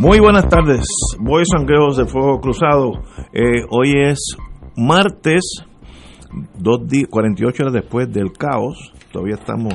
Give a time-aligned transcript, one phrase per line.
[0.00, 0.80] Muy buenas tardes,
[1.18, 3.02] voy Sangueos de Fuego Cruzado.
[3.34, 4.34] Eh, hoy es
[4.74, 5.62] martes,
[6.58, 6.80] dos
[7.10, 8.94] 48 horas después del caos.
[9.12, 9.74] Todavía estamos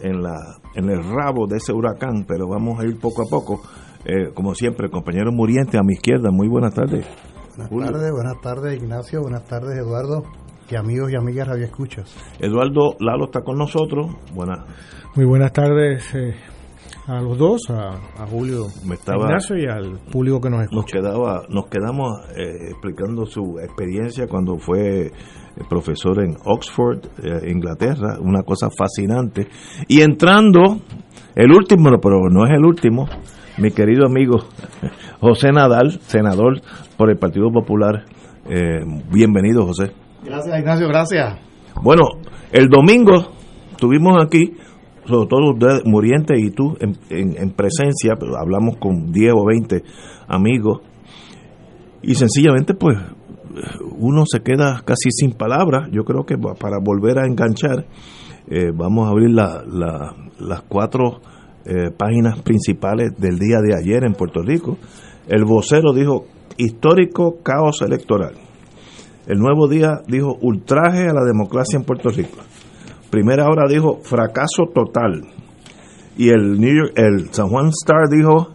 [0.00, 0.34] en, la,
[0.74, 3.62] en el rabo de ese huracán, pero vamos a ir poco a poco.
[4.04, 7.06] Eh, como siempre, compañero Muriente a mi izquierda, muy buenas tardes.
[7.70, 10.24] Buenas tardes, buenas tardes Ignacio, buenas tardes Eduardo,
[10.68, 12.12] y amigos y amigas Radio Escuchas.
[12.40, 14.16] Eduardo Lalo está con nosotros.
[14.34, 14.66] Buenas.
[15.14, 16.34] Muy buenas tardes, eh,
[17.06, 20.98] a los dos, a, Julio Me estaba, Ignacio y al público que nos escucha.
[20.98, 25.12] Nos, quedaba, nos quedamos eh, explicando su experiencia cuando fue
[25.68, 29.48] profesor en Oxford, eh, Inglaterra, una cosa fascinante.
[29.86, 30.80] Y entrando,
[31.34, 33.06] el último, pero no es el último,
[33.58, 34.38] mi querido amigo
[35.20, 36.60] José Nadal, senador
[36.96, 38.04] por el Partido Popular.
[38.48, 39.92] Eh, bienvenido, José.
[40.24, 41.38] Gracias, Ignacio, gracias.
[41.82, 42.02] Bueno,
[42.50, 43.32] el domingo
[43.78, 44.56] tuvimos aquí
[45.06, 49.82] sobre todo usted, Muriente y tú, en, en, presencia, hablamos con 10 o 20
[50.28, 50.80] amigos,
[52.02, 52.98] y sencillamente pues
[53.98, 55.88] uno se queda casi sin palabras.
[55.92, 57.86] Yo creo que para volver a enganchar,
[58.48, 59.64] eh, vamos a abrir la,
[60.38, 61.20] las cuatro
[61.64, 64.76] eh, páginas principales del día de ayer en Puerto Rico.
[65.28, 66.26] El vocero dijo,
[66.58, 68.34] histórico caos electoral.
[69.26, 72.38] El nuevo día dijo, ultraje a la democracia en Puerto Rico
[73.14, 75.22] primera hora dijo fracaso total.
[76.16, 78.54] Y el, New York, el San Juan Star dijo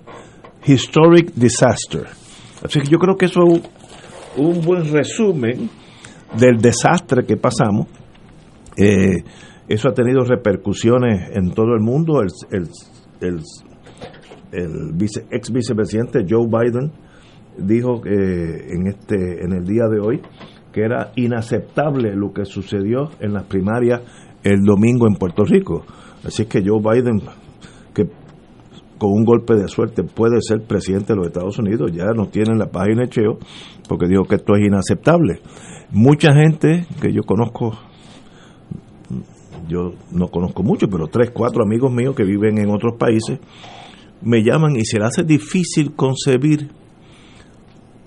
[0.66, 2.04] historic disaster.
[2.62, 3.62] Así que yo creo que eso es
[4.36, 5.70] un, buen resumen
[6.38, 7.88] del desastre que pasamos.
[8.76, 9.24] Eh,
[9.70, 12.22] eso ha tenido repercusiones en todo el mundo.
[12.22, 12.68] El,
[13.22, 13.40] el,
[14.52, 16.92] el, vice, ex vicepresidente Joe Biden
[17.58, 20.22] dijo que en, este, en el día de hoy
[20.72, 24.02] que era inaceptable lo que sucedió en las primarias
[24.44, 25.86] el domingo en Puerto Rico.
[26.24, 27.22] Así que Joe Biden,
[27.94, 28.08] que
[28.98, 32.52] con un golpe de suerte puede ser presidente de los Estados Unidos, ya nos tiene
[32.52, 33.40] en la página de Cheo,
[33.88, 35.40] porque dijo que esto es inaceptable.
[35.92, 37.78] Mucha gente que yo conozco,
[39.68, 43.40] yo no conozco mucho, pero tres, cuatro amigos míos que viven en otros países,
[44.22, 46.70] me llaman y se les hace difícil concebir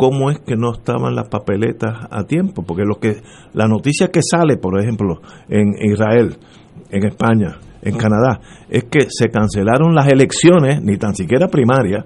[0.02, 3.22] cómo es que no estaban las papeletas a tiempo, porque lo que
[3.54, 6.38] la noticia que sale, por ejemplo, en Israel,
[6.90, 12.04] en España, en Canadá, es que se cancelaron las elecciones, ni tan siquiera primarias,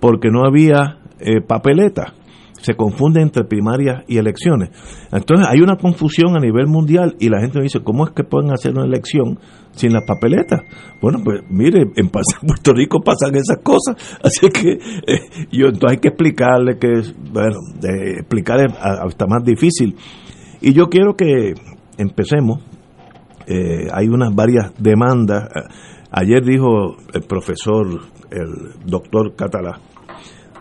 [0.00, 2.14] porque no había eh, papeletas
[2.64, 4.70] se confunde entre primarias y elecciones.
[5.12, 8.24] Entonces hay una confusión a nivel mundial y la gente me dice, ¿cómo es que
[8.24, 9.38] pueden hacer una elección
[9.72, 10.62] sin las papeletas?
[11.02, 15.98] Bueno, pues mire, en Puerto Rico pasan esas cosas, así que eh, yo entonces hay
[15.98, 16.88] que explicarle que,
[17.30, 18.60] bueno, de explicar
[19.08, 19.96] está más difícil.
[20.62, 21.52] Y yo quiero que
[21.98, 22.64] empecemos,
[23.46, 25.50] eh, hay unas varias demandas.
[26.10, 27.86] Ayer dijo el profesor,
[28.30, 29.80] el doctor Catalá,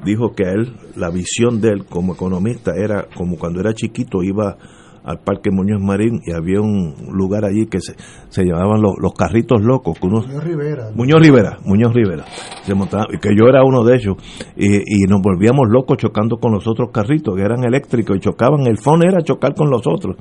[0.05, 4.23] dijo que a él, la visión de él como economista era como cuando era chiquito
[4.23, 4.57] iba
[5.03, 7.93] al Parque Muñoz Marín y había un lugar allí que se,
[8.29, 9.99] se llamaban los, los carritos locos.
[9.99, 10.91] Que Muñoz Rivera.
[10.95, 12.25] Muñoz Rivera, Muñoz Rivera.
[12.63, 14.15] Se montaba, que yo era uno de ellos.
[14.55, 18.65] Y, y, nos volvíamos locos chocando con los otros carritos que eran eléctricos y chocaban.
[18.65, 20.15] El fondo era chocar con los otros.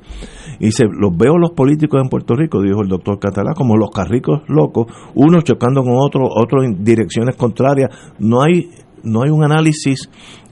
[0.59, 3.89] Y se, los veo los políticos en Puerto Rico, dijo el doctor Catalá, como los
[3.89, 7.89] carritos locos, unos chocando con otros, otros en direcciones contrarias.
[8.19, 8.69] No hay
[9.03, 10.09] no hay un análisis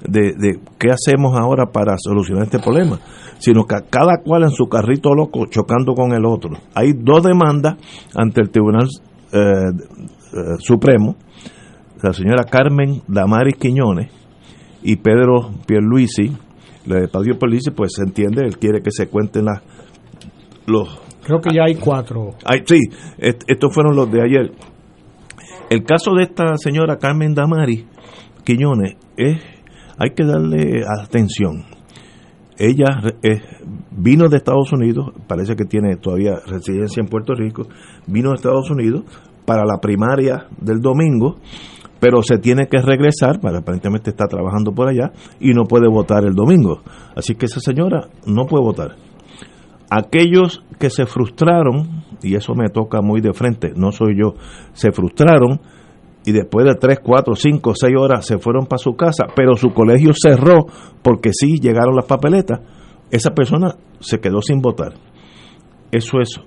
[0.08, 3.00] de, de, qué hacemos ahora para solucionar este problema,
[3.40, 6.52] sino que cada cual en su carrito loco chocando con el otro.
[6.76, 7.78] Hay dos demandas
[8.16, 8.88] ante el Tribunal
[9.32, 11.16] eh, eh, Supremo,
[12.02, 14.12] la señora Carmen Damaris Quiñones
[14.84, 16.36] y Pedro Pierluisi,
[16.86, 19.62] de Padre Pierluisi, pues se entiende, él quiere que se cuenten las
[20.66, 22.32] los Creo que ya hay cuatro.
[22.66, 22.80] sí,
[23.20, 24.52] estos fueron los de ayer.
[25.70, 27.86] El caso de esta señora Carmen Damaris
[28.44, 29.42] Quiñones, es,
[29.98, 31.66] hay que darle atención.
[32.58, 33.02] Ella
[33.92, 37.64] vino de Estados Unidos, parece que tiene todavía residencia en Puerto Rico,
[38.08, 39.04] vino de Estados Unidos
[39.46, 41.38] para la primaria del domingo,
[42.00, 46.24] pero se tiene que regresar, para, aparentemente está trabajando por allá, y no puede votar
[46.24, 46.82] el domingo.
[47.16, 48.96] Así que esa señora no puede votar.
[49.90, 54.36] Aquellos que se frustraron, y eso me toca muy de frente, no soy yo,
[54.74, 55.60] se frustraron
[56.26, 59.74] y después de 3, 4, 5, 6 horas se fueron para su casa, pero su
[59.74, 60.66] colegio cerró
[61.02, 62.60] porque sí llegaron las papeletas,
[63.10, 64.94] esa persona se quedó sin votar.
[65.92, 66.40] Eso es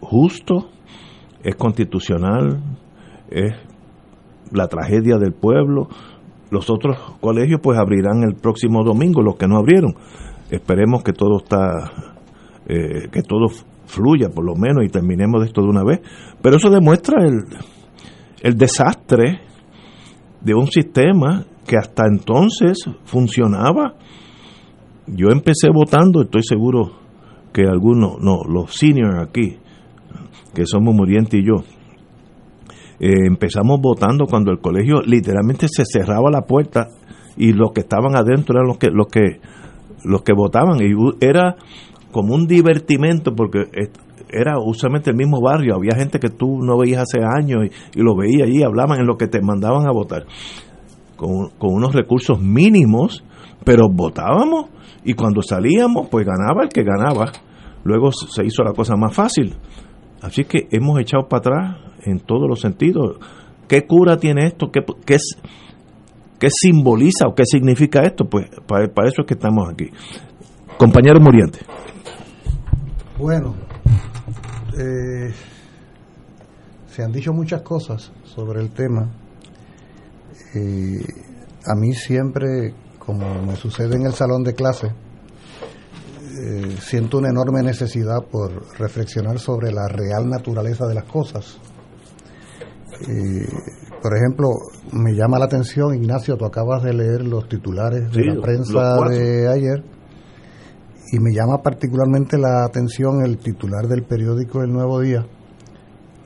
[0.00, 0.70] justo,
[1.42, 2.60] es constitucional,
[3.30, 3.52] es
[4.52, 5.88] la tragedia del pueblo.
[6.50, 9.94] Los otros colegios pues abrirán el próximo domingo, los que no abrieron.
[10.50, 11.92] Esperemos que todo está,
[12.66, 13.46] eh, que todo
[13.86, 16.00] fluya por lo menos y terminemos de esto de una vez.
[16.42, 17.44] Pero eso demuestra el,
[18.42, 19.40] el desastre
[20.40, 23.94] de un sistema que hasta entonces funcionaba.
[25.06, 26.92] Yo empecé votando, estoy seguro
[27.52, 29.58] que algunos, no, los seniors aquí,
[30.54, 31.64] que somos Muriente y yo,
[33.00, 36.88] eh, empezamos votando cuando el colegio literalmente se cerraba la puerta
[37.36, 39.40] y los que estaban adentro eran los que los que
[40.04, 41.56] los que votaban y era
[42.12, 43.70] como un divertimento porque
[44.32, 48.16] era usualmente el mismo barrio, había gente que tú no veías hace años y, lo
[48.16, 50.26] veías allí, hablaban en lo que te mandaban a votar,
[51.16, 53.24] con, con unos recursos mínimos,
[53.64, 54.66] pero votábamos
[55.04, 57.32] y cuando salíamos, pues ganaba el que ganaba.
[57.84, 59.54] Luego se hizo la cosa más fácil.
[60.20, 63.16] Así que hemos echado para atrás en todos los sentidos.
[63.66, 64.70] ¿Qué cura tiene esto?
[64.70, 65.16] ¿Qué, qué,
[66.38, 68.26] qué simboliza o qué significa esto?
[68.26, 69.90] Pues para, eso es que estamos aquí.
[70.76, 71.60] Compañero Muriente.
[73.18, 73.54] Bueno,
[74.76, 75.32] eh,
[76.88, 79.08] se han dicho muchas cosas sobre el tema.
[80.54, 81.00] Eh,
[81.66, 84.88] a mí siempre, como me sucede en el salón de clase,
[86.42, 91.58] eh, siento una enorme necesidad por reflexionar sobre la real naturaleza de las cosas.
[93.08, 93.46] Eh,
[94.02, 94.48] por ejemplo,
[94.92, 99.48] me llama la atención, Ignacio, tú acabas de leer los titulares de la prensa de
[99.48, 99.99] ayer
[101.12, 105.26] y me llama particularmente la atención el titular del periódico El Nuevo Día,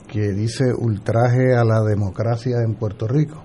[0.07, 3.41] que dice ultraje a la democracia en Puerto Rico.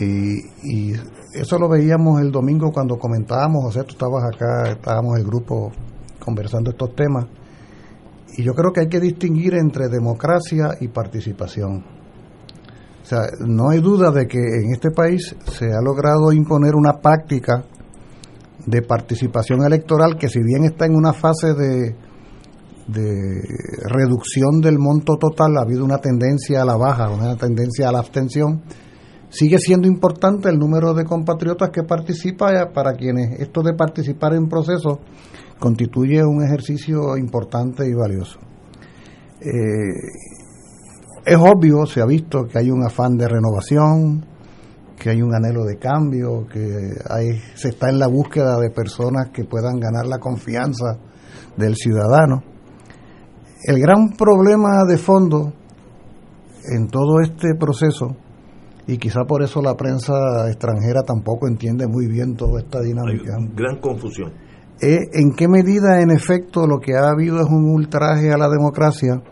[0.00, 0.92] Y, y,
[1.34, 5.70] eso lo veíamos el domingo cuando comentábamos, José, tú estabas acá, estábamos el grupo
[6.24, 7.26] conversando estos temas,
[8.36, 11.84] y yo creo que hay que distinguir entre democracia y participación.
[13.02, 17.00] O sea, no hay duda de que en este país se ha logrado imponer una
[17.00, 17.64] práctica
[18.66, 21.96] de participación electoral que si bien está en una fase de,
[22.86, 23.42] de
[23.84, 28.00] reducción del monto total, ha habido una tendencia a la baja, una tendencia a la
[28.00, 28.62] abstención,
[29.28, 34.48] sigue siendo importante el número de compatriotas que participa para quienes esto de participar en
[34.48, 34.98] procesos
[35.58, 38.40] constituye un ejercicio importante y valioso.
[39.40, 40.30] Eh,
[41.24, 44.24] es obvio, se ha visto que hay un afán de renovación,
[45.00, 46.60] que hay un anhelo de cambio, que
[47.08, 50.98] hay, se está en la búsqueda de personas que puedan ganar la confianza
[51.56, 52.42] del ciudadano.
[53.64, 55.54] El gran problema de fondo
[56.70, 58.14] en todo este proceso,
[58.86, 60.12] y quizá por eso la prensa
[60.48, 63.36] extranjera tampoco entiende muy bien toda esta dinámica.
[63.38, 64.32] Hay gran confusión.
[64.80, 68.48] Es en qué medida, en efecto, lo que ha habido es un ultraje a la
[68.48, 69.22] democracia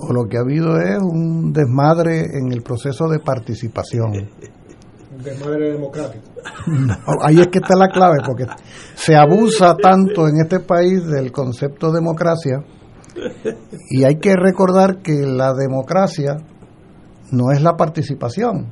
[0.00, 4.12] o lo que ha habido es un desmadre en el proceso de participación.
[4.12, 6.24] Un desmadre democrático.
[7.22, 8.46] ahí es que está la clave, porque
[8.94, 12.64] se abusa tanto en este país del concepto democracia
[13.90, 16.38] y hay que recordar que la democracia
[17.32, 18.68] no es la participación.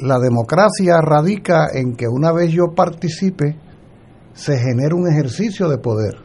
[0.00, 3.56] La democracia radica en que una vez yo participe,
[4.32, 6.16] se genera un ejercicio de poder.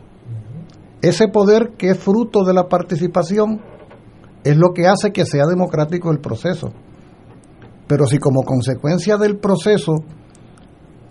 [1.01, 3.61] Ese poder que es fruto de la participación
[4.43, 6.71] es lo que hace que sea democrático el proceso.
[7.87, 9.95] Pero si como consecuencia del proceso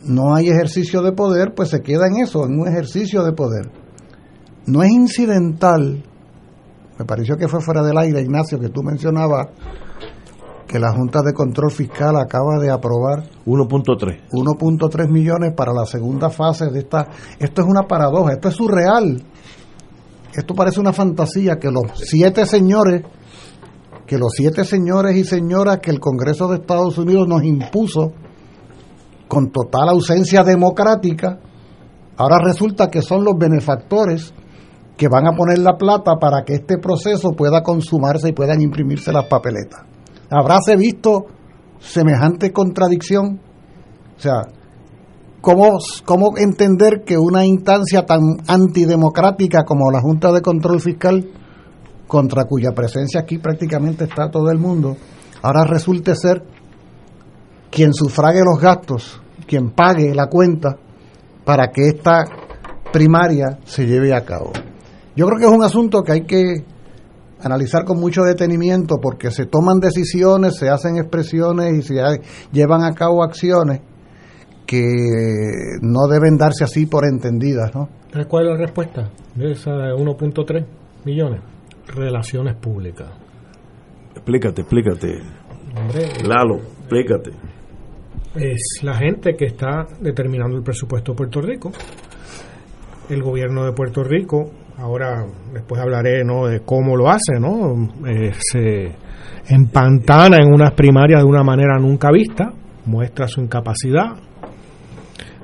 [0.04, 3.70] no hay ejercicio de poder, pues se queda en eso, en un ejercicio de poder.
[4.66, 6.04] No es incidental,
[6.98, 9.48] me pareció que fue fuera del aire, Ignacio, que tú mencionabas
[10.66, 16.28] que la Junta de Control Fiscal acaba de aprobar 1.3 1.3 millones para la segunda
[16.28, 17.08] fase de esta.
[17.38, 19.22] Esto es una paradoja, esto es surreal.
[20.34, 23.02] Esto parece una fantasía que los siete señores
[24.08, 28.12] que los siete señores y señoras que el Congreso de Estados Unidos nos impuso
[29.28, 31.38] con total ausencia democrática,
[32.16, 34.32] ahora resulta que son los benefactores
[34.96, 39.12] que van a poner la plata para que este proceso pueda consumarse y puedan imprimirse
[39.12, 39.82] las papeletas.
[40.30, 41.26] ¿Habráse visto
[41.78, 43.38] semejante contradicción?
[44.16, 44.40] O sea,
[45.42, 51.28] ¿cómo, ¿cómo entender que una instancia tan antidemocrática como la Junta de Control Fiscal
[52.08, 54.96] contra cuya presencia aquí prácticamente está todo el mundo,
[55.42, 56.42] ahora resulte ser
[57.70, 60.76] quien sufrague los gastos, quien pague la cuenta
[61.44, 62.24] para que esta
[62.92, 64.52] primaria se lleve a cabo.
[65.14, 66.64] Yo creo que es un asunto que hay que
[67.40, 71.94] analizar con mucho detenimiento porque se toman decisiones, se hacen expresiones y se
[72.52, 73.80] llevan a cabo acciones
[74.66, 74.82] que
[75.82, 77.88] no deben darse así por entendidas, ¿no?
[78.28, 80.66] ¿Cuál es la respuesta de esa 1.3
[81.04, 81.40] millones?
[81.94, 83.08] Relaciones públicas.
[84.14, 85.22] Explícate, explícate.
[86.24, 87.30] Lalo, explícate.
[88.34, 91.72] Es la gente que está determinando el presupuesto de Puerto Rico.
[93.08, 96.46] El gobierno de Puerto Rico, ahora después hablaré ¿no?
[96.46, 97.88] de cómo lo hace, ¿no?
[98.06, 98.94] Eh, se
[99.48, 102.52] empantana en unas primarias de una manera nunca vista,
[102.84, 104.16] muestra su incapacidad.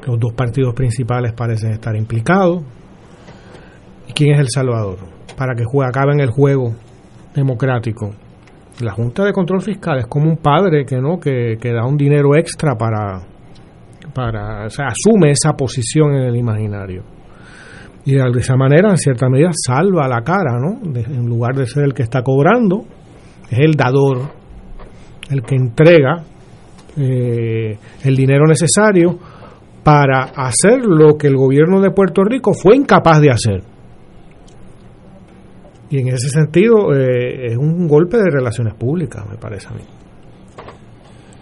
[0.06, 2.62] Los dos partidos principales parecen estar implicados.
[4.08, 4.98] ¿Y quién es El Salvador?
[5.36, 6.74] Para que juegue, acabe en el juego
[7.34, 8.12] democrático.
[8.80, 12.34] La Junta de Control Fiscal es como un padre que no que, da un dinero
[12.36, 13.22] extra para
[14.12, 17.02] para o sea, asume esa posición en el imaginario.
[18.04, 21.84] Y de esa manera en cierta medida salva la cara no en lugar de ser
[21.84, 22.84] el que está cobrando
[23.48, 24.30] es el dador
[25.30, 26.22] el que entrega
[26.96, 29.18] eh, el dinero necesario
[29.82, 33.73] para hacer lo que el gobierno de Puerto Rico fue incapaz de hacer
[35.90, 39.82] y en ese sentido eh, es un golpe de relaciones públicas, me parece a mí.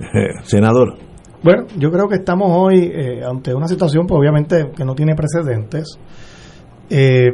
[0.43, 0.97] Senador.
[1.43, 5.15] Bueno, yo creo que estamos hoy eh, ante una situación, pues obviamente, que no tiene
[5.15, 5.99] precedentes.
[6.89, 7.31] Eh,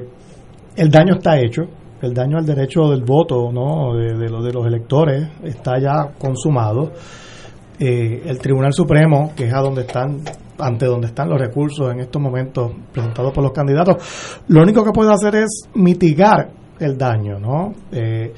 [0.76, 1.62] el daño está hecho,
[2.00, 3.94] el daño al derecho del voto ¿no?
[3.96, 6.92] de, de, de los electores está ya consumado.
[7.80, 10.22] el Tribunal Supremo, que es a donde están
[10.58, 14.90] ante donde están los recursos en estos momentos presentados por los candidatos, lo único que
[14.90, 16.50] puede hacer es mitigar
[16.80, 17.72] el daño, ¿no?
[17.92, 18.32] Eh,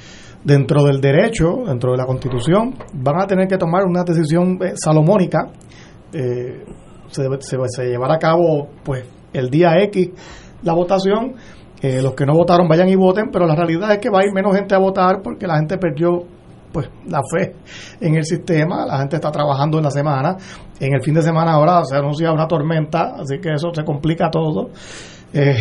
[0.45, 4.73] dentro del derecho, dentro de la Constitución, van a tener que tomar una decisión eh,
[4.75, 5.49] salomónica.
[6.13, 6.65] Eh,
[7.09, 10.11] se, llevará a cabo, pues, el día X
[10.63, 11.35] la votación.
[11.83, 14.33] los que no votaron vayan y voten, pero la realidad es que va a ir
[14.35, 16.27] menos gente a votar porque la gente perdió
[16.73, 17.55] pues la fe
[18.01, 20.37] en el sistema, la gente está trabajando en la semana,
[20.79, 24.31] en el fin de semana ahora se anuncia una tormenta, así que eso se complica
[24.31, 24.71] todo.
[25.33, 25.57] Eh,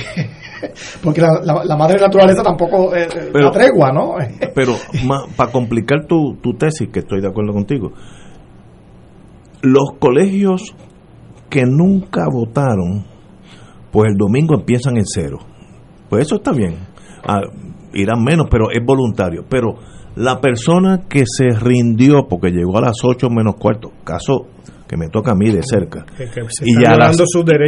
[1.04, 4.16] porque la, madre naturaleza tampoco eh, eh, pero, tregua, ¿no?
[4.56, 4.74] pero
[5.36, 7.92] para complicar tu, tu tesis, que estoy de acuerdo contigo,
[9.62, 10.76] los colegios
[11.50, 13.06] que nunca votaron,
[13.92, 15.40] pues el domingo empiezan en cero.
[16.10, 16.76] Pues eso está bien.
[17.28, 17.42] Ah,
[17.94, 19.46] irán menos, pero es voluntario.
[19.50, 19.76] Pero
[20.16, 24.48] la persona que se rindió porque llegó a las 8 menos cuarto, caso
[24.90, 26.04] que me toca a mí de cerca.
[26.64, 27.16] y, a las,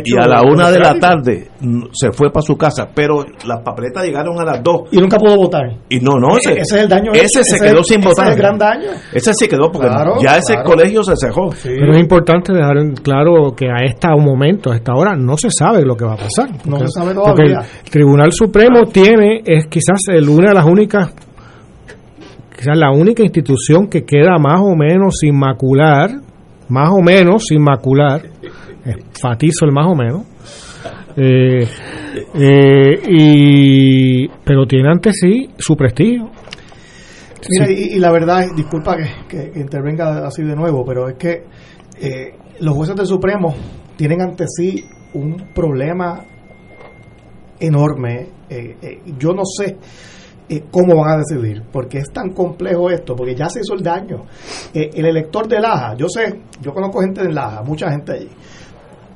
[0.04, 1.50] y a la una de la tarde
[1.94, 4.90] se fue para su casa, pero las papeletas llegaron a las dos.
[4.92, 5.62] Y nunca pudo votar.
[5.88, 7.12] Y no, no, ese, ese es el daño.
[7.14, 8.26] Ese, se quedó sin votar.
[8.26, 8.90] Ese es el gran daño.
[9.14, 9.88] Ese se quedó porque
[10.24, 11.50] ya ese colegio se cejó.
[11.64, 15.86] Pero es importante dejar claro que a este momento, a esta hora, no se sabe
[15.86, 16.50] lo que va a pasar.
[16.66, 17.36] no se sabe todavía.
[17.36, 21.14] Porque el Tribunal Supremo tiene, es quizás el, una de las únicas
[22.58, 26.12] quizás la única institución que queda más o menos sin macular
[26.72, 28.22] más o menos sin macular,
[28.86, 30.26] enfatizo el más o menos,
[31.18, 31.68] eh,
[32.34, 36.32] eh, y, pero tiene ante sí su prestigio.
[37.50, 38.96] Mira, y, la verdad, disculpa
[39.28, 41.44] que, intervenga así de nuevo, pero es que
[42.00, 43.54] eh, los jueces del Supremo
[43.98, 46.24] tienen ante sí un problema
[47.60, 48.28] enorme.
[49.20, 49.78] yo no sé
[50.54, 53.82] eh, cómo van a decidir, porque es tan complejo esto, porque ya se hizo el
[53.82, 54.26] daño.
[54.74, 58.30] Eh, el elector de Laja, yo sé, yo conozco gente de Laja, mucha gente allí,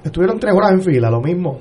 [0.01, 1.60] estuvieron tres horas en fila, lo mismo.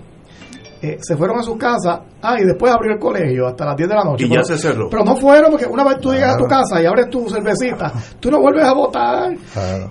[0.81, 3.89] Eh, se fueron a su casa, ah, y después abrió el colegio hasta las 10
[3.89, 4.27] de la noche.
[4.27, 4.89] Y ya se cerró.
[4.89, 7.93] Pero no fueron, porque una vez tú llegas a tu casa y abres tu cervecita,
[8.21, 9.33] tú no vuelves a votar.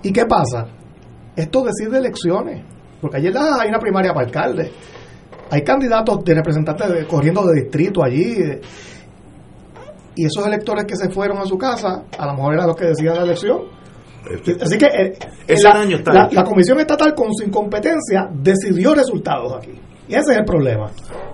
[0.02, 0.66] ¿Y qué pasa?
[1.36, 2.64] Esto decide elecciones,
[3.02, 4.72] porque en Laja hay una primaria para alcalde.
[5.50, 8.62] Hay candidatos de representantes corriendo de distrito allí
[10.16, 12.86] y esos electores que se fueron a su casa, a lo mejor era lo que
[12.86, 13.62] decía la elección.
[14.62, 15.18] Así que eh,
[15.62, 19.80] la, la, Comisión Estatal con su incompetencia decidió resultados aquí.
[20.08, 20.90] Y ese es el problema.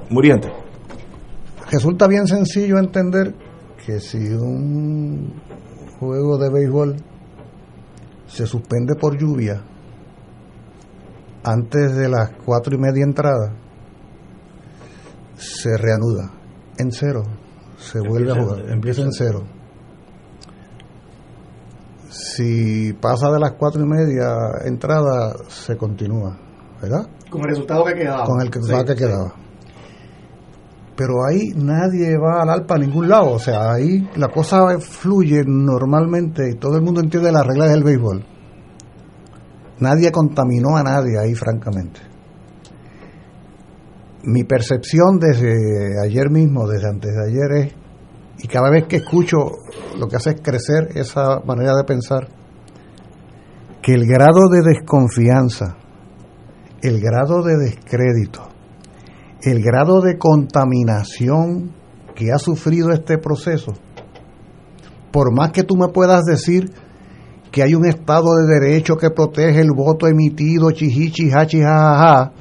[0.10, 0.50] Muriente.
[1.72, 3.36] Resulta bien sencillo entender
[3.86, 5.40] que si un
[6.00, 6.96] juego de béisbol
[8.26, 9.62] se suspende por lluvia
[11.44, 13.54] antes de las cuatro y media entrada,
[15.36, 16.32] se reanuda
[16.78, 17.24] en cero
[17.80, 19.44] se vuelve a jugar, empieza en cero.
[22.10, 26.38] Si pasa de las cuatro y media entrada, se continúa,
[26.82, 27.08] ¿verdad?
[27.30, 28.26] Con el resultado que quedaba.
[28.26, 29.34] Con el resultado que quedaba.
[30.96, 35.44] Pero ahí nadie va al alpa a ningún lado, o sea, ahí la cosa fluye
[35.46, 38.26] normalmente y todo el mundo entiende las reglas del béisbol.
[39.80, 42.09] Nadie contaminó a nadie ahí, francamente
[44.24, 45.54] mi percepción desde
[46.04, 47.74] ayer mismo, desde antes de ayer, es
[48.42, 49.38] y cada vez que escucho
[49.98, 52.30] lo que hace es crecer esa manera de pensar,
[53.82, 55.76] que el grado de desconfianza,
[56.82, 58.48] el grado de descrédito,
[59.42, 61.74] el grado de contaminación
[62.16, 63.74] que ha sufrido este proceso,
[65.12, 66.72] por más que tú me puedas decir
[67.52, 72.32] que hay un Estado de Derecho que protege el voto emitido, jajaja,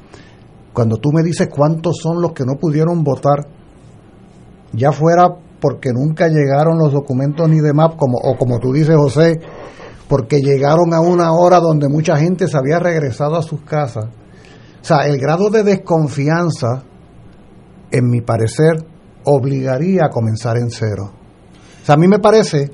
[0.73, 3.47] cuando tú me dices cuántos son los que no pudieron votar,
[4.73, 5.27] ya fuera
[5.59, 9.39] porque nunca llegaron los documentos ni demás, como, o como tú dices, José,
[10.07, 14.05] porque llegaron a una hora donde mucha gente se había regresado a sus casas.
[14.81, 16.83] O sea, el grado de desconfianza,
[17.91, 18.85] en mi parecer,
[19.25, 21.11] obligaría a comenzar en cero.
[21.81, 22.71] O sea, a mí me parece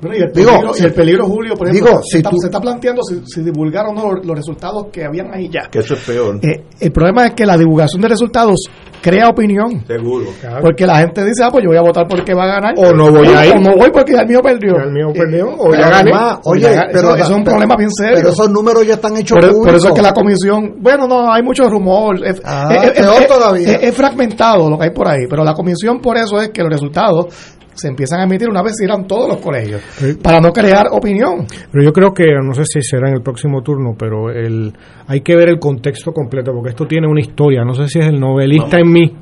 [0.00, 4.36] bueno, y el peligro, el peligro Julio, por ejemplo, se, está, planteando si, divulgaron los,
[4.36, 5.68] resultados que habían ahí ya.
[5.70, 6.36] Que eso es peor.
[6.42, 8.60] Eh, el problema es que la divulgación de resultados
[9.02, 9.84] crea opinión.
[9.86, 10.26] Seguro.
[10.60, 12.74] Porque la gente dice, ah, pues yo voy a votar porque va a ganar.
[12.78, 13.52] O no voy a ir.
[13.52, 14.76] O no voy porque el mío perdió.
[14.76, 15.50] El mío perdió.
[15.50, 16.12] Eh, o ya gané.
[16.44, 18.16] oye, pero eso, es un problema bien serio.
[18.16, 21.32] Pero esos números ya están hechos por, por, eso es que la comisión, bueno, no,
[21.32, 22.24] hay mucho rumor.
[22.24, 23.76] Es, ah, peor todavía.
[23.76, 25.26] Es, fragmentado lo que hay por ahí.
[25.28, 28.74] Pero la comisión por eso es que los resultados se empiezan a emitir una vez
[28.82, 29.82] irán todos los colegios,
[30.22, 31.46] para no crear opinión.
[31.70, 34.72] Pero yo creo que, no sé si será en el próximo turno, pero el,
[35.06, 38.06] hay que ver el contexto completo, porque esto tiene una historia, no sé si es
[38.06, 39.16] el novelista en mí,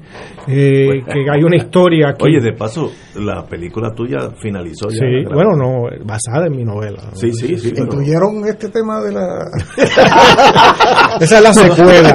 [0.46, 2.24] eh, que hay una historia aquí.
[2.26, 4.98] Oye, de paso, la película tuya finalizó ya.
[4.98, 7.10] Sí, bueno, no, basada en mi novela.
[7.14, 7.72] Sí, sí, sí.
[7.76, 9.44] ¿Incluyeron este tema de la...?
[11.20, 12.14] Esa es la secuela.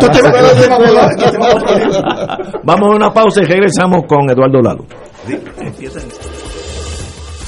[2.63, 4.85] Vamos a una pausa y regresamos con Eduardo Lalo.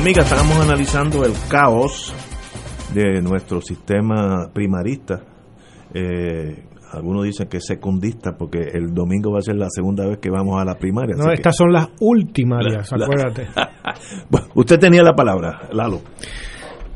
[0.00, 2.14] Amiga, estábamos analizando el caos
[2.94, 5.20] de nuestro sistema primarista.
[5.92, 10.16] Eh, algunos dicen que es secundista porque el domingo va a ser la segunda vez
[10.16, 11.16] que vamos a la primaria.
[11.18, 13.48] No, estas son las últimas, acuérdate.
[14.54, 16.00] usted tenía la palabra, Lalo.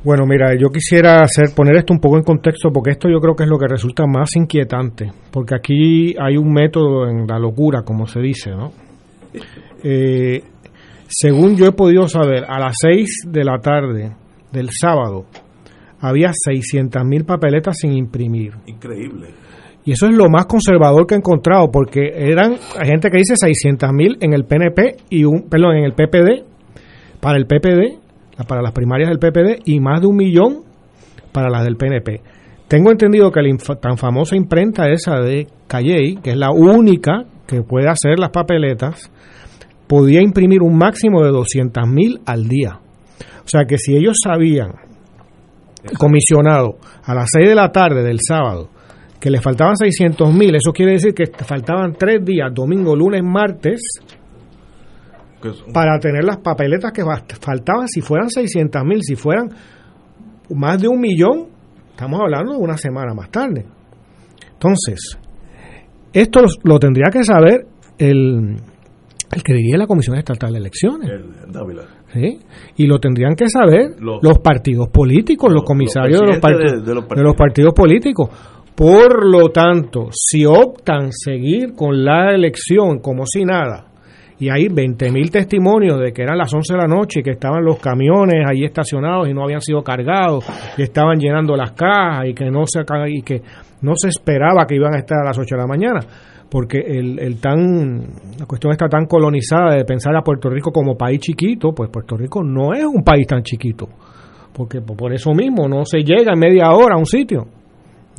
[0.02, 3.36] Bueno, mira, yo quisiera hacer poner esto un poco en contexto porque esto yo creo
[3.36, 7.82] que es lo que resulta más inquietante, porque aquí hay un método en la locura,
[7.82, 8.72] como se dice, ¿no?
[9.82, 10.42] Eh,
[11.08, 14.16] según yo he podido saber, a las 6 de la tarde
[14.52, 15.26] del sábado
[16.00, 18.52] había 600 mil papeletas sin imprimir.
[18.66, 19.28] Increíble.
[19.86, 23.90] Y eso es lo más conservador que he encontrado, porque eran gente que dice 600
[23.92, 26.44] mil en el PNP y un, perdón, en el PPD,
[27.20, 27.98] para el PPD,
[28.46, 30.62] para las primarias del PPD, y más de un millón
[31.32, 32.22] para las del PNP.
[32.66, 37.62] Tengo entendido que la tan famosa imprenta esa de Calley, que es la única que
[37.62, 39.10] puede hacer las papeletas,
[39.86, 42.80] podía imprimir un máximo de 200 mil al día.
[43.44, 44.72] O sea que si ellos sabían,
[45.98, 48.70] comisionado, a las 6 de la tarde del sábado,
[49.20, 53.80] que le faltaban 600 mil, eso quiere decir que faltaban tres días, domingo, lunes, martes,
[55.72, 57.02] para tener las papeletas que
[57.40, 59.50] faltaban, si fueran 600 mil, si fueran
[60.54, 61.46] más de un millón,
[61.90, 63.66] estamos hablando de una semana más tarde.
[64.52, 65.18] Entonces,
[66.12, 67.66] esto lo, tendría que saber
[67.98, 68.56] el,
[69.34, 71.10] el que dirige la Comisión Estatal de Elecciones.
[72.12, 72.38] ¿sí?
[72.76, 77.34] Y lo tendrían que saber los, partidos políticos, los, comisarios de, los partidos, de los
[77.34, 78.30] partidos políticos.
[78.74, 83.86] Por lo tanto, si optan seguir con la elección como si nada,
[84.38, 87.64] y hay 20.000 testimonios de que eran las 11 de la noche y que estaban
[87.64, 90.44] los camiones ahí estacionados y no habían sido cargados,
[90.76, 93.42] y estaban llenando las cajas y que no se y que
[93.82, 96.00] no se esperaba que iban a estar a las 8 de la mañana,
[96.54, 97.98] porque el, el tan
[98.38, 102.16] la cuestión está tan colonizada de pensar a Puerto Rico como país chiquito, pues Puerto
[102.16, 103.88] Rico no es un país tan chiquito,
[104.52, 107.48] porque por eso mismo no se llega en media hora a un sitio.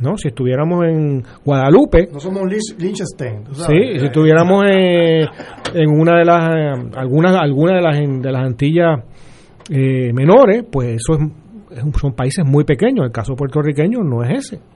[0.02, 0.18] ¿no?
[0.18, 2.10] Si estuviéramos en Guadalupe.
[2.12, 3.44] No somos Liechtenstein.
[3.54, 5.28] Sí, si estuviéramos en,
[5.72, 9.00] en, una de las, algunas, algunas de las, de las Antillas
[9.70, 13.06] eh, menores, pues eso es, son países muy pequeños.
[13.06, 14.75] El caso puertorriqueño no es ese.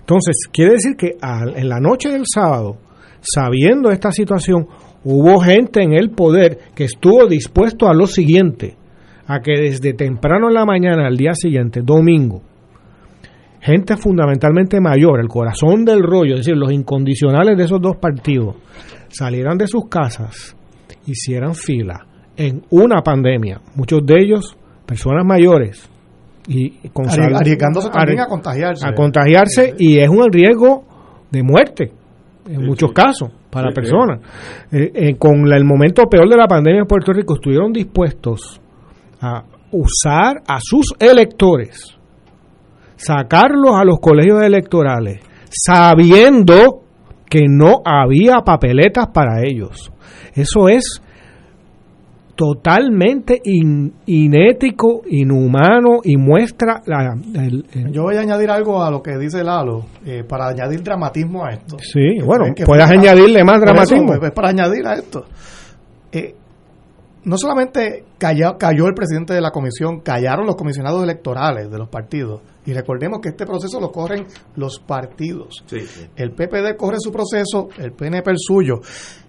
[0.00, 2.78] Entonces, quiere decir que en la noche del sábado,
[3.20, 4.66] sabiendo esta situación,
[5.04, 8.76] hubo gente en el poder que estuvo dispuesto a lo siguiente,
[9.26, 12.42] a que desde temprano en la mañana al día siguiente, domingo,
[13.60, 18.56] gente fundamentalmente mayor, el corazón del rollo, es decir, los incondicionales de esos dos partidos,
[19.08, 20.56] salieran de sus casas,
[21.06, 25.88] hicieran fila en una pandemia, muchos de ellos personas mayores,
[26.46, 28.86] y con arriesgándose también a contagiarse.
[28.86, 30.84] A contagiarse y es un riesgo
[31.30, 31.92] de muerte
[32.48, 34.20] en muchos casos para personas.
[34.72, 38.60] Eh, eh, con el momento peor de la pandemia en Puerto Rico estuvieron dispuestos
[39.20, 41.96] a usar a sus electores
[42.96, 46.82] sacarlos a los colegios electorales sabiendo
[47.28, 49.92] que no había papeletas para ellos.
[50.34, 51.00] Eso es
[52.40, 57.14] totalmente inético, inhumano y muestra la...
[57.92, 61.50] Yo voy a añadir algo a lo que dice Lalo, eh, para añadir dramatismo a
[61.50, 61.76] esto.
[61.80, 64.14] Sí, bueno, puedes añadirle más dramatismo.
[64.18, 65.26] Pues, para añadir a esto.
[66.12, 66.34] Eh,
[67.24, 71.90] no solamente cayó, cayó el presidente de la comisión, callaron los comisionados electorales de los
[71.90, 72.40] partidos.
[72.66, 75.64] Y recordemos que este proceso lo corren los partidos.
[76.16, 78.80] El PPD corre su proceso, el PNP el suyo.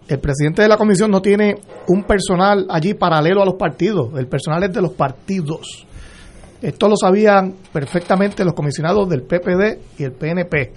[0.07, 1.55] El presidente de la comisión no tiene
[1.87, 4.09] un personal allí paralelo a los partidos.
[4.17, 5.87] El personal es de los partidos.
[6.61, 10.73] Esto lo sabían perfectamente los comisionados del PPD y el PNP.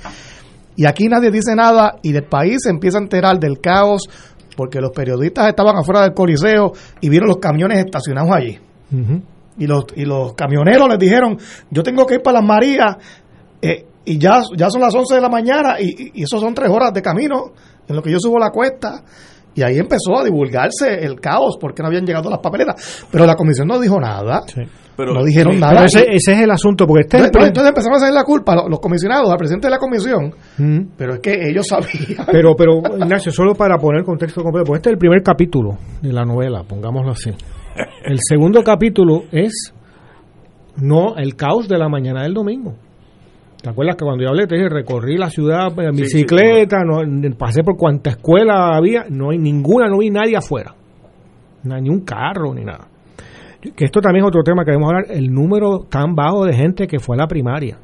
[0.77, 4.09] Y aquí nadie dice nada y del país se empieza a enterar del caos
[4.57, 8.59] porque los periodistas estaban afuera del coliseo y vieron los camiones estacionados allí.
[9.59, 11.39] Y, los, y los camioneros les dijeron,
[11.71, 12.97] yo tengo que ir para las Marías
[13.63, 16.71] eh, y ya, ya son las 11 de la mañana y, y, eso son tres
[16.71, 17.53] horas de camino
[17.89, 19.03] en lo que yo subo la cuesta.
[19.57, 23.07] Y ahí empezó a divulgarse el caos porque no habían llegado las papeletas.
[23.11, 24.43] Pero la comisión no dijo nada.
[24.97, 25.85] Pero, no dijeron nada.
[25.85, 26.87] ese, es el asunto.
[26.87, 29.79] porque este entonces, entonces empezaron a hacer la culpa los, comisionados al presidente de la
[29.79, 30.35] comisión.
[30.97, 32.27] Pero es que ellos sabían.
[32.33, 36.13] Pero, pero Ignacio, solo para poner contexto completo, pues este es el primer capítulo de
[36.13, 37.31] la novela, pongámoslo así.
[38.05, 39.75] El segundo capítulo es
[40.77, 42.75] no el caos de la mañana del domingo.
[43.63, 47.01] ¿Te acuerdas que cuando yo hablé te dije recorrí la ciudad en bicicleta, no,
[47.37, 50.75] pasé por cuánta escuela había, no hay ninguna, no vi nadie afuera,
[51.63, 52.89] ni un carro ni nada.
[53.75, 56.87] Que esto también es otro tema que debemos hablar, el número tan bajo de gente
[56.87, 57.79] que fue a la primaria.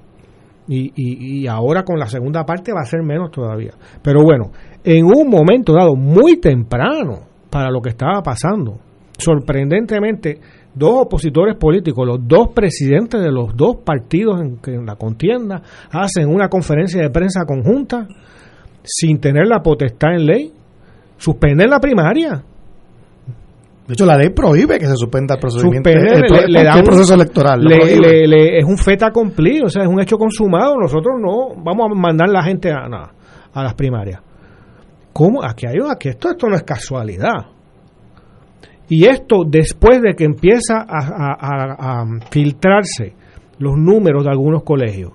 [0.69, 3.73] Y, y, y ahora con la segunda parte va a ser menos todavía.
[4.03, 4.51] Pero bueno,
[4.85, 8.79] en un momento dado, muy temprano para lo que estaba pasando,
[9.21, 10.41] sorprendentemente,
[10.75, 16.49] dos opositores políticos, los dos presidentes de los dos partidos en, la contienda, hacen una
[16.49, 18.07] conferencia de prensa conjunta
[18.83, 20.53] sin tener la potestad en ley,
[21.17, 22.43] suspenden la primaria.
[23.87, 27.61] De hecho, la ley prohíbe que se suspenda el procedimiento, le, da un, proceso electoral.
[27.71, 30.77] es un feta cumplido, o sea, es un hecho consumado.
[30.77, 32.87] Nosotros no vamos a mandar la gente a,
[33.53, 34.21] a las primarias.
[35.13, 35.43] ¿Cómo?
[35.43, 37.47] Aquí hay aquí esto, esto no es casualidad.
[38.91, 43.15] Y esto después de que empieza a, filtrarse
[43.59, 45.13] los números de algunos colegios.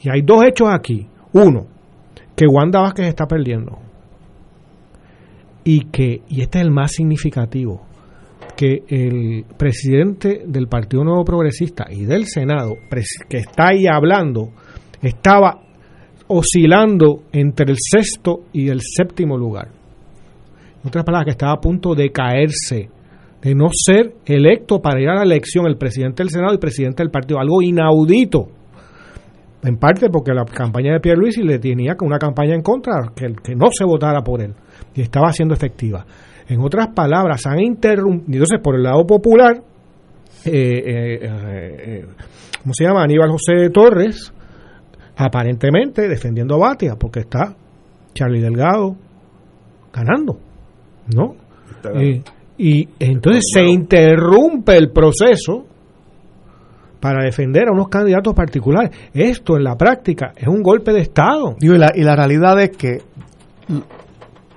[0.00, 1.06] Y hay dos hechos aquí.
[1.34, 1.66] Uno,
[2.34, 3.78] que Wanda Vázquez está perdiendo.
[5.62, 7.82] Y que, y este es el más significativo,
[8.56, 12.76] que el presidente del Partido Nuevo Progresista y del Senado,
[13.28, 14.52] que está ahí hablando,
[15.02, 15.60] estaba
[16.28, 19.75] oscilando entre el sexto y el séptimo lugar.
[20.86, 22.88] Otras palabras, que estaba a punto de caerse,
[23.42, 27.02] de no ser electo para ir a la elección el presidente del Senado y presidente
[27.02, 28.48] del partido, algo inaudito.
[29.64, 33.34] En parte porque la campaña de Pierre Luis le tenía una campaña en contra, que,
[33.42, 34.54] que no se votara por él,
[34.94, 36.06] y estaba siendo efectiva.
[36.48, 39.60] En otras palabras, han interrumpido, entonces por el lado popular,
[40.44, 42.06] eh, eh, eh,
[42.62, 43.02] ¿cómo se llama?
[43.02, 44.32] Aníbal José Torres,
[45.16, 47.56] aparentemente defendiendo a Batia, porque está
[48.14, 48.96] Charlie Delgado
[49.92, 50.38] ganando,
[51.14, 51.34] ¿no?
[52.58, 55.66] y entonces se interrumpe el proceso
[57.00, 58.90] para defender a unos candidatos particulares.
[59.12, 61.54] Esto en la práctica es un golpe de Estado.
[61.60, 62.98] y, la, y la realidad es que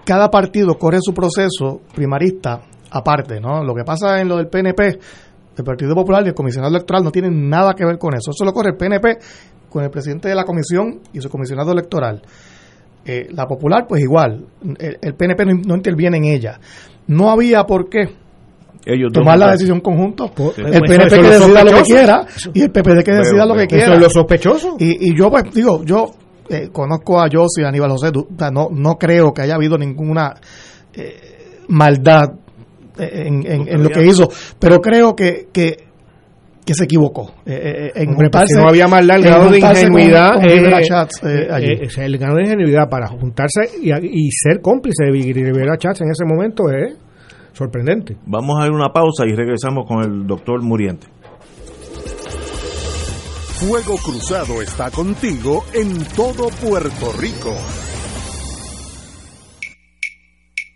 [0.05, 3.63] cada partido corre su proceso primarista aparte, ¿no?
[3.63, 4.99] Lo que pasa en lo del PNP,
[5.57, 8.31] el Partido Popular y el comisionado electoral no tienen nada que ver con eso.
[8.31, 9.19] Eso lo corre el PNP
[9.69, 12.21] con el presidente de la comisión y su comisionado electoral.
[13.11, 14.45] Eh, la Popular, pues igual,
[14.77, 16.59] el, PNP no, interviene en ella.
[17.07, 18.07] No había por qué
[19.11, 20.31] tomar la decisión conjunto.
[20.57, 23.85] el PNP que decida lo que quiera y el PPD que decida lo que quiera.
[23.85, 24.75] Eso es lo sospechoso.
[24.77, 26.11] Y, y yo, pues, digo, yo
[26.49, 28.11] eh, conozco a José y a Aníbal José,
[28.51, 30.35] no, no creo que haya habido ninguna
[30.93, 32.33] eh, maldad
[32.99, 35.88] eh, en, lo que hizo, pero creo que, que,
[36.73, 37.33] se equivocó.
[37.45, 38.15] en
[38.55, 40.43] no había maldad, el grado de ingenuidad.
[40.43, 46.25] el grado de ingenuidad para juntarse y, y ser cómplice de Rivera Chats en ese
[46.25, 46.97] momento es
[47.53, 48.17] sorprendente.
[48.25, 51.07] Vamos a ir una pausa y regresamos con el doctor Muriente.
[53.59, 57.53] Fuego Cruzado está contigo en todo Puerto Rico.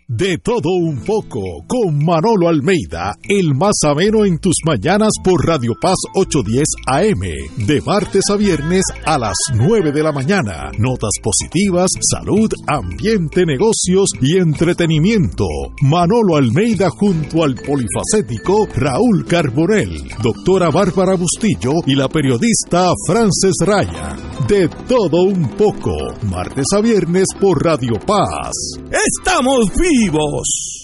[0.06, 5.72] De todo un poco, con Manolo Almeida, el más ameno en tus mañanas por Radio
[5.80, 10.70] Paz 810 AM, de martes a viernes a las 9 de la mañana.
[10.78, 15.46] Notas positivas, salud, ambiente, negocios y entretenimiento.
[15.80, 24.18] Manolo Almeida junto al polifacético Raúl Carbonell, doctora Bárbara Bustillo y la periodista Frances Raya.
[24.46, 25.92] De todo un poco,
[26.28, 28.52] martes a viernes por Radio Paz.
[28.90, 29.93] ¡Estamos vivos!
[29.96, 30.83] Vivos.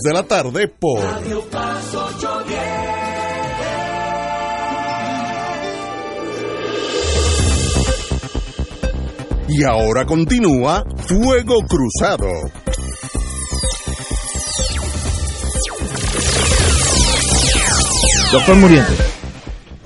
[0.00, 2.58] de la tarde por Radio Paz 810.
[9.48, 12.28] Y ahora continúa Fuego Cruzado.
[18.32, 18.92] Doctor Muriente.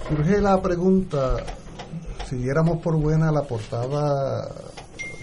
[0.09, 1.37] Surge la pregunta,
[2.31, 4.49] si diéramos por buena la portada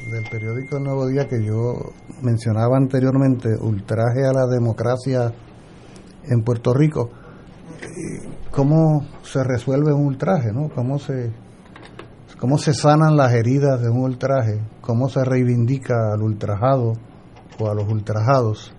[0.09, 5.33] del periódico El Nuevo Día que yo mencionaba anteriormente, ultraje a la democracia
[6.25, 7.09] en Puerto Rico,
[8.51, 10.51] ¿cómo se resuelve un ultraje?
[10.51, 10.69] ¿no?
[10.69, 11.31] ¿Cómo, se,
[12.39, 14.61] ¿Cómo se sanan las heridas de un ultraje?
[14.81, 16.93] ¿Cómo se reivindica al ultrajado
[17.59, 18.73] o a los ultrajados?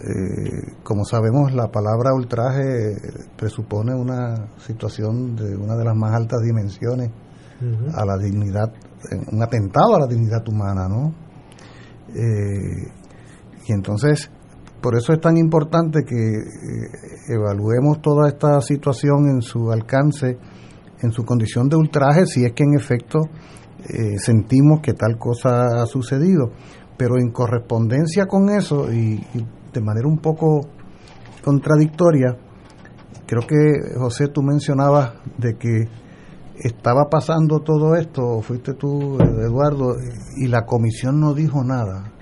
[0.00, 2.96] Eh, como sabemos, la palabra ultraje
[3.36, 7.10] presupone una situación de una de las más altas dimensiones
[7.94, 8.74] a la dignidad
[9.32, 11.14] un atentado a la dignidad humana, ¿no?
[12.14, 12.90] Eh,
[13.66, 14.30] y entonces,
[14.80, 20.38] por eso es tan importante que eh, evaluemos toda esta situación en su alcance,
[21.00, 23.20] en su condición de ultraje, si es que en efecto
[23.88, 26.50] eh, sentimos que tal cosa ha sucedido.
[26.96, 30.60] Pero en correspondencia con eso y, y de manera un poco
[31.42, 32.36] contradictoria,
[33.26, 35.88] creo que José tú mencionabas de que
[36.58, 39.96] estaba pasando todo esto, fuiste tú, Eduardo,
[40.36, 42.12] y la comisión no dijo nada.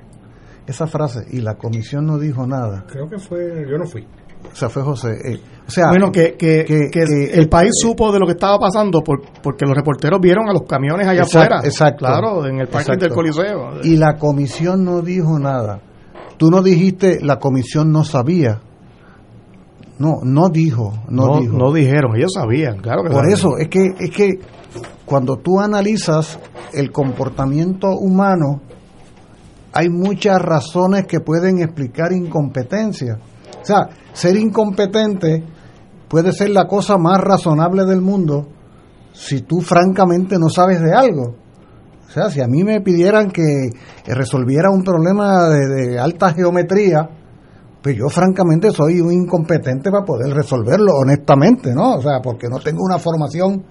[0.66, 2.84] Esa frase, y la comisión no dijo nada.
[2.88, 4.06] Creo que fue, yo no fui.
[4.52, 5.08] O sea, fue José.
[5.24, 8.26] eh, o sea, bueno, que, que, que- que que- el país eh, supo de lo
[8.26, 11.60] que estaba pasando por, porque los reporteros vieron a los camiones allá afuera.
[11.64, 12.04] exacto.
[12.06, 13.04] Claro, en el parque Exacto.
[13.06, 13.80] del Coliseo.
[13.84, 15.80] y la comisión no dijo nada.
[16.38, 18.60] Tú no dijiste, la comisión no sabía.
[20.02, 21.56] No, no dijo, no, no, dijo.
[21.56, 23.38] no dijeron, ellos sabían, claro que Por sabían.
[23.38, 24.30] eso, es que, es que
[25.06, 26.40] cuando tú analizas
[26.72, 28.62] el comportamiento humano,
[29.72, 33.18] hay muchas razones que pueden explicar incompetencia.
[33.60, 35.44] O sea, ser incompetente
[36.08, 38.48] puede ser la cosa más razonable del mundo
[39.12, 41.36] si tú francamente no sabes de algo.
[42.08, 43.70] O sea, si a mí me pidieran que
[44.06, 47.08] resolviera un problema de, de alta geometría,
[47.82, 51.96] pues yo francamente soy un incompetente para poder resolverlo, honestamente, ¿no?
[51.96, 53.64] O sea, porque no tengo una formación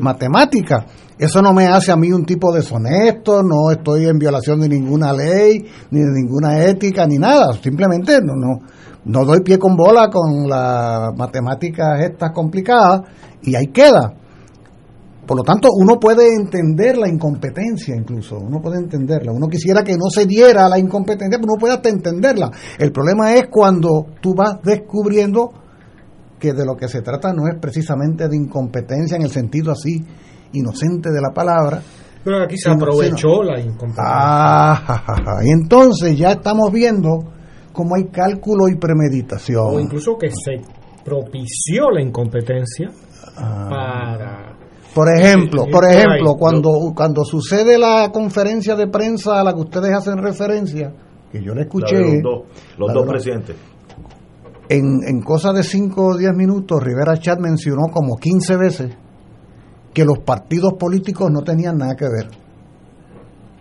[0.00, 0.86] matemática.
[1.18, 5.12] Eso no me hace a mí un tipo deshonesto, no estoy en violación de ninguna
[5.12, 7.52] ley, ni de ninguna ética, ni nada.
[7.62, 8.60] Simplemente no, no,
[9.04, 13.02] no doy pie con bola con las matemáticas estas complicadas
[13.42, 14.14] y ahí queda.
[15.28, 19.30] Por lo tanto, uno puede entender la incompetencia incluso, uno puede entenderla.
[19.30, 22.50] Uno quisiera que no se diera la incompetencia, pero uno puede hasta entenderla.
[22.78, 25.52] El problema es cuando tú vas descubriendo
[26.40, 30.02] que de lo que se trata no es precisamente de incompetencia en el sentido así
[30.52, 31.82] inocente de la palabra.
[32.24, 34.04] Pero aquí se aprovechó la incompetencia.
[34.06, 35.44] Ah, ja, ja, ja.
[35.44, 37.18] Y entonces ya estamos viendo
[37.74, 39.74] cómo hay cálculo y premeditación.
[39.74, 40.62] o incluso que se
[41.04, 42.88] propició la incompetencia
[43.36, 43.66] Ah.
[43.70, 44.57] para
[44.98, 49.92] Por ejemplo, por ejemplo, cuando, cuando sucede la conferencia de prensa a la que ustedes
[49.94, 50.92] hacen referencia,
[51.30, 52.44] que yo la escuché, los
[52.76, 53.54] dos, los presidentes.
[54.68, 58.96] en, en cosa de 5 o 10 minutos, Rivera Chat mencionó como 15 veces
[59.94, 62.30] que los partidos políticos no tenían nada que ver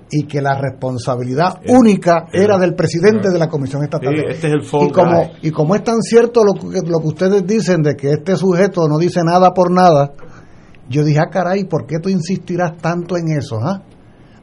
[0.09, 4.11] y que la responsabilidad Eh, única eh, era del presidente de la Comisión Estatal.
[4.15, 5.31] Sí, este es el y como guy.
[5.43, 8.87] y como es tan cierto lo que, lo que ustedes dicen de que este sujeto
[8.87, 10.13] no dice nada por nada,
[10.89, 13.59] yo dije, ah, caray, ¿por qué tú insistirás tanto en eso?
[13.61, 13.81] ah?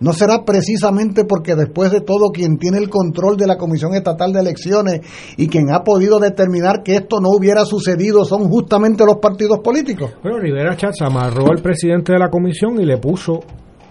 [0.00, 4.33] ¿No será precisamente porque después de todo quien tiene el control de la Comisión Estatal
[4.33, 5.00] de Elecciones
[5.37, 10.11] y quien ha podido determinar que esto no hubiera sucedido son justamente los partidos políticos?
[10.22, 13.40] Bueno, Rivera Chatz amarró al presidente de la comisión y le puso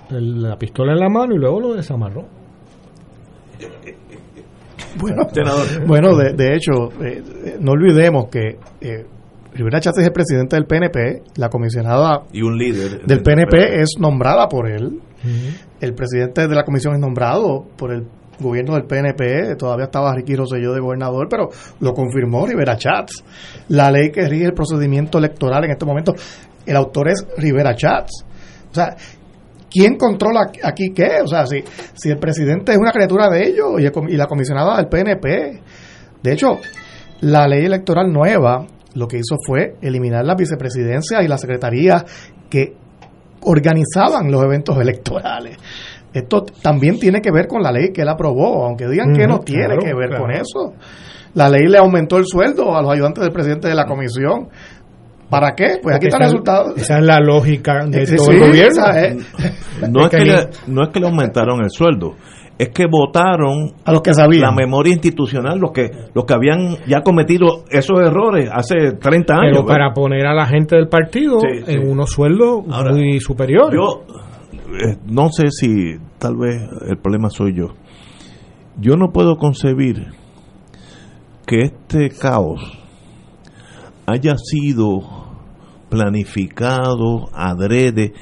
[0.09, 2.25] el- la pistola en la mano y luego lo desamarró.
[4.99, 5.23] Bueno,
[5.87, 6.71] bueno de, de hecho,
[7.03, 9.05] eh, no olvidemos que eh,
[9.53, 13.05] Rivera Chatz es el presidente del PNP, la comisionada Y un líder.
[13.05, 14.99] del PNP es nombrada por él,
[15.79, 18.07] el presidente de la comisión es nombrado por el
[18.39, 23.23] gobierno del PNP, todavía estaba Ricky Rosselló de gobernador, pero lo confirmó Rivera Chats.
[23.69, 26.13] La ley que rige el procedimiento electoral en este momento,
[26.65, 28.25] el autor es Rivera Chats.
[28.71, 28.95] O sea,
[29.69, 31.21] ¿quién controla aquí qué?
[31.23, 31.63] O sea, si,
[31.93, 35.61] si el presidente es una criatura de ellos y, el y la comisionada del PNP.
[36.23, 36.57] De hecho,
[37.21, 42.05] la ley electoral nueva lo que hizo fue eliminar las vicepresidencias y las secretarías
[42.49, 42.73] que
[43.41, 45.57] organizaban los eventos electorales.
[46.13, 49.39] Esto también tiene que ver con la ley que él aprobó, aunque digan que no
[49.39, 50.23] tiene claro, que ver claro.
[50.23, 50.73] con eso.
[51.33, 54.47] La ley le aumentó el sueldo a los ayudantes del presidente de la comisión.
[55.29, 55.79] ¿Para qué?
[55.81, 56.75] Pues aquí está el esa- resultado.
[56.75, 58.85] Esa es la lógica de Sí, todo sí, el gobierno.
[58.95, 59.17] eh,
[59.89, 62.13] No es, que que le, no es que le aumentaron el sueldo,
[62.57, 64.41] es que votaron a los que sabían.
[64.43, 69.51] la memoria institucional, los que los que habían ya cometido esos errores hace 30 años.
[69.53, 71.71] Pero para poner a la gente del partido Sí, sí.
[71.73, 73.79] en unos sueldos Ahora, muy superiores.
[73.79, 74.03] Yo
[74.73, 77.69] eh, no sé si tal vez el problema soy yo.
[78.79, 80.07] Yo no puedo concebir
[81.45, 82.61] que este caos
[84.05, 85.01] haya sido
[85.89, 88.13] planificado, adrede.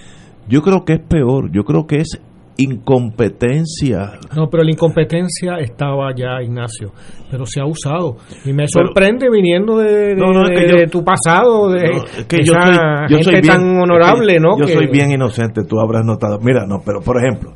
[0.48, 2.22] Yo creo que es peor, yo creo que es
[2.64, 4.20] incompetencia.
[4.36, 6.92] No, pero la incompetencia estaba ya, Ignacio,
[7.30, 8.18] pero se ha usado.
[8.46, 11.70] Y me Pero- sorprende viniendo de, de- No, no, es que de yo- tu pasado,
[11.70, 12.74] de No, es que esa yo soy,
[13.10, 14.58] yo gente soy bien, tan honorable, es que ¿no?
[14.60, 16.40] Yo Que- soy bien inocente, tú habrás notado.
[16.42, 17.54] Mira, no, pero por ejemplo,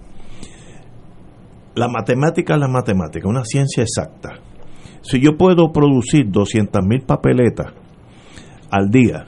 [1.76, 4.40] la matemática es la matemática, una ciencia exacta.
[5.02, 7.68] Si yo puedo producir 200 mil papeletas
[8.72, 9.26] al día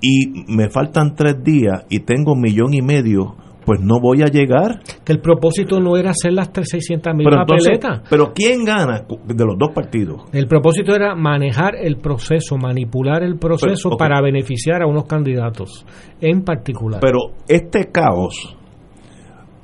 [0.00, 4.26] y me faltan tres días y tengo un millón y medio pues no voy a
[4.26, 4.80] llegar.
[5.04, 8.02] Que el propósito no era hacer las 600 mil papeletas.
[8.08, 10.22] pero ¿quién gana de los dos partidos?
[10.32, 15.84] El propósito era manejar el proceso, manipular el proceso Pero, para beneficiar a unos candidatos
[16.20, 17.00] en particular.
[17.00, 18.56] Pero este caos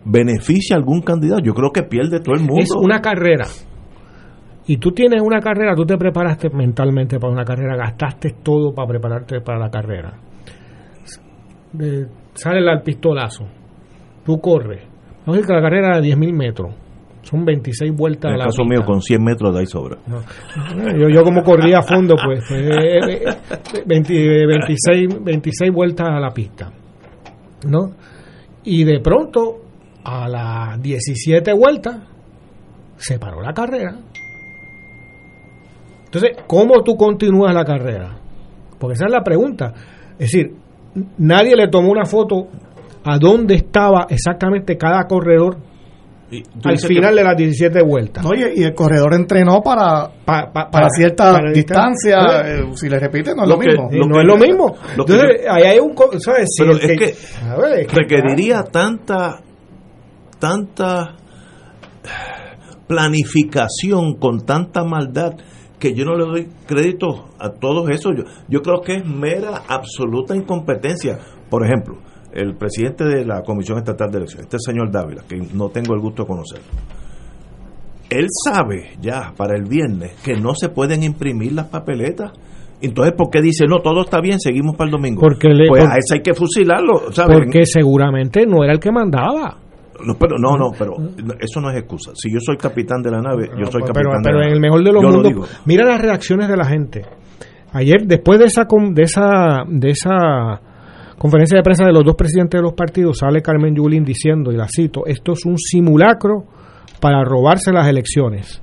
[0.04, 1.42] beneficia a algún candidato.
[1.42, 2.62] Yo creo que pierde todo el mundo.
[2.62, 3.46] es una carrera.
[4.66, 8.88] Y tú tienes una carrera, tú te preparaste mentalmente para una carrera, gastaste todo para
[8.88, 10.14] prepararte para la carrera.
[11.72, 13.46] De- sale el pistolazo,
[14.30, 14.82] tú corres.
[15.26, 16.74] Vamos a decir que la carrera era de 10.000 metros,
[17.22, 18.74] son 26 vueltas en a el la caso pista.
[18.74, 19.98] mío, con 100 metros de ahí sobra.
[20.06, 20.20] No.
[20.96, 26.20] Yo, yo como corría a fondo, pues, pues, eh, eh, 20, 26, 26 vueltas a
[26.20, 26.70] la pista.
[27.66, 27.90] ¿No?
[28.64, 29.56] Y de pronto,
[30.04, 31.96] a las 17 vueltas,
[32.96, 33.96] se paró la carrera.
[36.04, 38.16] Entonces, ¿cómo tú continúas la carrera?
[38.78, 39.72] Porque esa es la pregunta.
[40.12, 40.52] Es decir,
[41.18, 42.48] nadie le tomó una foto
[43.04, 45.56] a dónde estaba exactamente cada corredor
[46.62, 48.24] al final que- de las 17 vueltas.
[48.24, 52.18] Oye, y el corredor entrenó para, Pa- pa- para cierta para- distancia.
[52.44, 53.88] Eh, si le repite, no es Lo lo, que- mismo.
[53.90, 54.76] Lo no que- es lo mismo.
[54.96, 55.92] lo que Entonces, ahí hay un.
[55.94, 56.46] co- ¿sabes?
[56.54, 59.40] Si Pero el es que a ver, es que- requeriría tanta
[60.38, 61.16] tanta
[62.86, 65.32] planificación con tanta maldad
[65.78, 68.12] que yo no le doy crédito a todos esos.
[68.16, 71.18] Yo, yo creo que es mera, absoluta incompetencia.
[71.48, 71.98] Por ejemplo,
[72.32, 76.00] el presidente de la Comisión Estatal de Elecciones, este señor Dávila, que no tengo el
[76.00, 76.60] gusto de conocer,
[78.10, 82.32] él sabe ya para el viernes que no se pueden imprimir las papeletas.
[82.82, 85.20] Entonces, ¿por qué dice, no, todo está bien, seguimos para el domingo?
[85.20, 87.36] Porque le- pues por- a ese hay que fusilarlo, ¿sabes?
[87.38, 89.56] porque seguramente no era el que mandaba.
[90.04, 90.94] No, pero no, no, pero
[91.38, 92.12] eso no es excusa.
[92.14, 94.52] Si yo soy capitán de la nave, yo soy pero, capitán de pero la en
[94.52, 94.52] nave.
[94.54, 97.04] el mejor de los lo mundos, mira las reacciones de la gente.
[97.72, 100.60] Ayer, después de esa de esa de esa
[101.20, 104.56] conferencia de prensa de los dos presidentes de los partidos, sale Carmen Yulín diciendo, y
[104.56, 106.44] la cito, esto es un simulacro
[106.98, 108.62] para robarse las elecciones.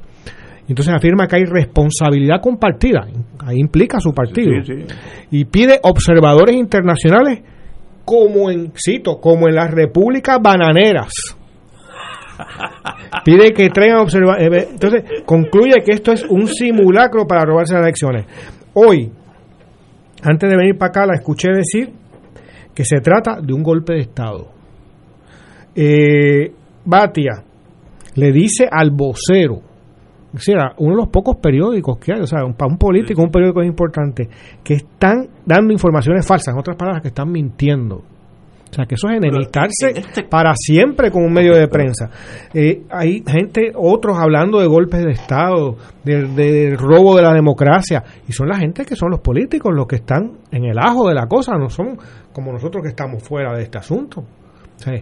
[0.67, 3.05] Entonces afirma que hay responsabilidad compartida,
[3.45, 4.95] ahí implica su partido, Sí, sí.
[5.29, 7.43] y pide observadores internacionales
[8.03, 11.11] como en, cito, como en las repúblicas bananeras.
[13.23, 14.69] Pide que traigan observadores.
[14.71, 18.25] Entonces, concluye que esto es un simulacro para robarse las elecciones.
[18.73, 19.11] Hoy,
[20.23, 21.91] antes de venir para acá, la escuché decir
[22.77, 24.49] que se trata de un golpe de Estado.
[25.75, 26.51] Eh,
[26.85, 27.43] Batia
[28.15, 29.55] le dice al vocero,
[30.31, 33.23] o sea, uno de los pocos periódicos que hay, o sea, un- para un político,
[33.23, 34.29] un periódico es importante,
[34.63, 38.03] que están dando informaciones falsas, en otras palabras, que están mintiendo.
[38.69, 42.09] O sea, que eso es enemistarse en este- para siempre con un medio de prensa.
[42.53, 48.03] Eh, hay gente, otros hablando de golpes de Estado, del del robo de la democracia,
[48.27, 51.15] y son la gente que son los políticos los que están en el ajo de
[51.15, 51.97] la cosa, no son
[52.37, 54.21] como nosotros que estamos fuera de este asunto.
[54.21, 54.93] O sea,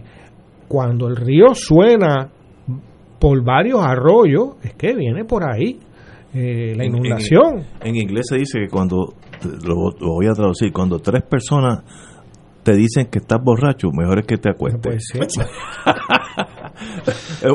[0.66, 2.30] cuando el río suena
[3.20, 5.78] por varios arroyos, es que viene por ahí
[6.32, 7.62] eh, la En- en- inundación.
[7.82, 9.12] En, inglés se dice que cuando,
[9.66, 11.84] lo, lo voy a traducir, cuando tres personas
[12.62, 14.80] te dicen que estás borracho, mejor es que te acuestes.
[14.82, 15.40] Pues sí.
[17.42, 17.48] Eh,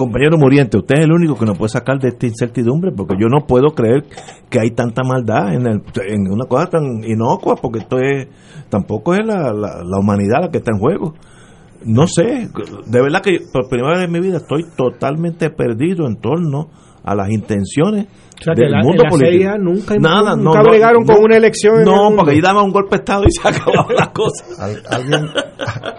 [0.00, 3.28] compañero Muriente, usted es el único que nos puede sacar de esta incertidumbre, porque yo
[3.28, 4.04] no puedo creer
[4.48, 8.26] que hay tanta maldad en, el- en una cosa tan inocua, porque esto es,
[8.68, 11.14] tampoco es la, la, la humanidad la que está en juego.
[11.84, 12.48] No sé,
[12.86, 16.68] de verdad que por primera vez en mi vida estoy totalmente perdido en torno
[17.04, 18.06] a las intenciones
[18.40, 19.38] O sea, que del la- mundo político.
[19.42, 22.32] CIA nunca- Nada, nunca no, no, bregaron con no, una elección en el No, porque
[22.32, 24.44] ahí daba un golpe de Estado y se acababa la cosa.
[24.58, 25.26] Al- alguien,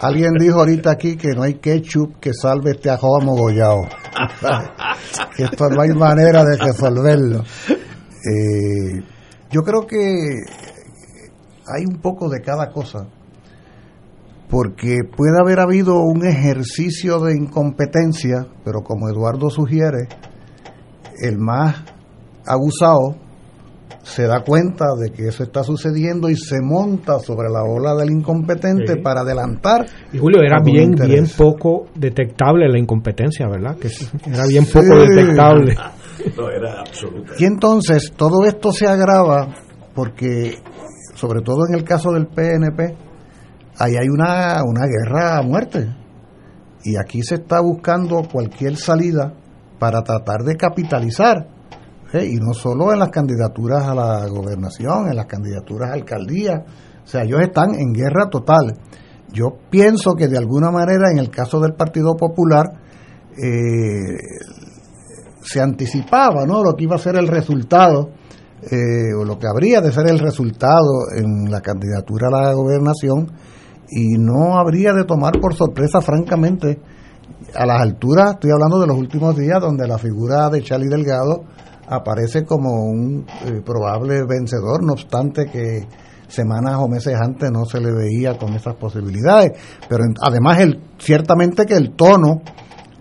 [0.01, 3.81] alguien dijo ahorita aquí que no hay ketchup que salve este ajo amogollado.
[5.37, 7.43] que esto no hay manera de resolverlo.
[7.69, 9.03] Eh,
[9.51, 9.97] yo creo que
[11.67, 13.07] hay un poco de cada cosa.
[14.49, 20.09] Porque puede haber habido un ejercicio de incompetencia, pero como Eduardo sugiere,
[21.21, 21.83] el más
[22.45, 23.15] abusado
[24.03, 28.09] se da cuenta de que eso está sucediendo y se monta sobre la ola del
[28.11, 29.01] incompetente Sí.
[29.01, 29.85] para adelantar.
[30.11, 31.09] Y Julio, era bien, interés.
[31.11, 33.77] bien poco detectable la incompetencia, ¿verdad?
[33.77, 33.89] Que
[34.27, 35.75] era bien poco detectable.
[36.35, 37.33] No, era absoluto.
[37.37, 39.53] Y entonces todo esto se agrava
[39.93, 40.55] porque,
[41.13, 42.95] sobre todo en el caso del PNP,
[43.77, 45.87] ahí hay una, una guerra a muerte.
[46.83, 49.33] Y aquí se está buscando cualquier salida
[49.77, 51.47] para tratar de capitalizar.
[52.13, 52.25] ¿Eh?
[52.25, 56.63] Y no solo en las candidaturas a la gobernación, en las candidaturas a alcaldía.
[57.03, 58.77] O sea, ellos están en guerra total.
[59.31, 62.65] Yo pienso que de alguna manera en el caso del Partido Popular
[63.31, 64.17] eh,
[65.41, 66.63] se anticipaba ¿no?
[66.63, 68.09] lo que iba a ser el resultado
[68.69, 73.31] eh, o lo que habría de ser el resultado en la candidatura a la gobernación
[73.89, 76.79] y no habría de tomar por sorpresa, francamente,
[77.53, 81.43] a las alturas, estoy hablando de los últimos días, donde la figura de Charlie Delgado
[81.87, 85.87] aparece como un eh, probable vencedor, no obstante que
[86.27, 89.51] semanas o meses antes no se le veía con esas posibilidades.
[89.89, 92.41] Pero además, el, ciertamente que el tono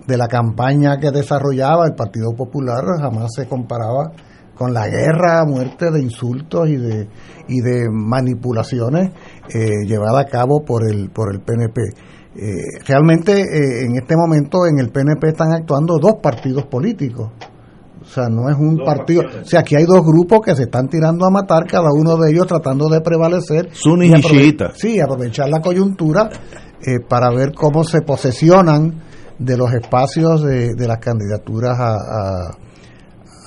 [0.06, 4.12] de la campaña que desarrollaba el Partido Popular jamás se comparaba
[4.56, 7.08] con la guerra muerte de insultos y de,
[7.48, 9.10] y de manipulaciones
[9.54, 11.80] eh, llevada a cabo por el, por el PNP.
[12.36, 17.30] Eh, realmente eh, en este momento en el PNP están actuando dos partidos políticos.
[18.10, 19.22] O sea, no es un partido.
[19.22, 22.32] O sea, aquí hay dos grupos que se están tirando a matar, cada uno de
[22.32, 23.68] ellos tratando de prevalecer.
[24.02, 24.12] y,
[24.74, 26.28] Sí, aprovechar la coyuntura
[27.08, 29.00] para ver cómo se posesionan
[29.38, 31.94] de los espacios de, las candidaturas a,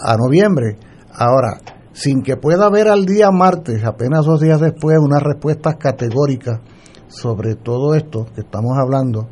[0.06, 0.78] a, noviembre.
[1.14, 1.60] Ahora,
[1.92, 6.62] sin que pueda haber al día martes, apenas dos días después, unas respuestas categóricas
[7.14, 9.28] sobre todo esto que estamos hablando,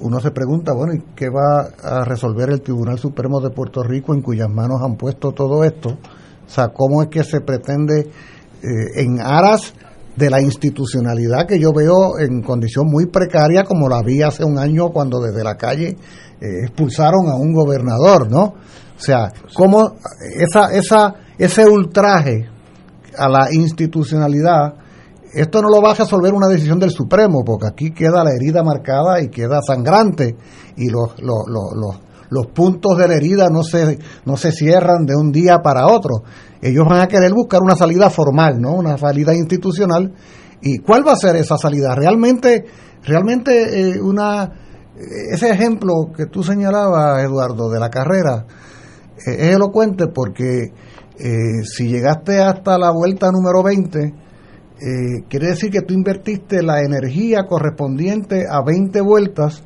[0.00, 4.14] uno se pregunta, bueno, ¿y qué va a resolver el Tribunal Supremo de Puerto Rico
[4.14, 5.90] en cuyas manos han puesto todo esto?
[5.90, 9.74] O sea, ¿cómo es que se pretende eh, en aras
[10.16, 14.58] de la institucionalidad que yo veo en condición muy precaria como la vi hace un
[14.58, 15.96] año cuando desde la calle
[16.40, 18.42] eh, expulsaron a un gobernador, ¿no?
[18.42, 19.96] O sea, cómo
[20.36, 22.48] esa, esa, ese ultraje
[23.16, 24.74] a la institucionalidad,
[25.34, 28.62] esto no lo va a resolver una decisión del Supremo, porque aquí queda la herida
[28.62, 30.36] marcada y queda sangrante
[30.76, 32.00] y los, los, los,
[32.30, 36.22] los puntos de la herida no se, no se cierran de un día para otro
[36.62, 38.74] ellos van a querer buscar una salida formal, ¿no?
[38.74, 40.12] Una salida institucional.
[40.60, 41.94] ¿Y cuál va a ser esa salida?
[41.94, 42.66] Realmente,
[43.02, 44.52] realmente eh, una
[45.32, 48.44] ese ejemplo que tú señalabas, Eduardo, de la carrera,
[49.26, 50.74] eh, es elocuente porque
[51.18, 54.12] eh, si llegaste hasta la vuelta número 20,
[55.28, 59.62] quiere decir que tú invertiste la energía correspondiente a 20 vueltas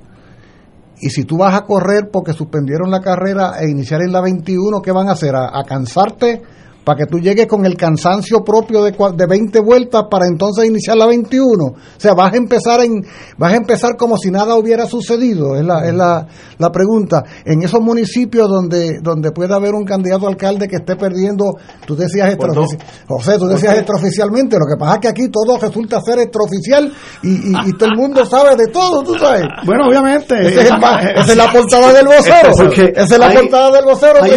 [1.01, 4.81] y si tú vas a correr porque suspendieron la carrera e iniciar en la 21,
[4.83, 5.35] ¿qué van a hacer?
[5.37, 6.43] ¿A, a cansarte
[6.85, 10.97] para que tú llegues con el cansancio propio de, de 20 vueltas para entonces iniciar
[10.97, 11.65] la 21.
[11.65, 13.05] O sea, vas a empezar en
[13.39, 16.27] vas a empezar como si nada hubiera sucedido, es la, es la,
[16.59, 17.23] la pregunta.
[17.45, 21.55] En esos municipios donde donde puede haber un candidato alcalde que esté perdiendo,
[21.87, 26.01] tú decías extraoficial, José, tú decías extraoficialmente, lo que pasa es que aquí todo resulta
[26.03, 29.45] ser extraoficial y, y, todo el mundo sabe de todo, tú sabes.
[29.65, 30.35] Bueno, obviamente.
[30.49, 32.51] esa es la portada del vocero.
[32.95, 34.33] esa es la portada del vocero, hay,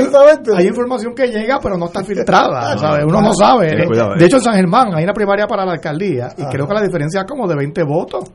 [0.57, 2.36] hay información que llega, pero no está filtrada
[3.05, 3.67] uno no sabe.
[3.67, 4.25] De eh.
[4.25, 7.21] hecho, en San Germán hay una primaria para la alcaldía y creo que la diferencia
[7.21, 8.31] es como de 20 votos.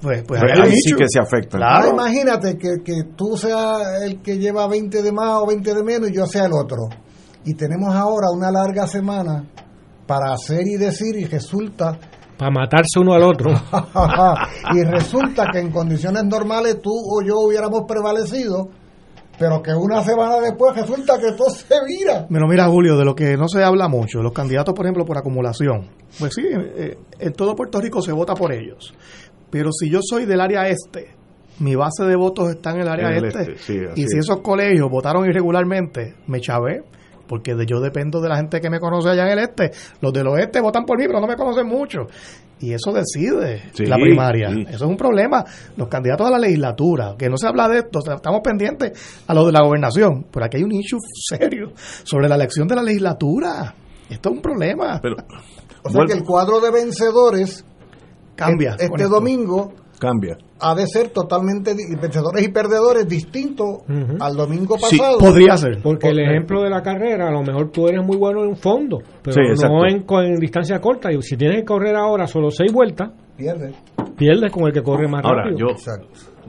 [0.00, 1.58] Pues, pues ahí sí que se afecta.
[1.58, 1.90] Claro.
[1.90, 6.10] imagínate que, que tú seas el que lleva 20 de más o 20 de menos
[6.10, 6.88] y yo sea el otro.
[7.44, 9.44] Y tenemos ahora una larga semana
[10.06, 11.98] para hacer y decir y resulta
[12.42, 13.52] para matarse uno al otro.
[14.74, 18.68] y resulta que en condiciones normales tú o yo hubiéramos prevalecido
[19.42, 22.26] pero que una semana después resulta que todo se vira.
[22.30, 25.18] Bueno, mira, Julio, de lo que no se habla mucho, los candidatos, por ejemplo, por
[25.18, 25.88] acumulación.
[26.16, 28.94] Pues sí, eh, en todo Puerto Rico se vota por ellos.
[29.50, 31.16] Pero si yo soy del área este,
[31.58, 35.28] mi base de votos está en el área este, este y si esos colegios votaron
[35.28, 36.84] irregularmente, me chavé
[37.26, 39.70] porque yo dependo de la gente que me conoce allá en el este.
[40.02, 42.06] Los del oeste votan por mí, pero no me conocen mucho.
[42.62, 44.48] Y eso decide la primaria.
[44.68, 45.44] Eso es un problema.
[45.76, 48.92] Los candidatos a la legislatura, que no se habla de esto, estamos pendientes
[49.26, 50.98] a lo de la gobernación, pero aquí hay un issue
[51.28, 51.72] serio
[52.04, 53.74] sobre la elección de la legislatura.
[54.08, 55.00] Esto es un problema.
[55.02, 55.16] Pero,
[55.82, 57.64] o sea que el cuadro de vencedores
[58.36, 58.76] cambia.
[58.78, 59.72] Este domingo
[60.02, 60.36] cambia.
[60.58, 63.84] Ha de ser totalmente vencedores y perdedores distinto
[64.18, 65.18] al domingo pasado.
[65.20, 65.80] Sí, podría ser.
[65.80, 68.98] Porque el ejemplo de la carrera, a lo mejor tú eres muy bueno en fondo,
[69.22, 69.36] pero
[69.68, 71.12] no en, distancia corta.
[71.12, 73.76] Y si tienes que correr ahora solo seis vueltas, pierdes.
[74.16, 75.68] Pierdes con el que corre más ahora, Yo,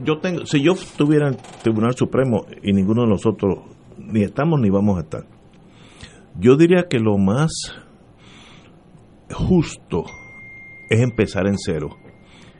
[0.02, 3.60] yo tengo, si yo estuviera en el Tribunal Supremo y ninguno de nosotros
[3.98, 5.22] ni estamos ni vamos a estar,
[6.40, 7.52] yo diría que lo más
[9.30, 10.04] justo
[10.90, 11.90] es empezar en cero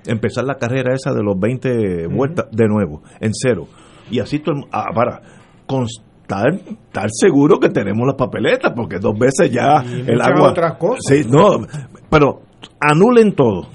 [0.07, 3.67] empezar la carrera esa de los 20 vueltas de nuevo, en cero.
[4.11, 5.21] Y así todo ah, para
[5.67, 10.51] constar, estar seguro que tenemos las papeletas, porque dos veces ya el agua.
[10.51, 11.05] otras cosas.
[11.07, 11.67] Sí, no,
[12.11, 12.43] pero
[12.81, 13.69] anulen todo.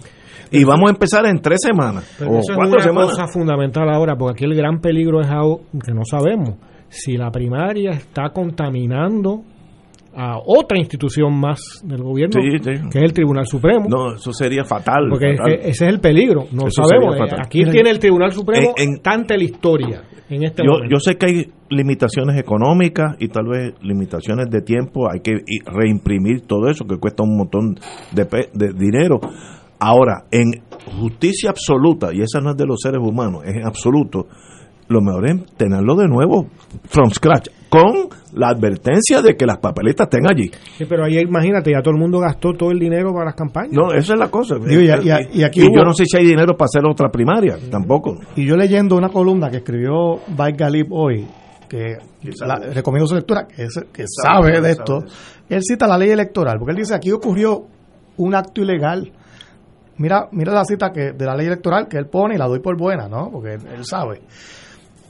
[0.52, 4.16] Y vamos a empezar en tres semanas o eso cuatro es una cosa fundamental ahora,
[4.16, 6.56] porque aquí el gran peligro es algo que no sabemos.
[6.90, 9.44] Si la primaria está contaminando
[10.16, 13.86] a otra institución más del gobierno, que es el Tribunal Supremo.
[13.88, 15.08] No, eso sería fatal.
[15.10, 16.46] Porque ese es el peligro.
[16.52, 17.16] No sabemos.
[17.16, 21.16] Eh, aquí tiene el Tribunal Supremo en, tanta la historia en este yo, Yo sé
[21.16, 25.10] que hay limitaciones económicas y tal vez limitaciones de tiempo.
[25.12, 25.34] Hay que
[25.66, 27.76] reimprimir todo eso que cuesta un montón
[28.12, 29.20] de, de dinero.
[29.80, 30.52] Ahora, en
[31.00, 34.28] justicia absoluta, y esa no es de los seres humanos, es en absoluto,
[34.90, 36.48] lo mejor es tenerlo de nuevo,
[36.84, 40.50] from scratch, con la advertencia de que las papeletas estén allí.
[40.78, 43.74] Sí, pero ahí imagínate, ya todo el mundo gastó todo el dinero para las campañas.
[43.74, 44.56] No, esa es la cosa.
[44.56, 46.82] Digo, y, y- y aquí Y hubo- yo no sé si hay dinero para hacer
[46.90, 48.18] otra primaria, tampoco.
[48.36, 51.28] Y yo leyendo una columna que escribió Mike Galip hoy,
[51.70, 51.98] que
[52.46, 55.04] la- recomiendo su lectura, que, es- que sabe de esto,
[55.48, 57.66] él cita la ley electoral, porque él dice aquí ocurrió
[58.18, 59.12] un acto ilegal.
[59.98, 62.60] Mira, mira la cita que de la ley electoral que él pone y la doy
[62.62, 63.30] por buena, ¿no?
[63.32, 64.22] Porque él, él sabe.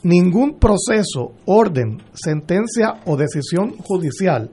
[0.03, 4.49] Ningún proceso, orden, sentencia o decisión judicial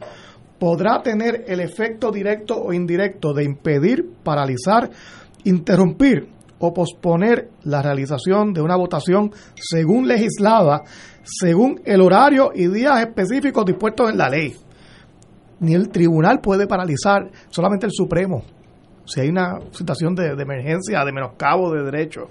[0.58, 4.90] podrá tener el efecto directo o indirecto de impedir, paralizar,
[5.44, 6.28] interrumpir
[6.58, 10.82] o posponer la realización de una votación según legislada,
[11.22, 14.54] según el horario y días específicos dispuestos en la ley.
[15.60, 18.42] Ni el tribunal puede paralizar, solamente el Supremo.
[19.06, 22.28] Si hay una situación de, de emergencia, de menoscabo de derechos.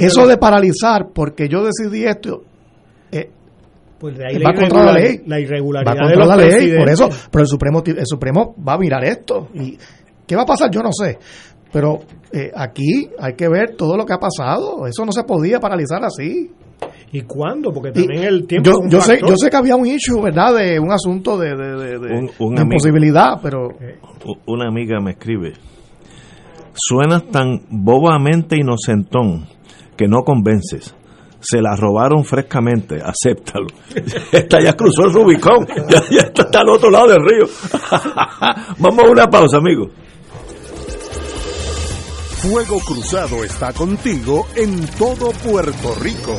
[0.00, 2.42] Eso de paralizar porque yo decidí esto,
[3.12, 3.30] eh,
[3.98, 5.20] Pues de ahí va contra la ley.
[5.26, 8.06] La va irregularidad de contra los la ley, por eso, pero el Supremo, ti- el
[8.06, 9.48] Supremo va a mirar esto.
[9.54, 9.76] ¿Y
[10.26, 10.70] qué va a pasar?
[10.70, 11.18] Yo no sé.
[11.72, 11.98] Pero
[12.32, 14.86] eh, aquí hay que ver todo lo que ha pasado.
[14.86, 16.50] Eso no se podía paralizar así.
[17.12, 17.72] ¿Y cuándo?
[17.72, 18.66] Porque Y también el tiempo.
[18.68, 20.54] yo, es un yo sé, yo sé que había un issue, ¿verdad?
[20.56, 22.74] De un asunto de, de, de- de- Un- un de amigo.
[22.74, 23.68] imposibilidad, pero
[24.46, 25.52] Una amiga me escribe,
[26.74, 29.46] suenas tan bobamente inocentón
[29.96, 30.94] que no convences.
[31.40, 33.66] Se la robaron frescamente, acéptalo.
[34.32, 37.46] Esta ya cruzó el Rubicón, ya, está, está al otro lado del río.
[38.78, 39.90] Vamos a una pausa, amigo.
[42.38, 46.38] Fuego Cruzado está contigo en todo Puerto Rico.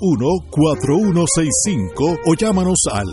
[0.00, 3.06] 721-4165 o llámanos al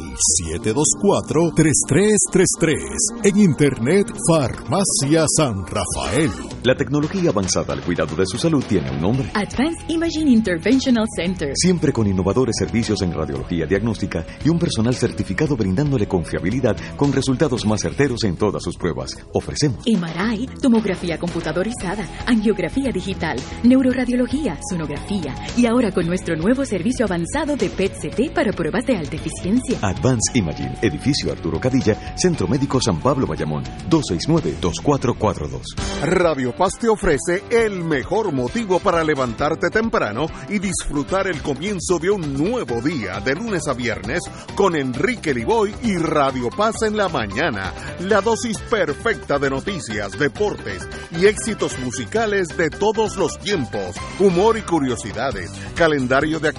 [0.64, 3.24] 724-3333.
[3.24, 6.32] En Internet, Farmacia San Rafael.
[6.64, 9.30] La tecnología avanzada al cuidado de su salud tiene un nombre.
[9.34, 11.52] Advanced Imaging Interventional Center.
[11.56, 17.66] Siempre con innovadores servicios en radiología diagnóstica y un personal certificado brindándole confiabilidad con resultados
[17.66, 19.18] más certeros en todas sus pruebas.
[19.34, 27.58] Ofrecemos MRI, tomografía computadorizada, angiografía digital, neuroradiología, sonografía y ahora con nuestro nuevo servicio avanzado
[27.58, 29.80] de PET-CT para pruebas de alta eficiencia.
[29.82, 35.62] Advanced Imaging, edificio Arturo Cadilla, Centro Médico San Pablo Bayamón, 269-2442.
[36.04, 42.12] Radio Paz te ofrece el mejor motivo para levantarte temprano y disfrutar el comienzo de
[42.12, 44.22] un nuevo día de lunes a viernes
[44.56, 47.74] con Enrique Liboy y Radio Paz en la mañana.
[48.02, 50.88] La dosis perfecta de noticias, deportes
[51.20, 56.59] y éxitos musicales de todos los tiempos, humor y curiosidades, calendario de actividades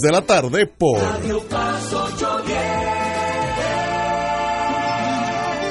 [0.00, 1.00] de la tarde por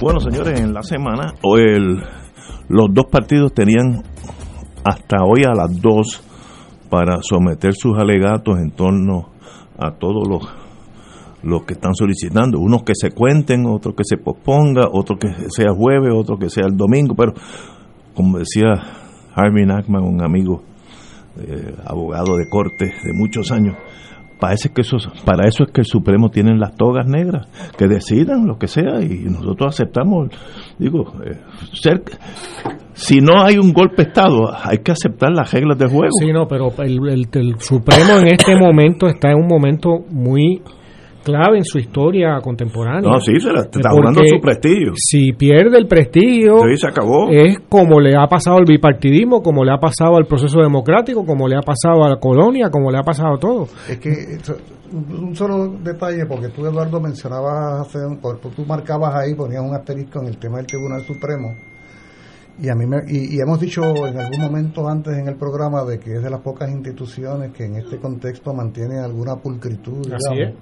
[0.00, 2.02] Bueno, señores, en la semana el,
[2.70, 4.02] los dos partidos tenían
[4.82, 6.22] hasta hoy a las dos
[6.88, 9.28] para someter sus alegatos en torno
[9.78, 10.48] a todos los,
[11.42, 12.58] los que están solicitando.
[12.58, 16.64] Unos que se cuenten, otros que se posponga, otro que sea jueves, otro que sea
[16.66, 17.34] el domingo, pero
[18.14, 18.80] como decía
[19.34, 20.62] Harvey Nachman, un amigo,
[21.40, 23.76] eh, abogado de corte de muchos años,
[24.40, 28.46] parece que eso, para eso es que el Supremo tiene las togas negras, que decidan
[28.46, 30.30] lo que sea y nosotros aceptamos,
[30.78, 31.38] digo, eh,
[31.72, 32.02] ser,
[32.94, 36.10] si no hay un golpe de Estado, hay que aceptar las reglas de juego.
[36.18, 40.62] Sí, no, pero el Supremo en este momento está en un momento muy
[41.22, 43.10] clave en su historia contemporánea.
[43.10, 44.92] No, sí, se la está hablando su prestigio.
[44.96, 47.28] Si pierde el prestigio, se acabó.
[47.30, 51.48] es como le ha pasado al bipartidismo, como le ha pasado al proceso democrático, como
[51.48, 53.68] le ha pasado a la colonia, como le ha pasado a todo.
[53.88, 54.38] Es que
[54.92, 57.98] un solo detalle, porque tú, Eduardo, mencionabas, hace
[58.56, 61.54] tú marcabas ahí, ponías un asterisco en el tema del Tribunal Supremo.
[62.60, 66.16] Y, a mí y, hemos dicho en algún momento antes en el programa de que
[66.16, 70.12] es de las pocas instituciones que en este contexto mantiene alguna pulcritud.
[70.12, 70.54] Así es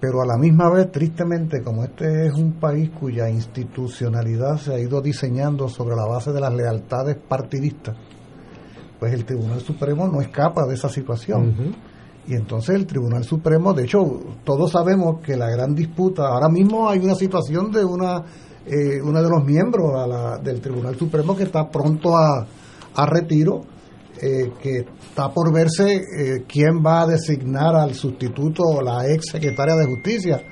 [0.00, 4.78] pero a la misma vez, tristemente, como este es un país cuya institucionalidad se ha
[4.78, 7.96] ido diseñando sobre la base de las lealtades partidistas,
[8.98, 11.74] pues el Tribunal Supremo no escapa de esa situación.
[12.28, 14.00] Y entonces el Tribunal Supremo, de hecho,
[14.44, 18.22] todos sabemos que la gran disputa, ahora mismo hay una situación de una,
[18.66, 19.92] eh, uno de los miembros
[20.44, 22.46] del Tribunal Supremo que está pronto a,
[22.94, 23.62] a retiro,
[24.20, 29.30] eh, que está por verse eh, quién va a designar al sustituto o la ex
[29.32, 30.42] secretaria de Justicia,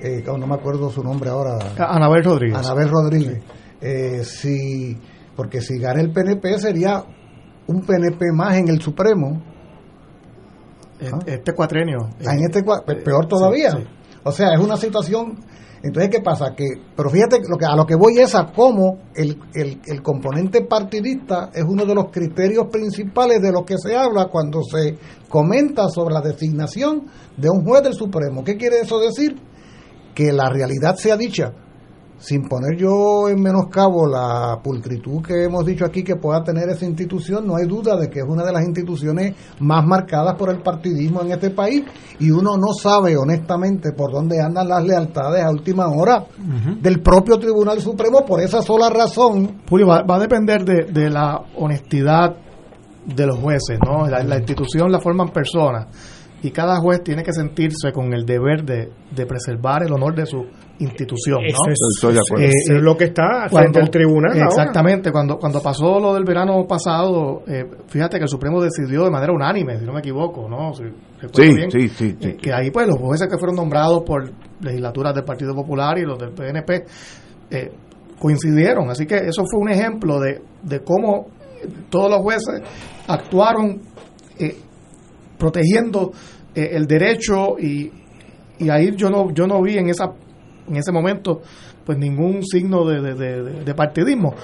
[0.00, 1.58] eh, no me acuerdo su nombre ahora.
[1.78, 2.58] Anabel Rodríguez.
[2.58, 3.42] Anabel Rodríguez.
[3.80, 4.96] Eh, si,
[5.34, 7.04] porque si gana el PNP sería
[7.66, 9.42] un PNP más en el Supremo.
[11.26, 12.08] Este cuatrenio.
[12.26, 13.72] Ah, en este peor todavía.
[14.24, 15.38] O sea, es una situación
[15.86, 16.54] entonces, ¿qué pasa?
[16.54, 16.64] Que,
[16.96, 20.62] pero fíjate, lo que, a lo que voy es a cómo el, el, el, componente
[20.62, 24.96] partidista es uno de los criterios principales de lo que se habla cuando se
[25.28, 27.06] comenta sobre la designación
[27.36, 28.44] de un juez del Supremo.
[28.44, 29.36] ¿Qué quiere eso decir?
[30.14, 31.52] Que la realidad sea dicha
[32.18, 36.86] sin poner yo en menoscabo la pulcritud que hemos dicho aquí que pueda tener esa
[36.86, 40.62] institución, no hay duda de que es una de las instituciones más marcadas por el
[40.62, 41.84] partidismo en este país
[42.18, 46.24] y uno no sabe honestamente por dónde andan las lealtades a última hora
[46.80, 49.62] del propio Tribunal Supremo por esa sola razón.
[49.68, 52.36] Julio, va, a depender de, la honestidad
[53.04, 54.08] de los jueces, ¿no?
[54.08, 55.86] La, la institución la forman personas
[56.42, 60.26] y cada juez tiene que sentirse con el deber de, de preservar el honor de
[60.26, 60.44] su
[60.78, 61.40] institución.
[61.40, 62.38] ¿no?
[62.38, 64.36] Eh, es, lo que está frente al tribunal.
[64.36, 69.10] Exactamente, cuando, cuando pasó lo del verano pasado, eh, fíjate que el Supremo decidió de
[69.10, 70.74] manera unánime, si no me equivoco, ¿no?
[70.74, 70.84] sí,
[71.70, 75.54] sí, sí, eh, que ahí pues los jueces que fueron nombrados por legislaturas del Partido
[75.54, 76.84] Popular y los del PNP
[78.18, 78.90] coincidieron.
[78.90, 81.28] Así que eso fue un ejemplo de, de cómo
[81.90, 82.62] todos los jueces
[83.06, 83.80] actuaron
[85.38, 86.12] protegiendo
[86.54, 87.90] el derecho y,
[88.58, 90.12] y ahí yo no yo no vi en esa
[90.68, 91.40] en ese momento
[91.84, 94.34] pues ningún signo de, partidismo.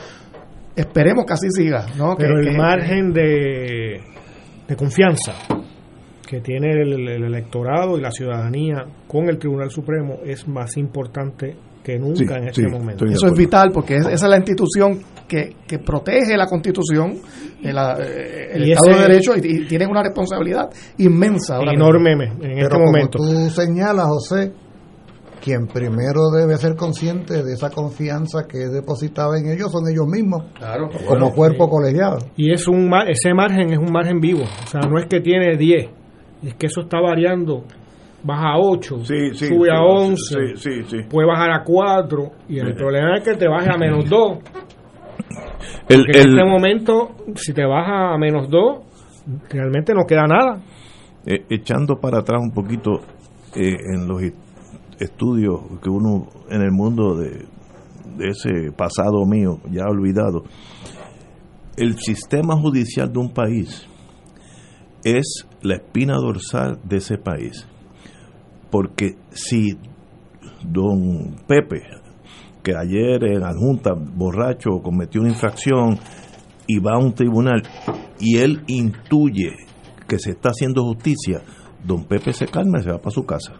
[0.76, 1.86] Esperemos que así siga.
[1.96, 2.14] ¿no?
[2.16, 4.00] Pero el margen de,
[4.68, 5.34] de confianza
[6.32, 11.54] que tiene el, electorado y la ciudadanía con el Tribunal Supremo es más importante
[11.84, 13.04] que nunca en este momento.
[13.04, 14.98] Eso es vital porque esa es la institución
[15.28, 17.18] que, que protege la Constitución,
[17.62, 21.58] el, eh, el Estado de Derecho y, tiene una responsabilidad inmensa.
[21.70, 23.18] Enorme en este momento.
[23.18, 24.52] tú señalas, José,
[25.42, 30.06] quien primero debe ser consciente de esa confianza que es depositada en ellos son ellos
[30.06, 30.44] mismos,
[31.08, 32.18] como cuerpo colegiado.
[32.36, 35.56] Y es un ese margen es un margen vivo, o sea, no es que tiene
[35.56, 35.90] 10,
[36.44, 37.64] es que eso está variando,
[38.22, 43.34] baja a 8, sube a 11, puede bajar a 4, y el problema es que
[43.34, 44.38] te baje a menos 2.
[45.88, 48.78] en este momento, si te baja a menos 2,
[49.50, 50.60] realmente no queda nada.
[51.24, 53.00] Eh, echando para atrás un poquito
[53.54, 54.20] eh, en los
[55.02, 57.46] estudios que uno en el mundo de,
[58.20, 60.44] ese pasado mío ya olvidado,
[61.76, 63.86] el sistema judicial de un país
[65.04, 67.66] es la espina dorsal de ese país.
[68.70, 69.76] Porque si
[70.64, 71.82] don Pepe,
[72.62, 75.98] que ayer en la Junta, borracho, cometió una infracción
[76.66, 77.62] y va a un tribunal
[78.20, 79.50] y él intuye
[80.06, 81.42] que se está haciendo justicia,
[81.84, 83.54] don Pepe se calma y se va para su casa.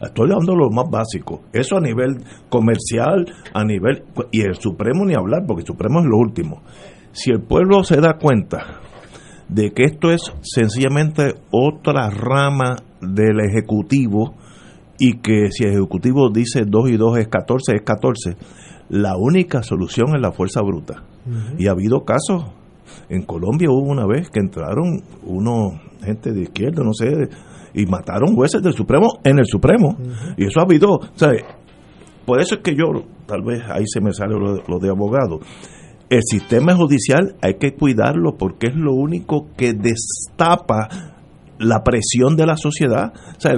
[0.00, 1.42] Estoy hablando de lo más básico.
[1.52, 2.18] Eso a nivel
[2.48, 4.04] comercial, a nivel...
[4.30, 6.62] Y el Supremo ni hablar, porque el Supremo es lo último.
[7.12, 8.80] Si el pueblo se da cuenta
[9.48, 14.34] de que esto es sencillamente otra rama del Ejecutivo
[14.98, 18.36] y que si el Ejecutivo dice 2 y 2 es 14, es 14,
[18.90, 21.02] la única solución es la fuerza bruta.
[21.58, 22.44] Y ha habido casos.
[23.10, 27.28] En Colombia hubo una vez que entraron unos gente de izquierda, no sé,
[27.74, 29.96] y mataron jueces del Supremo en el Supremo.
[30.36, 31.42] Y eso ha habido, ¿sabes?
[32.24, 32.84] Por eso es que yo,
[33.26, 35.40] tal vez ahí se me sale lo, de abogado.
[36.10, 40.88] El sistema judicial hay que cuidarlo porque es lo único que destapa
[41.58, 43.12] la presión de la sociedad.
[43.14, 43.54] O sea,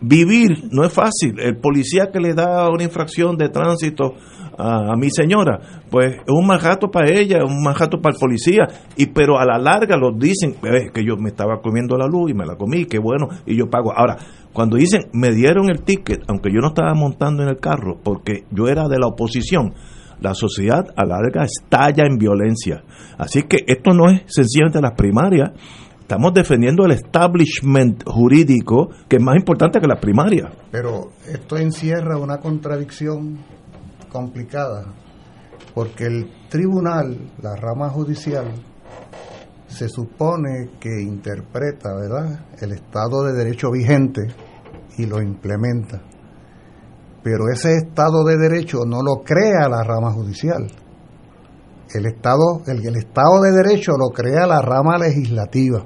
[0.00, 1.40] vivir no es fácil.
[1.40, 4.14] El policía que le da una infracción de tránsito
[4.62, 5.58] a, mi señora,
[5.90, 9.58] pues es un manjato para ella, un manjato para el policía, y pero a la
[9.58, 10.54] larga los dicen
[10.92, 13.68] que yo me estaba comiendo la luz y me la comí, qué bueno, y yo
[13.68, 13.92] pago.
[13.96, 14.16] Ahora,
[14.52, 18.44] cuando dicen me dieron el ticket, aunque yo no estaba montando en el carro, porque
[18.50, 19.74] yo era de la oposición,
[20.20, 22.84] la sociedad a la larga estalla en violencia.
[23.18, 25.50] Así que esto no es sencillamente las primarias,
[26.00, 30.52] estamos defendiendo el establishment jurídico, que es más importante que las primarias.
[30.70, 33.38] Pero esto encierra una contradicción
[34.12, 34.84] complicada,
[35.74, 38.52] porque el tribunal, la rama judicial,
[39.66, 44.20] se supone que interpreta, ¿verdad?, el Estado de Derecho vigente
[44.98, 46.02] y lo implementa.
[47.22, 50.66] Pero ese Estado de Derecho no lo crea la rama judicial.
[51.94, 55.84] El Estado, el, el Estado de Derecho lo crea la rama legislativa.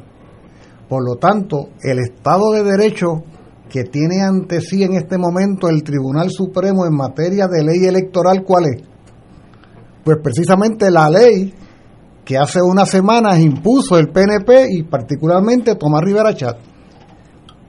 [0.88, 3.24] Por lo tanto, el Estado de Derecho
[3.68, 8.42] que tiene ante sí en este momento el Tribunal Supremo en materia de ley electoral,
[8.44, 8.82] ¿cuál es?
[10.04, 11.52] Pues precisamente la ley
[12.24, 16.56] que hace unas semanas impuso el PNP y particularmente Tomás Rivera Chat.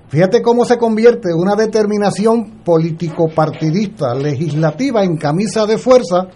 [0.10, 6.28] Fíjate cómo se convierte una determinación político-partidista legislativa en camisa de fuerza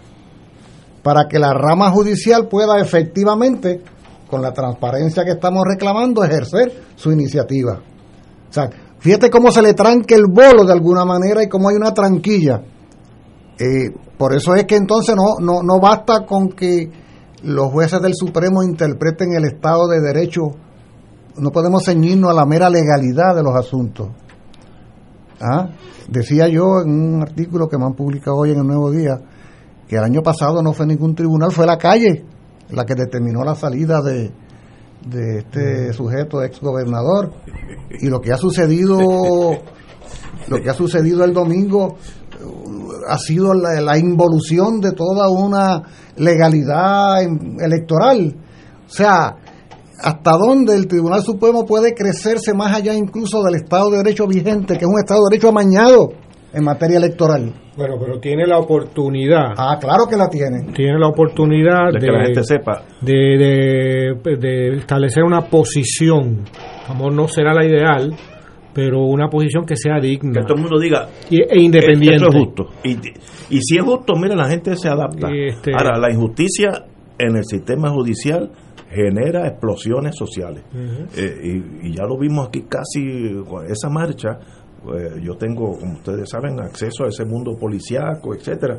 [1.02, 3.82] para que la rama judicial pueda efectivamente,
[4.28, 7.80] con la transparencia que estamos reclamando, ejercer su iniciativa.
[8.48, 8.68] O sea,
[9.02, 12.62] Fíjate cómo se le tranca el bolo de alguna manera y cómo hay una tranquilla.
[13.58, 16.88] Eh, por eso es que entonces no, no, no basta con que
[17.42, 20.42] los jueces del Supremo interpreten el Estado de Derecho.
[21.36, 24.08] No podemos ceñirnos a la mera legalidad de los asuntos.
[25.40, 25.70] ¿Ah?
[26.08, 29.20] Decía yo en un artículo que me han publicado hoy en el Nuevo Día
[29.88, 32.24] que el año pasado no fue ningún tribunal, fue la calle
[32.70, 34.30] la que determinó la salida de,
[35.06, 37.32] de este sujeto ex gobernador
[38.00, 38.98] y lo que ha sucedido
[40.48, 41.96] lo que ha sucedido el domingo
[43.08, 45.82] ha sido la, involución de toda una
[46.16, 47.22] legalidad
[47.60, 48.36] electoral.
[48.86, 49.36] O sea
[50.02, 54.76] hasta dónde el Tribunal Supremo puede crecerse más allá incluso del Estado de Derecho vigente
[54.76, 56.08] que es un Estado de Derecho amañado
[56.52, 59.54] en materia electoral bueno, pero tiene la oportunidad.
[59.56, 60.72] Ah, claro que la tiene.
[60.74, 62.82] Tiene la oportunidad de, que la gente sepa.
[63.00, 66.44] De, de, establecer una posición.
[66.88, 68.14] Amor no será la ideal,
[68.74, 70.40] pero una posición que sea digna.
[70.40, 71.08] Que todo el mundo diga.
[71.30, 72.16] e independiente.
[72.16, 72.68] Eso es justo.
[72.84, 72.90] Y,
[73.56, 75.30] y si es justo, mira, la gente se adapta.
[75.32, 76.84] Este, Ahora, la injusticia
[77.18, 78.50] en el sistema judicial
[78.90, 80.62] genera explosiones sociales.
[81.16, 83.34] Eh, y, y, ya lo vimos aquí casi,
[83.66, 84.38] esa marcha
[84.94, 88.78] eh, yo tengo, como ustedes saben, acceso a ese mundo policíaco, etcétera.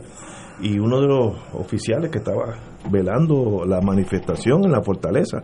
[0.61, 2.55] Y uno de los oficiales que estaba
[2.89, 5.41] velando la manifestación en la fortaleza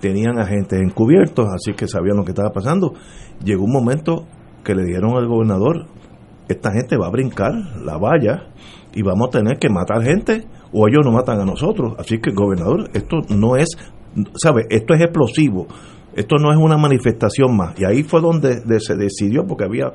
[0.00, 2.94] tenían agentes encubiertos, así que sabían lo que estaba pasando.
[3.44, 4.26] Llegó un momento
[4.64, 5.86] que le dieron al gobernador,
[6.48, 7.52] esta gente va a brincar
[7.84, 8.48] la valla
[8.94, 11.94] y vamos a tener que matar gente o ellos nos matan a nosotros.
[11.98, 13.76] Así que, gobernador, esto no es,
[14.34, 14.66] ¿sabe?
[14.70, 15.66] Esto es explosivo.
[16.16, 17.78] Esto no es una manifestación más.
[17.78, 19.92] Y ahí fue donde se decidió, porque había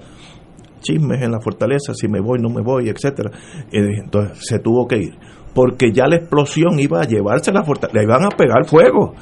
[0.82, 3.32] chismes en la fortaleza, si me voy, no me voy, etcétera.
[3.72, 5.18] Entonces se tuvo que ir.
[5.54, 9.14] Porque ya la explosión iba a llevarse la fortaleza, le iban a pegar fuego.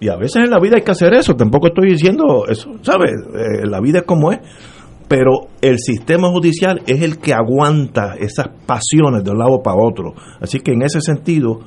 [0.00, 3.12] Y a veces en la vida hay que hacer eso, tampoco estoy diciendo eso, ¿sabes?
[3.12, 4.40] Eh, la vida es como es.
[5.08, 10.14] Pero el sistema judicial es el que aguanta esas pasiones de un lado para otro.
[10.40, 11.60] Así que en ese sentido,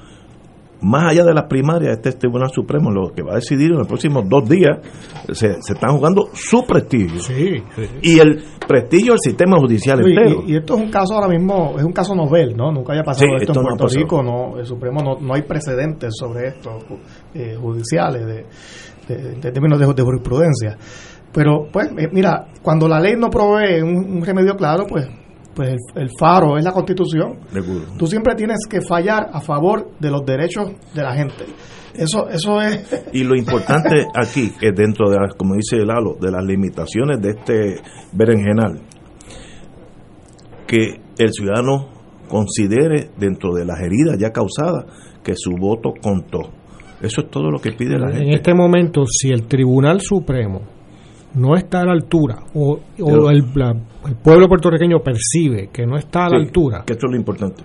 [0.82, 3.88] más allá de las primarias, este Tribunal Supremo lo que va a decidir en los
[3.88, 4.80] próximos dos días,
[5.32, 7.22] se, se están jugando su prestigio.
[8.02, 10.44] Y el prestigio del sistema judicial entero.
[10.46, 12.72] Y, esto es un caso ahora mismo, es un caso novel, ¿no?
[12.72, 16.50] Nunca haya pasado esto, en Puerto Rico, no, el Supremo no, no hay precedentes sobre
[16.50, 16.78] esto
[17.34, 18.46] eh, judiciales de,
[19.16, 20.78] de, términos de, jurisprudencia.
[21.34, 25.08] Pero, pues, eh, mira, cuando la ley no provee un remedio claro, pues
[25.58, 27.40] pues el, faro es la constitución.
[27.98, 31.46] Tú siempre tienes que fallar a favor de los derechos de la gente.
[31.96, 33.08] Eso, eso es.
[33.12, 37.30] Y lo importante aquí es dentro de, las, como dice Lalo, de las limitaciones de
[37.32, 37.82] este
[38.14, 38.82] berenjenal,
[40.68, 41.90] que el ciudadano
[42.30, 44.86] considere dentro de las heridas ya causadas
[45.24, 46.52] que su voto contó.
[47.02, 48.28] Eso es todo lo que pide la gente.
[48.28, 50.77] En este momento, si el Tribunal Supremo
[51.36, 52.80] no está a la altura o,
[53.30, 53.44] el,
[54.24, 56.84] pueblo puertorriqueño percibe que no está a la altura.
[56.86, 57.64] Que esto es lo importante.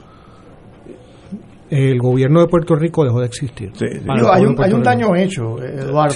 [1.75, 3.73] El gobierno de Puerto Rico dejó de existir.
[3.81, 6.15] hay, un, daño hecho, Eduardo.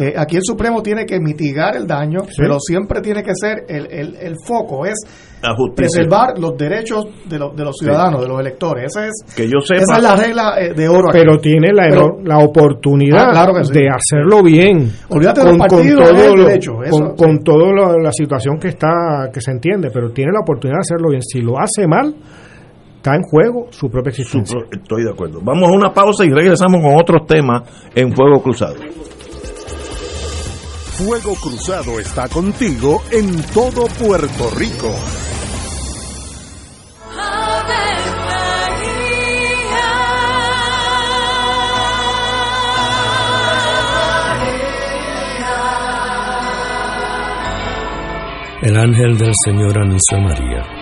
[0.00, 3.86] Eh, aquí el Supremo tiene que mitigar el daño, pero siempre tiene que ser el,
[3.88, 4.96] el, el foco, es
[5.76, 8.86] preservar los derechos de, los, de los ciudadanos, de los electores.
[8.86, 11.08] Esa es, que yo esa es la regla eh, de oro.
[11.12, 11.88] Pero tiene la,
[12.24, 14.90] la oportunidad ah, de hacerlo bien.
[15.08, 16.72] Olvídate con, de con todo, derecho,
[17.16, 21.10] con, toda la situación que está que se entiende, pero tiene la oportunidad de hacerlo
[21.10, 21.22] bien.
[21.22, 22.12] Si lo hace mal,
[23.02, 24.60] está en juego su propia existencia.
[24.70, 25.40] estoy de acuerdo.
[25.42, 27.62] Vamos a una pausa y regresamos con otros temas
[27.96, 28.76] en Fuego Cruzado.
[30.92, 34.94] Fuego Cruzado está contigo en todo Puerto Rico.
[48.62, 50.81] El ángel del Señor anunció a María.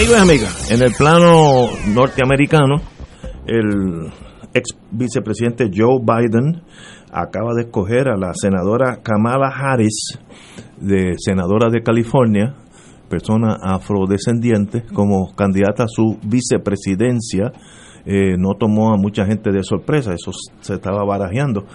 [0.00, 2.76] Amigos y amigas, en el plano norteamericano,
[3.46, 4.10] el
[4.54, 6.62] ex vicepresidente Joe Biden
[7.12, 10.18] acaba de escoger a la senadora Kamala Harris,
[10.80, 12.54] de senadora de California,
[13.10, 17.52] persona afrodescendiente, como candidata a su vicepresidencia.
[18.06, 20.30] Eh, no tomó a mucha gente de sorpresa, eso
[20.62, 21.66] se estaba barajeando.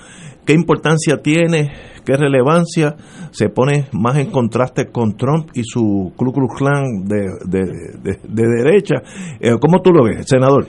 [0.46, 1.72] ¿Qué importancia tiene?
[2.06, 2.96] ¿Qué relevancia?
[3.32, 8.96] Se pone más en contraste con Trump y su Ku Klux Klan de, de, derecha.
[9.40, 10.68] Eh, ¿Cómo tú lo ves, senador?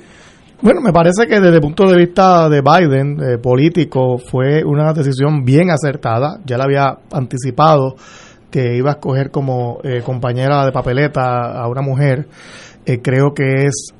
[0.62, 4.94] Bueno, me parece que desde el punto de vista de Biden, eh, político, fue una
[4.94, 6.40] decisión bien acertada.
[6.46, 7.96] Ya le había anticipado
[8.50, 12.26] que iba a escoger como eh, compañera de papeleta a una mujer.
[12.86, 13.92] Eh, creo que es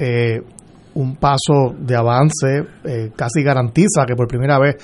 [0.94, 2.64] un paso de avance,
[3.14, 4.76] casi garantiza que por primera vez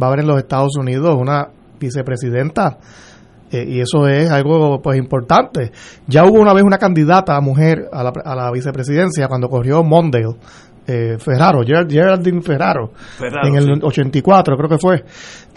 [0.00, 1.48] va a haber en los Estados Unidos una
[1.80, 2.78] vicepresidenta.
[3.50, 5.72] y eso es algo pues importante.
[6.06, 10.36] Ya hubo una vez una candidata mujer a la, a la vicepresidencia cuando corrió Mondale
[10.90, 15.04] eh, Ferraro, Geraldine Ferraro, en el 84 creo que fue.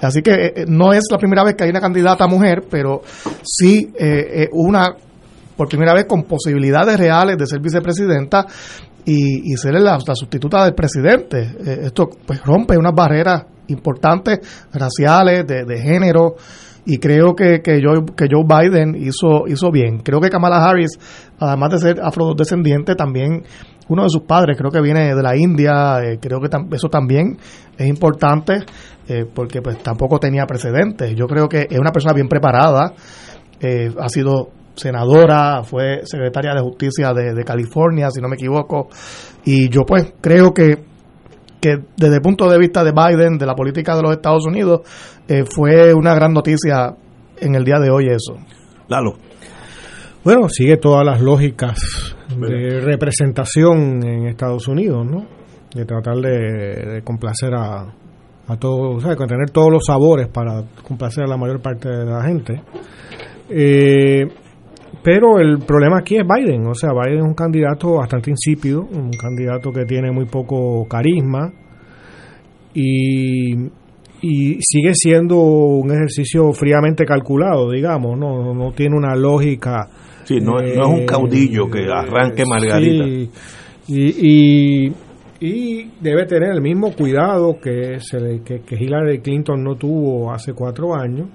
[0.02, 3.02] Así que eh, no es la primera vez que hay una candidata mujer, pero
[3.42, 4.94] sí eh, una,
[5.56, 8.46] por primera vez con posibilidades reales de ser vicepresidenta
[9.06, 11.56] y, ser la, sustituta del presidente.
[11.86, 14.40] esto pues rompe unas barreras importantes
[14.74, 16.36] raciales, de, de género
[16.86, 20.00] y creo que, que, Joe, que Joe Biden hizo, hizo bien.
[20.00, 20.98] Creo que Kamala Harris,
[21.40, 23.44] además de ser afrodescendiente, también
[23.88, 27.38] uno de sus padres creo que viene de la India, eh, creo que eso también
[27.78, 28.64] es importante
[29.08, 31.14] eh, porque pues tampoco tenía precedentes.
[31.16, 32.94] Yo creo que es una persona bien preparada,
[33.60, 38.88] eh, ha sido senadora, fue secretaria de justicia de, California, si no me equivoco,
[39.44, 40.91] y yo pues creo que,
[41.62, 44.82] que desde el punto de vista de Biden, de la política de los Estados Unidos,
[45.56, 46.96] fue una gran noticia
[47.38, 48.36] en el día de hoy eso.
[48.88, 49.14] Lalo.
[50.24, 55.26] Bueno, sigue todas las lógicas de representación en Estados Unidos, ¿no?
[55.74, 57.92] De tratar de, complacer a,
[58.48, 61.90] a todos, o sea, de tener todos los sabores para complacer a la mayor parte
[61.90, 62.62] de la gente.
[63.50, 64.28] Eh,
[65.04, 69.12] pero el problema aquí es Biden, o sea, Biden es un candidato bastante insípido, un
[69.12, 71.52] candidato que tiene muy poco carisma
[72.74, 73.54] y,
[74.22, 79.90] y sigue siendo un ejercicio fríamente calculado, digamos, no, no tiene una lógica
[80.24, 83.06] Sí, no, es un caudillo que eh, arranque Margarita.
[83.88, 84.92] y,
[85.40, 90.96] y, debe tener el mismo cuidado que, se que, Hillary Clinton no tuvo hace cuatro
[90.96, 91.28] años.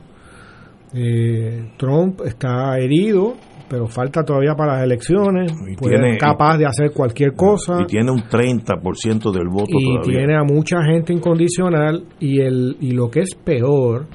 [0.94, 3.34] Eh, Trump está herido,
[3.68, 5.52] pero falta todavía para las elecciones.
[5.66, 7.82] Y tiene, capaz de hacer cualquier cosa.
[7.82, 12.04] Y tiene un 30% del voto y tiene a mucha gente incondicional.
[12.20, 14.06] Y, el, y lo que es peor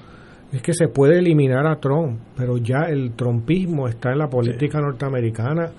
[0.51, 4.79] es que se puede eliminar a Trump, pero ya el trumpismo está en la política
[4.79, 5.71] norteamericana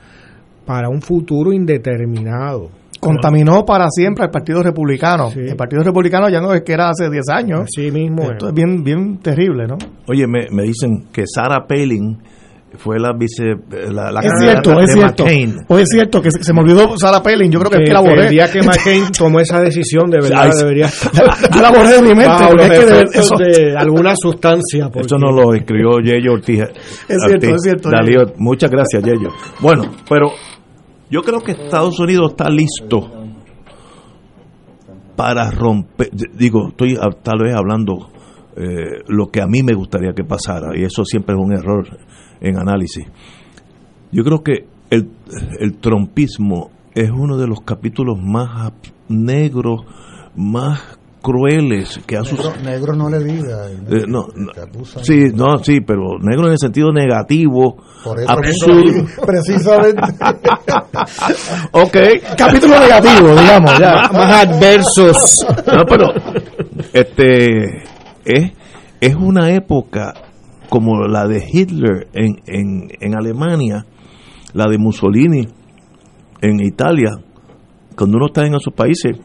[0.64, 2.70] para un futuro indeterminado.
[3.00, 5.28] Contaminó para siempre al Partido Republicano.
[5.34, 7.68] El Partido Republicano ya no es que era hace 10 años.
[7.74, 8.30] Sí mismo.
[8.30, 9.76] Esto es bien, bien terrible, ¿no?
[10.06, 12.18] Oye, me, me dicen que Sarah Palin
[12.78, 13.54] fue la vice
[13.90, 15.24] la, la es cierto es cierto.
[15.68, 18.24] O es cierto que se, me olvidó Sarah Palin yo creo que, que, la borré.
[18.24, 20.86] el día que McCain tomó esa decisión de verdad debería
[21.54, 25.18] yo la borré de mi mente porque es que de, eso, de alguna sustancia eso
[25.18, 26.60] no lo escribió Yello Ortiz
[27.08, 30.30] es cierto es cierto Dalío, muchas gracias Yello bueno pero
[31.10, 33.10] yo creo que Estados Unidos está listo
[35.14, 38.08] para romper digo estoy tal vez hablando
[38.56, 41.86] eh, lo que a mí me gustaría que pasara y eso siempre es un error
[42.42, 43.06] en análisis.
[44.10, 45.08] Yo creo que el,
[45.58, 48.72] el trompismo es uno de los capítulos más
[49.08, 49.80] negros,
[50.36, 52.62] más crueles que ha sucedido.
[52.62, 53.70] Negro, no le diga.
[53.70, 54.26] Eh, no,
[55.02, 57.76] sí, no, sí, pero negro en el sentido negativo,
[58.26, 59.06] absurdo.
[59.24, 60.02] Precisamente.
[61.72, 61.96] ok.
[62.36, 64.08] Capítulo negativo, digamos, ya.
[64.12, 65.46] Más adversos.
[65.72, 66.08] No, pero,
[66.92, 67.84] este,
[68.24, 68.52] es,
[69.00, 70.31] es una época
[70.72, 73.84] como la de Hitler en, en, en Alemania,
[74.54, 75.46] la de Mussolini
[76.40, 77.10] en Italia,
[77.94, 79.18] cuando uno está en esos países,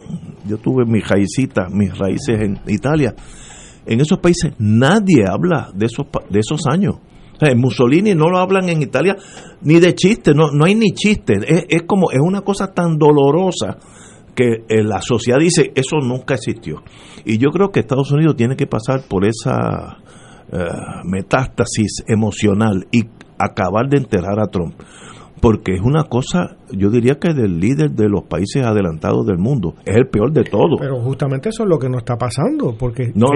[0.45, 3.15] yo tuve mis raícitas, mis raíces en Italia,
[3.85, 6.95] en esos países nadie habla de esos, de esos años.
[7.39, 9.15] en Mussolini no lo hablan en Italia
[9.61, 11.35] ni de chiste, no, no hay ni chiste.
[11.47, 13.77] Es, es como, es una cosa tan dolorosa
[14.35, 16.83] que eh, la sociedad dice, eso nunca existió.
[17.23, 19.99] Y yo creo que Estados Unidos tiene que pasar por esa
[20.51, 20.57] eh,
[21.03, 23.01] metástasis emocional y
[23.37, 24.75] acabar de enterrar a Trump
[25.41, 29.75] porque es una cosa, yo diría que del líder de los países adelantados del mundo,
[29.85, 30.79] es el peor de todos.
[30.79, 33.27] Pero justamente eso es lo que no está pasando, porque no,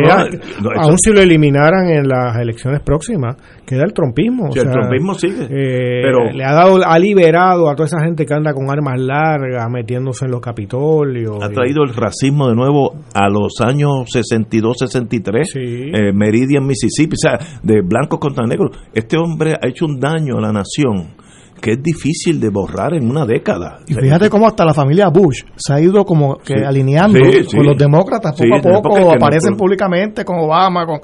[0.77, 3.35] aún si lo eliminaran en las elecciones próximas,
[3.65, 4.49] queda el trompismo.
[4.53, 5.43] el trompismo sigue.
[5.43, 8.99] Eh, pero le ha dado, ha liberado a toda esa gente que anda con armas
[8.99, 11.37] largas, metiéndose en los capitolios.
[11.41, 17.17] Ha traído el racismo de nuevo a los años 62, 63, eh, Meridian, Mississippi, o
[17.17, 18.77] sea, de blancos contra negros.
[18.93, 21.21] Este hombre ha hecho un daño a la nación
[21.61, 23.79] que es difícil de borrar en una década.
[23.87, 26.63] Y fíjate cómo hasta la familia Bush se ha ido como que Sí.
[26.65, 27.55] alineando Sí, sí.
[27.57, 30.99] con los demócratas poco a poco, es que aparecen públicamente con Obama, con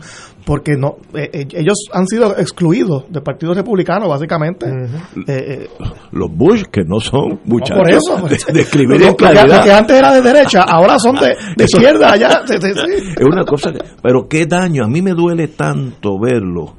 [0.45, 4.65] porque no eh, eh, ellos han sido excluidos del Partido Republicano básicamente.
[4.65, 4.87] Eh,
[5.27, 5.67] eh,
[6.11, 8.27] Los Bush, que no son muchachos por eso.
[8.47, 9.25] de, de escribir en que,
[9.71, 11.35] antes era de derecha, ahora son de,
[11.65, 12.41] izquierda allá.
[12.49, 16.75] Es una cosa que, pero qué daño, a mí me duele tanto verlo,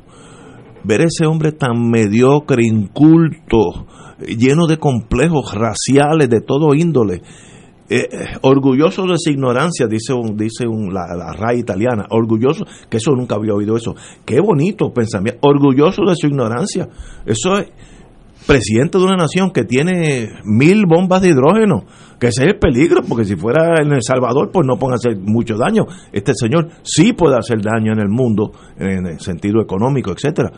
[0.84, 3.86] ver ese hombre tan mediocre, inculto,
[4.26, 7.22] lleno de complejos raciales de todo índole,
[7.90, 8.06] eh,
[8.42, 13.36] orgulloso de su ignorancia, dice un, dice un, la, la italiana, orgulloso, que eso nunca
[13.36, 13.94] había oído eso,
[14.26, 16.88] qué bonito pensamiento, orgulloso de su ignorancia,
[17.24, 17.70] eso es
[18.48, 21.84] presidente de una nación que tiene mil bombas de hidrógeno,
[22.18, 25.16] que ese es el peligro, porque si fuera en El Salvador, pues no pueden hacer
[25.20, 25.84] mucho daño.
[26.12, 30.50] Este señor sí puede hacer daño en el mundo, en el sentido económico, etcétera.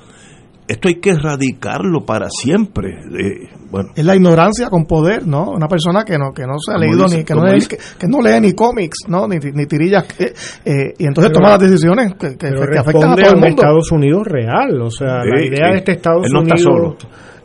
[0.69, 2.91] Esto hay que erradicarlo para siempre.
[2.93, 5.51] Eh, bueno, Es la ignorancia con poder, ¿no?
[5.51, 7.77] Una persona que no que no se ha leído dice- ni que no, lee, que,
[7.99, 9.27] que no lee ni cómics, ¿no?
[9.27, 10.27] Ni, ni tirillas que,
[10.65, 12.47] eh, y entonces Pero- toma las decisiones que, que-
[12.79, 13.47] afectan a todo el un mundo.
[13.49, 15.73] Estados Unidos real, o sea, la idea sí.
[15.73, 16.97] de este Estados Él no está Unidos,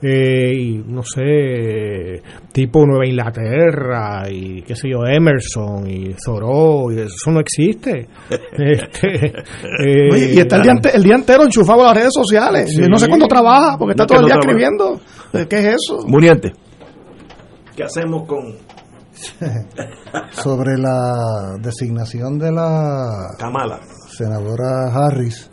[0.01, 6.99] eh, y, no sé, tipo Nueva Inglaterra y qué sé yo, Emerson y Thoreau, y
[6.99, 8.07] eso no existe.
[8.57, 12.13] Este, eh, Oye, y está el día, ente- el día entero enchufado a las redes
[12.13, 12.69] sociales.
[12.75, 12.81] Sí.
[12.89, 14.99] No sé cuándo trabaja, porque está No, todo que el día escribiendo.
[15.49, 16.05] ¿Qué es eso?
[16.07, 16.53] Muriente.
[17.75, 18.55] ¿Qué hacemos con
[20.31, 23.79] Sobre la designación de la Kamala?
[24.09, 25.49] senadora Harris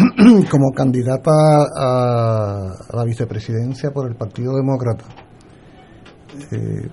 [0.50, 1.30] como candidata
[1.76, 5.04] a, la vicepresidencia por el Partido Demócrata.
[6.50, 6.88] Eh,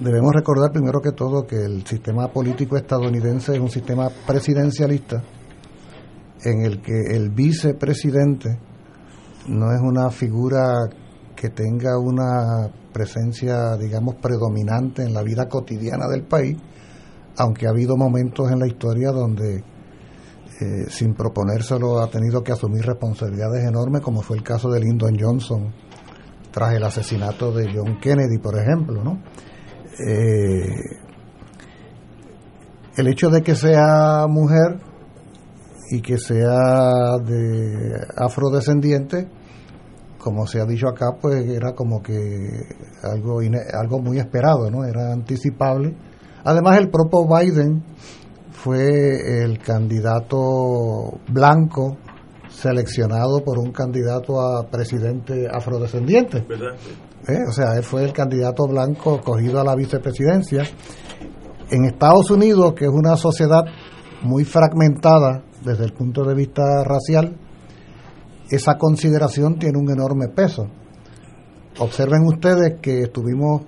[0.00, 5.22] debemos recordar primero que todo que el sistema político estadounidense es un sistema presidencialista
[6.44, 8.58] en el que el vicepresidente
[9.48, 10.88] no es una figura
[11.34, 16.56] que tenga una presencia, digamos, predominante en la vida cotidiana del país,
[17.36, 19.62] aunque ha habido momentos en la historia donde
[20.60, 25.14] eh, sin proponérselo ha tenido que asumir responsabilidades enormes, como fue el caso de Lyndon
[25.18, 25.72] Johnson
[26.50, 29.22] tras el asesinato de John Kennedy, por ejemplo, ¿no?
[29.98, 30.66] Eh,
[32.96, 34.80] el hecho de que sea mujer
[35.90, 39.28] y que sea de afrodescendiente,
[40.18, 42.14] como se ha dicho acá, pues era como que
[43.02, 43.40] algo
[43.78, 44.84] algo muy esperado, ¿no?
[44.84, 45.94] Era anticipable.
[46.42, 47.84] Además, el propio Biden
[48.56, 51.98] fue el candidato blanco
[52.48, 56.38] seleccionado por un candidato a presidente afrodescendiente.
[56.38, 57.38] ¿eh?
[57.48, 60.64] O sea, él fue el candidato blanco cogido a la vicepresidencia.
[61.70, 63.64] En Estados Unidos, que es una sociedad
[64.22, 67.36] muy fragmentada desde el punto de vista racial,
[68.50, 70.66] esa consideración tiene un enorme peso.
[71.78, 73.62] Observen ustedes que estuvimos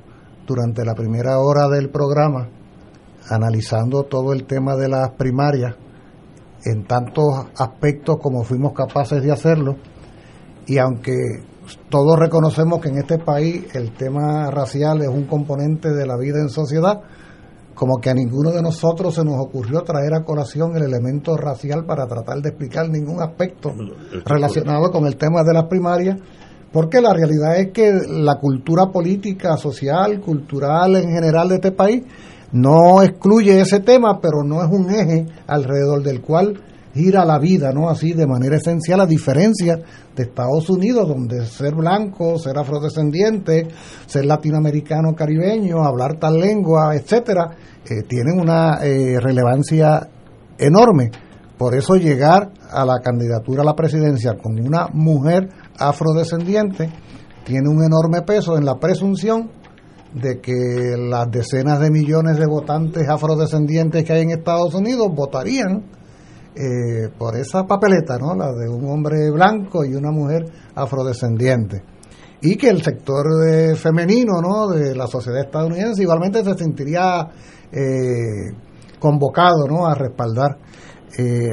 [0.46, 2.48] durante la primera hora del programa
[3.30, 5.74] analizando todo el tema de las primarias
[6.64, 9.76] en tantos aspectos como fuimos capaces de hacerlo.
[10.66, 11.14] Y aunque
[11.88, 16.40] todos reconocemos que en este país el tema racial es un componente de la vida
[16.40, 17.00] en sociedad,
[17.74, 21.84] como que a ninguno de nosotros se nos ocurrió traer a colación el elemento racial
[21.84, 23.72] para tratar de explicar ningún aspecto
[24.24, 26.18] relacionado con el tema de las primarias,
[26.72, 32.02] porque la realidad es que la cultura política, social, cultural en general de este país
[32.52, 36.60] no excluye ese tema, pero no es un eje alrededor del cual
[36.94, 37.88] gira la vida, ¿no?
[37.88, 39.78] Así de manera esencial, a diferencia
[40.16, 43.68] de Estados Unidos, donde ser blanco, ser afrodescendiente,
[44.06, 47.50] ser latinoamericano, caribeño, hablar tal lengua, etcétera,
[47.84, 50.08] eh, tienen una eh, relevancia
[50.58, 51.10] enorme.
[51.56, 55.48] Por eso llegar a la candidatura a la presidencia con una mujer
[55.78, 56.88] afrodescendiente
[57.44, 59.50] tiene un enorme peso en la presunción
[60.14, 65.84] de que las decenas de millones de votantes afrodescendientes que hay en Estados Unidos votarían
[66.54, 68.34] eh, por esa papeleta, ¿no?
[68.34, 70.44] La de un hombre blanco y una mujer
[70.74, 71.82] afrodescendiente.
[72.40, 74.68] Y que el sector eh, femenino, ¿no?
[74.68, 77.28] De la sociedad estadounidense igualmente se sentiría
[77.70, 78.52] eh,
[78.98, 79.86] convocado, ¿no?
[79.86, 80.58] A respaldar.
[81.18, 81.50] eh,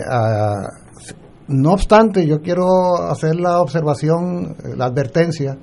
[1.48, 5.56] no obstante, yo quiero hacer la observación, la advertencia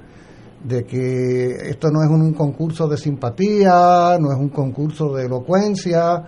[0.64, 6.22] de que esto no es un concurso de simpatía, no es un concurso de elocuencia,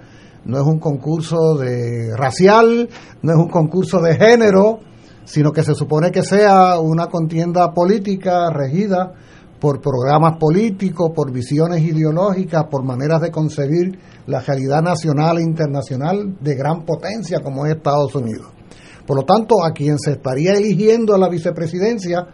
[0.44, 2.88] no es un concurso de racial,
[3.22, 4.80] no es un concurso de género,
[5.24, 9.14] sino que se supone que sea una contienda política regida
[9.60, 16.36] por programas políticos, por visiones ideológicas, por maneras de concebir la realidad nacional e internacional
[16.40, 18.48] de gran potencia como es Estados Unidos.
[19.06, 22.26] Por lo tanto, a quien se estaría eligiendo a la vicepresidencia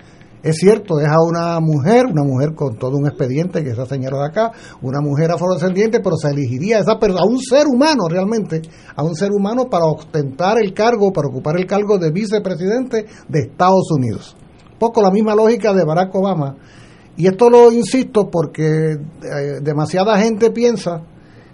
[0.42, 3.84] Es cierto, es a una mujer, una mujer con todo un expediente que se ha
[3.84, 8.62] señalado acá, una mujer afrodescendiente, pero se elegiría a esa a un ser humano realmente,
[8.96, 13.40] a un ser humano para ostentar el cargo, para ocupar el cargo de vicepresidente de
[13.40, 14.34] Estados Unidos.
[14.78, 16.56] Poco la misma lógica de Barack Obama.
[17.16, 21.02] Y esto lo insisto porque eh, demasiada gente piensa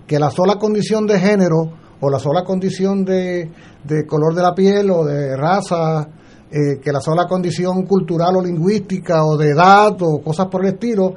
[0.07, 3.51] que la sola condición de género o la sola condición de,
[3.83, 6.09] de color de la piel o de raza
[6.48, 10.74] eh, que la sola condición cultural o lingüística o de edad o cosas por el
[10.74, 11.14] estilo,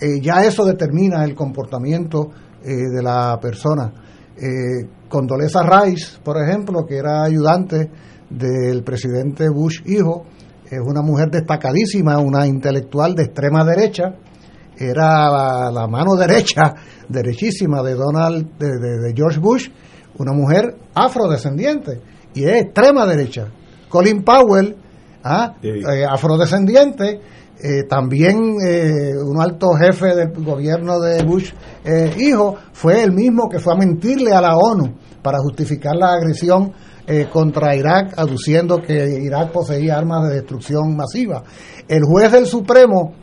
[0.00, 2.30] eh, ya eso determina el comportamiento
[2.62, 3.92] eh, de la persona.
[5.08, 7.90] Condoleza Rice, por ejemplo, que era ayudante
[8.30, 10.26] del presidente Bush hijo,
[10.64, 14.14] es una mujer destacadísima, una intelectual de extrema derecha,
[14.78, 16.72] era la, mano derecha,
[17.08, 19.70] derechísima de Donald, de George Bush,
[20.18, 22.00] una mujer afrodescendiente
[22.32, 23.48] y es extrema derecha.
[23.88, 24.76] Colin Powell,
[25.24, 25.54] ¿ah?
[25.62, 27.20] eh, afrodescendiente,
[27.60, 31.52] eh, también eh, un alto jefe del gobierno de Bush
[32.18, 36.72] hijo, fue el mismo que fue a mentirle a la ONU para justificar la agresión
[37.32, 38.92] contra Irak, aduciendo que
[39.22, 41.42] Irak poseía armas de destrucción masiva.
[41.88, 43.14] El juez del Supremo,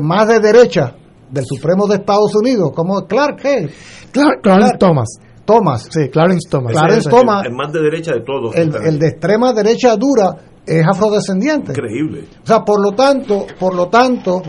[0.00, 0.94] más de derecha,
[1.30, 3.70] del Supremo de Estados Unidos, como Clark Clark,
[4.10, 5.88] Clark, Clark Thomas Thomas.
[5.90, 6.72] Sí, Clarence Thomas.
[6.72, 7.44] Clarence Thomas.
[7.46, 8.54] El, más de derecha de todos.
[8.54, 11.72] El, de extrema derecha dura es afrodescendiente.
[11.72, 12.24] Increíble.
[12.42, 14.42] O sea, por lo tanto, por lo tanto,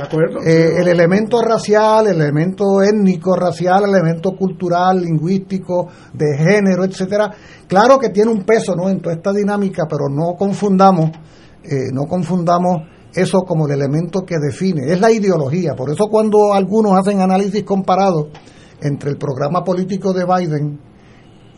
[0.46, 7.32] eh, el elemento racial, el elemento étnico racial, el elemento cultural, lingüístico, de género, etcétera,
[7.68, 8.90] claro que tiene un peso, ¿no?
[8.90, 11.12] En toda esta dinámica, pero no confundamos,
[11.64, 14.92] eh, no confundamos eso como el elemento que define.
[14.92, 15.74] Es la ideología.
[15.76, 18.28] Por eso cuando algunos hacen análisis comparados
[18.82, 20.80] entre el programa político de Biden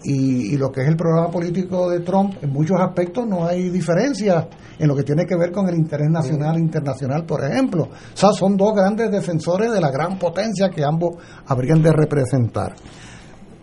[0.03, 4.47] y, lo que es el programa político de Trump, en muchos aspectos no hay diferencia
[4.77, 7.83] en lo que tiene que ver con el interés nacional e internacional, por ejemplo.
[7.83, 11.15] O sea, son dos grandes defensores de la gran potencia que ambos
[11.47, 12.75] habrían de representar.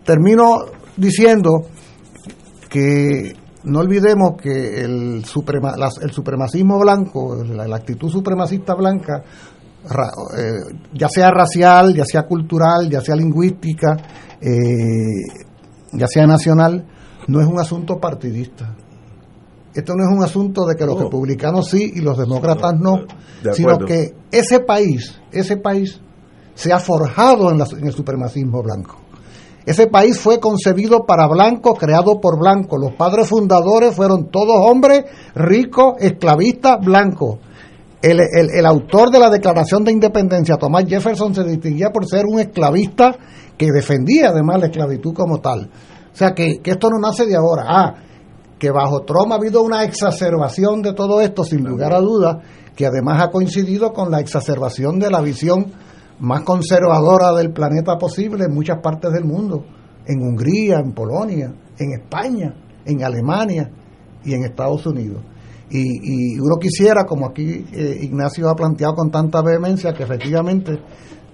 [0.03, 0.65] Termino
[0.97, 1.61] diciendo
[2.69, 3.33] que
[3.63, 9.23] no olvidemos que el, suprema, el supremacismo blanco, la, la actitud supremacista blanca,
[10.37, 13.95] eh, ya sea racial, ya sea cultural, ya sea lingüística,
[14.41, 15.23] eh,
[15.93, 16.85] ya sea nacional,
[17.27, 18.75] no es un asunto partidista.
[19.73, 23.01] Esto no es un asunto de que los republicanos sí y los demócratas no,
[23.53, 25.99] sino que ese país, ese país
[26.53, 28.95] se ha forjado en, en el supremacismo blanco.
[29.65, 32.79] Ese país fue concebido para blancos, creado por blancos.
[32.79, 37.39] Los padres fundadores fueron todos hombres ricos, esclavistas, blancos.
[38.05, 43.17] El, autor de la Declaración de Independencia, Thomas Jefferson, se distinguía por ser un esclavista
[43.57, 45.71] que defendía además la esclavitud como tal.
[46.13, 47.63] O sea que, esto no nace de ahora.
[47.67, 47.95] Ah,
[48.59, 52.37] que bajo Trump ha habido una exacerbación de todo esto, sin lugar a dudas,
[52.75, 55.73] que además ha coincidido con la exacerbación de la visión
[56.19, 59.65] más conservadora del planeta posible en muchas partes del mundo,
[60.05, 62.53] en Hungría, en Polonia, en España,
[62.85, 63.71] en Alemania
[64.23, 65.23] y en Estados Unidos.
[65.69, 70.79] Y, uno quisiera, como aquí eh, Ignacio ha planteado con tanta vehemencia, que efectivamente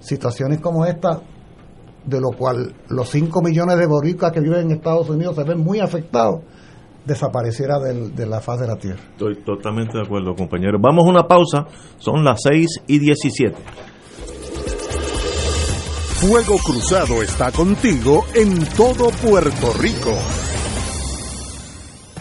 [0.00, 1.20] situaciones como esta,
[2.04, 5.60] de lo cual los 5 millones de boricuas que viven en Estados Unidos se ven
[5.60, 6.40] muy afectados,
[7.04, 9.00] desapareciera de la faz de la tierra.
[9.10, 10.78] Estoy totalmente de acuerdo, compañero.
[10.80, 11.66] Vamos a una pausa,
[11.98, 13.56] son las 6 y 17.
[16.22, 20.12] Fuego Cruzado está contigo en todo Puerto Rico.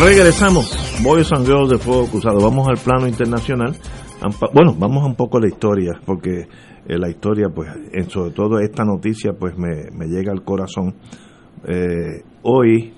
[0.00, 1.02] Regresamos.
[1.02, 2.38] Boys and Girls de Fuego Cruzado.
[2.40, 3.74] Vamos al plano internacional.
[4.54, 6.42] Bueno, vamos un poco a la historia, porque
[6.86, 7.68] eh, la historia, pues,
[8.08, 10.94] sobre todo esta noticia, pues me, llega al corazón.
[11.66, 12.94] Eh, hoy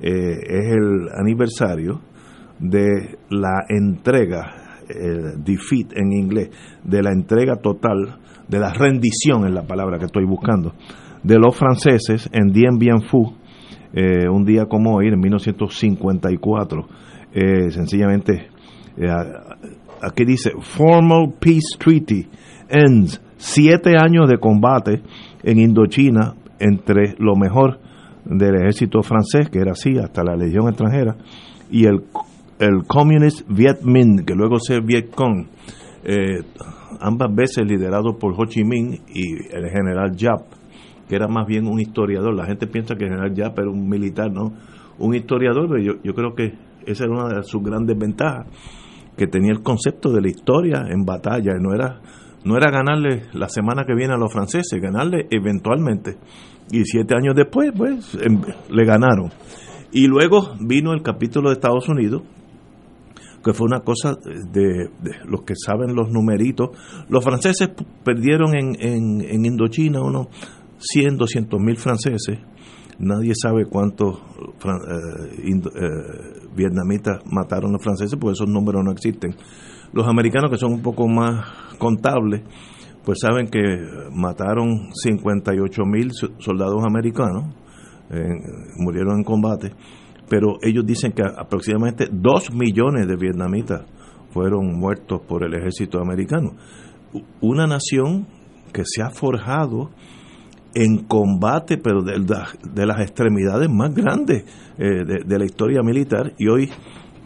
[0.00, 2.00] eh, es el aniversario
[2.58, 6.50] de la entrega, el defeat en inglés,
[6.82, 8.18] de la entrega total,
[8.48, 10.72] de la rendición es la palabra que estoy buscando,
[11.22, 13.36] de los franceses en Dien Bien Phu,
[13.92, 16.88] eh, un día como hoy, en 1954,
[17.34, 18.48] eh, sencillamente,
[18.96, 19.06] eh,
[20.00, 22.26] aquí dice, Formal Peace Treaty
[22.68, 23.20] ends.
[23.36, 25.02] Siete años de combate
[25.42, 27.80] en Indochina entre lo mejor
[28.24, 31.16] del ejército francés, que era así, hasta la legión extranjera,
[31.70, 32.04] y el,
[32.60, 35.46] el Communist Viet Minh, que luego se Viet Cong,
[37.00, 40.61] ambas veces liderado por Ho Chi Minh y el general Yap
[41.12, 42.34] que era más bien un historiador.
[42.34, 44.54] La gente piensa que el general Yap era un militar, ¿no?
[44.98, 46.54] Un historiador, pero yo, yo creo que
[46.86, 48.46] esa era una de sus grandes ventajas,
[49.14, 52.00] que tenía el concepto de la historia en batalla, no era,
[52.46, 56.16] no era ganarle la semana que viene a los franceses, ganarle eventualmente.
[56.70, 58.40] Y siete años después, pues, em,
[58.70, 59.28] le ganaron.
[59.92, 62.22] Y luego vino el capítulo de Estados Unidos,
[63.44, 64.88] que fue una cosa de,
[65.26, 66.70] los que saben los numeritos.
[67.10, 67.68] Los franceses
[68.02, 70.28] perdieron en, en, en Indochina unos
[70.82, 72.38] 100, 200 mil franceses,
[72.98, 75.90] nadie sabe cuántos eh, eh,
[76.54, 79.34] vietnamitas mataron los franceses, porque esos números no existen.
[79.92, 82.42] Los americanos, que son un poco más contables,
[83.04, 83.60] pues saben que
[84.12, 87.54] mataron 58 mil soldados americanos,
[88.76, 89.72] murieron en combate,
[90.28, 93.82] pero ellos dicen que aproximadamente 2 millones de vietnamitas
[94.32, 96.52] fueron muertos por el ejército americano.
[97.40, 98.26] Una nación
[98.72, 99.90] que se ha forjado
[100.74, 102.14] en combate, pero de,
[102.72, 104.44] de las extremidades más grandes
[104.78, 106.32] eh, de, la historia militar.
[106.38, 106.70] Y hoy,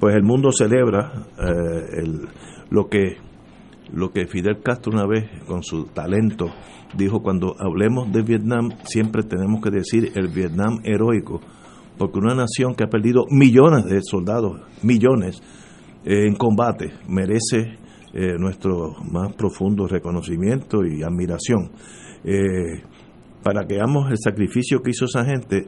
[0.01, 2.28] pues el mundo celebra eh, el,
[2.70, 3.24] lo que
[3.93, 6.47] lo que Fidel Castro una vez, con su talento,
[6.97, 11.40] dijo, cuando hablemos de Vietnam, siempre tenemos que decir el Vietnam heroico,
[11.97, 15.40] porque una nación que ha perdido millones de soldados, millones,
[16.05, 17.78] eh, en combate, merece
[18.39, 21.70] nuestro más profundo reconocimiento y admiración.
[23.42, 25.66] Para que veamos el sacrificio que hizo esa gente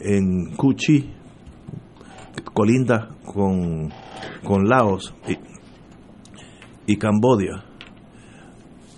[0.00, 1.12] en Cuchi,
[2.52, 3.90] colinda con,
[4.44, 5.14] con Laos
[6.86, 7.64] y, Cambodia.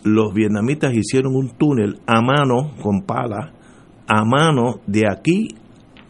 [0.04, 3.52] Los vietnamitas hicieron un túnel a mano, con pala,
[4.06, 5.48] a mano de aquí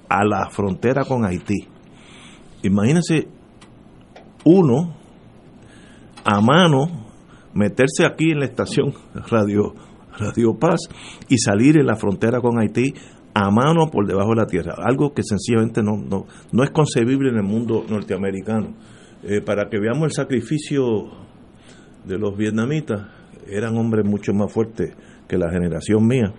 [0.08, 1.66] a la frontera con Haití.
[2.62, 3.28] Imagínense
[4.44, 4.94] uno
[6.24, 7.08] a mano
[7.54, 8.92] meterse aquí en la estación
[9.30, 9.74] radio
[10.18, 10.80] Radio Paz
[11.28, 12.94] y salir en la frontera con Haití
[13.34, 17.30] a mano por debajo de la tierra, algo que sencillamente no, no, no es concebible
[17.30, 18.74] en el mundo norteamericano.
[19.22, 20.82] Eh, para que veamos el sacrificio
[22.04, 23.06] de los vietnamitas,
[23.46, 24.94] eran hombres mucho más fuertes
[25.28, 26.32] que la generación mía.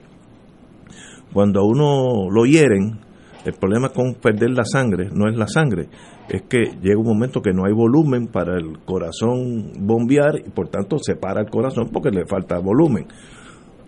[1.34, 3.00] Cuando a uno lo hieren,
[3.46, 5.88] el problema con perder la sangre no es la sangre,
[6.28, 10.70] es que llega un momento que no hay volumen para el corazón bombear y por
[10.70, 13.08] tanto se para el corazón porque le falta volumen.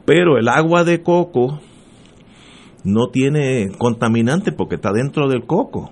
[0.05, 1.59] Pero el agua de coco
[2.83, 5.91] no tiene contaminante porque está dentro del coco.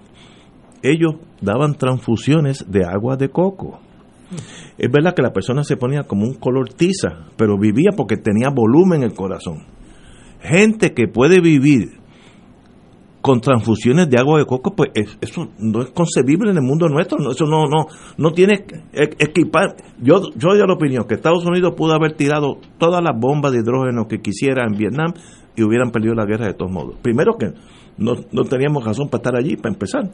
[0.81, 3.80] Ellos daban transfusiones de agua de coco.
[4.77, 8.49] Es verdad que la persona se ponía como un color tiza, pero vivía porque tenía
[8.49, 9.65] volumen en el corazón.
[10.41, 11.98] Gente que puede vivir
[13.21, 14.89] con transfusiones de agua de coco, pues
[15.21, 17.85] eso no es concebible en el mundo nuestro, no, eso no no
[18.17, 19.75] no tiene equipar.
[20.01, 23.59] Yo yo doy la opinión que Estados Unidos pudo haber tirado todas las bombas de
[23.59, 25.13] hidrógeno que quisiera en Vietnam
[25.55, 26.95] y hubieran perdido la guerra de todos modos.
[27.01, 27.47] Primero que
[27.97, 30.09] no, no teníamos razón para estar allí, para empezar.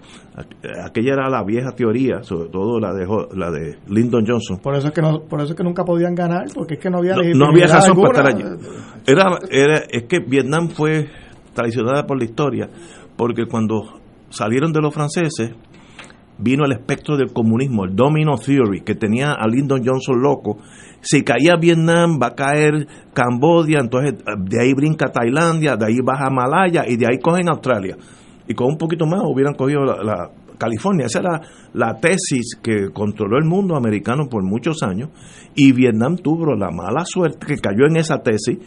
[0.84, 3.06] Aquella era la vieja teoría, sobre todo la de
[3.36, 4.57] la de Lyndon Johnson.
[4.57, 6.90] Por eso es que no, por eso es que nunca podían ganar, porque es que
[6.90, 8.44] no había no, había razón para estar allí.
[9.06, 11.10] Era, era, es que Vietnam fue
[11.56, 12.69] traicionada por la historia,
[13.18, 13.99] porque cuando
[14.30, 15.56] salieron de los franceses,
[16.38, 20.57] vino el espectro del comunismo, el domino theory, que tenía a Lyndon Johnson loco.
[21.02, 26.30] Si caía Vietnam, va a caer Cambodia, entonces de ahí brinca Tailandia, de ahí baja
[26.30, 27.98] Malaya y de ahí cogen Australia.
[28.48, 31.06] Y con un poquito más hubieran cogido la, California.
[31.06, 31.41] Esa era
[31.73, 35.10] la tesis que controló el mundo americano por muchos años
[35.53, 38.57] y Vietnam tuvo la mala suerte que cayó en esa tesis.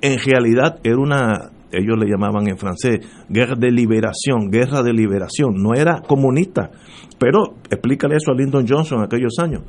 [0.00, 5.54] En realidad era una ellos le llamaban en francés guerra de liberación, guerra de liberación,
[5.56, 6.70] no era comunista,
[7.18, 9.62] pero explícale eso a Lyndon Johnson en aquellos años.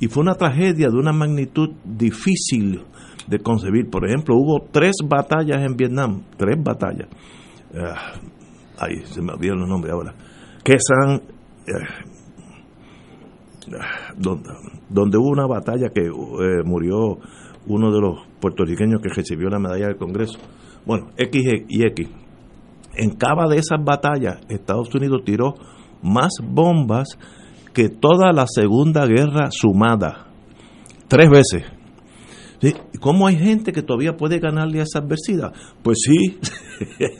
[0.00, 2.82] Y fue una tragedia de una magnitud difícil
[3.26, 3.88] de concebir.
[3.88, 7.08] Por ejemplo, hubo tres batallas en Vietnam, tres batallas.
[7.72, 8.20] Uh,
[8.78, 10.14] ay, se me olvidan los nombres ahora.
[10.62, 11.22] Que son
[11.66, 11.72] eh,
[14.18, 14.50] donde,
[14.90, 17.18] donde, hubo una batalla que eh, murió
[17.66, 20.38] uno de los puertorriqueños que recibió la medalla del Congreso
[20.86, 22.08] bueno, X y X.
[22.94, 25.54] En cada de esas batallas, Estados Unidos tiró
[26.02, 27.18] más bombas
[27.74, 30.28] que toda la Segunda Guerra sumada.
[31.08, 31.64] Tres veces.
[33.00, 35.52] ¿Cómo hay gente que todavía puede ganarle a esa adversidad?
[35.82, 36.38] Pues sí,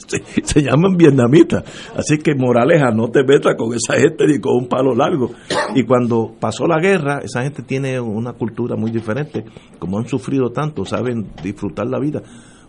[0.44, 1.62] se, llaman vietnamitas.
[1.94, 5.32] Así que Moraleja, no te metas con esa gente ni con un palo largo.
[5.74, 9.44] Y cuando pasó la guerra, esa gente tiene una cultura muy diferente.
[9.78, 12.22] Como han sufrido tanto, saben disfrutar la vida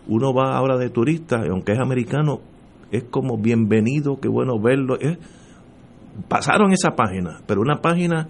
[0.08, 2.40] uno va ahora de turista, aunque es americano,
[2.90, 4.96] es como bienvenido, qué bueno verlo.
[6.28, 8.28] pasaron esa página, pero una página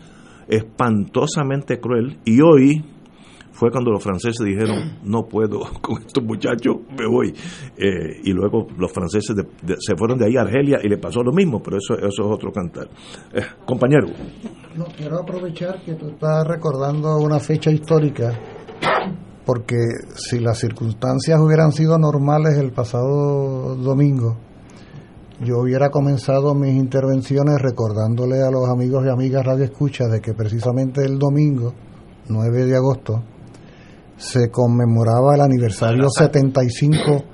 [0.48, 2.18] espantosamente cruel.
[2.24, 2.84] Y hoy
[3.52, 7.34] fue cuando los franceses dijeron, no puedo con estos muchachos, me voy.
[7.76, 9.36] Eh, y luego los franceses
[9.78, 12.28] se fueron de ahí a Argelia y le pasó lo mismo, pero eso, eso es
[12.28, 12.88] otro cantar.
[13.32, 14.08] Eh, compañero.
[14.76, 18.32] No, quiero aprovechar que tú estás recordando una fecha histórica
[19.48, 19.78] porque
[20.14, 24.36] si las circunstancias hubieran sido normales el pasado domingo,
[25.42, 30.34] yo hubiera comenzado mis intervenciones recordándole a los amigos y amigas Radio Escucha de que
[30.34, 31.72] precisamente el domingo,
[32.28, 33.22] 9 de agosto,
[34.18, 37.24] se conmemoraba el aniversario 75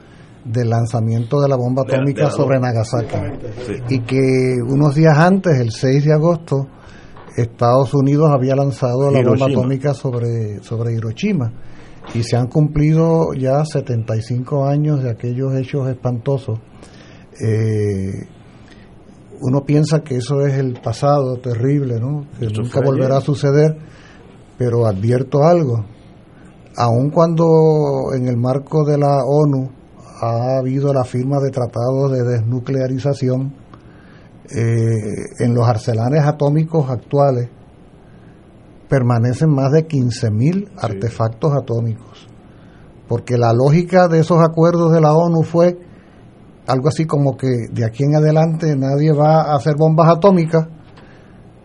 [0.44, 3.16] del lanzamiento de la bomba atómica sobre Nagasaki.
[3.88, 6.68] Y que unos días antes, el 6 de agosto,
[7.36, 11.50] Estados Unidos había lanzado la bomba atómica sobre, sobre Hiroshima
[12.12, 16.58] y se han cumplido ya 75 años de aquellos hechos espantosos.
[17.40, 18.28] Eh,
[19.40, 22.26] uno piensa que eso es el pasado terrible, ¿no?
[22.38, 23.76] que nunca volverá a suceder,
[24.58, 25.84] pero advierto algo.
[26.76, 29.70] Aun cuando en el marco de la ONU
[30.20, 33.54] ha habido la firma de tratados de desnuclearización,
[34.50, 37.48] eh, en los arsenales atómicos actuales,
[38.94, 42.28] permanecen más de 15.000 artefactos atómicos.
[43.08, 45.76] Porque la lógica de esos acuerdos de la ONU fue
[46.68, 50.68] algo así como que de aquí en adelante nadie va a hacer bombas atómicas,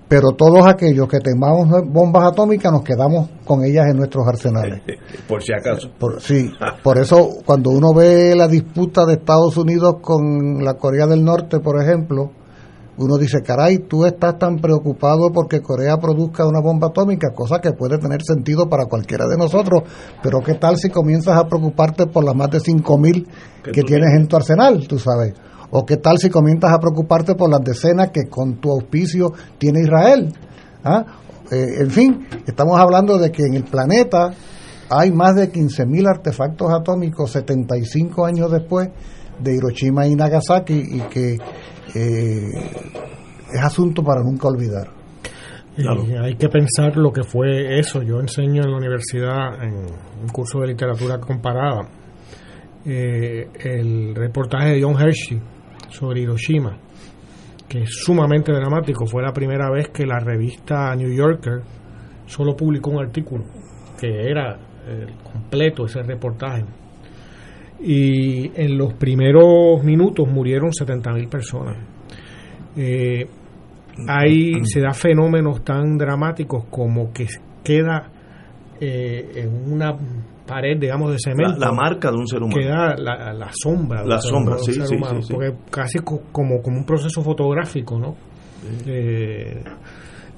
[0.08, 4.82] pero todos aquellos que tengamos bombas atómicas nos quedamos con ellas en nuestros arsenales.
[5.28, 5.90] Por si acaso.
[6.18, 6.52] sí,
[6.84, 11.60] por eso cuando uno ve la disputa de Estados Unidos con la Corea del Norte,
[11.60, 12.32] por ejemplo,
[13.00, 17.72] uno dice, caray, tú estás tan preocupado porque Corea produzca una bomba atómica, cosa que
[17.72, 19.84] puede tener sentido para cualquiera de nosotros,
[20.22, 23.28] pero ¿qué tal si comienzas a preocuparte por las más de 5.000
[23.72, 25.34] que tienes en tu arsenal, tú sabes?
[25.72, 29.82] ¿O qué tal si comienzas a preocuparte por las decenas que con tu auspicio tiene
[29.82, 30.34] Israel?
[30.84, 31.06] ¿Ah?
[31.52, 34.34] Eh, en fin, estamos hablando de que en el planeta
[34.90, 38.90] hay más de 15.000 artefactos atómicos 75 años después
[39.40, 41.38] de Hiroshima y Nagasaki y que
[41.96, 42.52] eh,
[43.54, 44.90] es asunto para nunca olvidar.
[46.22, 48.02] hay que pensar lo que fue eso.
[48.02, 49.74] Yo enseño en la universidad en
[50.22, 51.88] un curso de literatura comparada
[52.86, 55.42] eh, el reportaje de John Hershey
[55.90, 56.78] sobre Hiroshima
[57.70, 59.06] que es sumamente dramático.
[59.06, 61.62] Fue la primera vez que la revista New Yorker
[62.26, 63.46] solo publicó un artículo,
[64.00, 64.58] que era
[64.88, 66.66] el completo ese reportaje.
[67.82, 71.78] Y en los primeros minutos murieron 70.000 personas.
[72.76, 73.28] Eh,
[74.08, 77.28] ahí se da fenómenos tan dramáticos como que
[77.64, 78.10] queda
[78.80, 79.96] eh, en una
[80.50, 81.60] pared, digamos, de cemento.
[81.60, 82.56] La, marca de un ser humano.
[82.60, 84.04] Queda la, la sombra.
[84.04, 84.82] La sombra, sí, sí,
[85.22, 88.16] sí, Porque casi como, como un proceso fotográfico, ¿no?
[88.88, 89.64] Eh,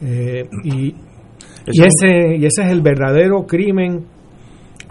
[0.02, 4.06] eh, y, y, ese, y ese es el verdadero crimen.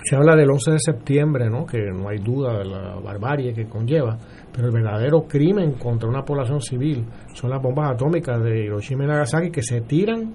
[0.03, 1.67] Se habla del 11 de septiembre, ¿no?
[1.67, 4.17] Que no hay duda de la barbarie que conlleva.
[4.53, 7.05] Pero el verdadero crimen contra una población civil
[7.35, 10.35] son las bombas atómicas de Hiroshima y Nagasaki que se tiran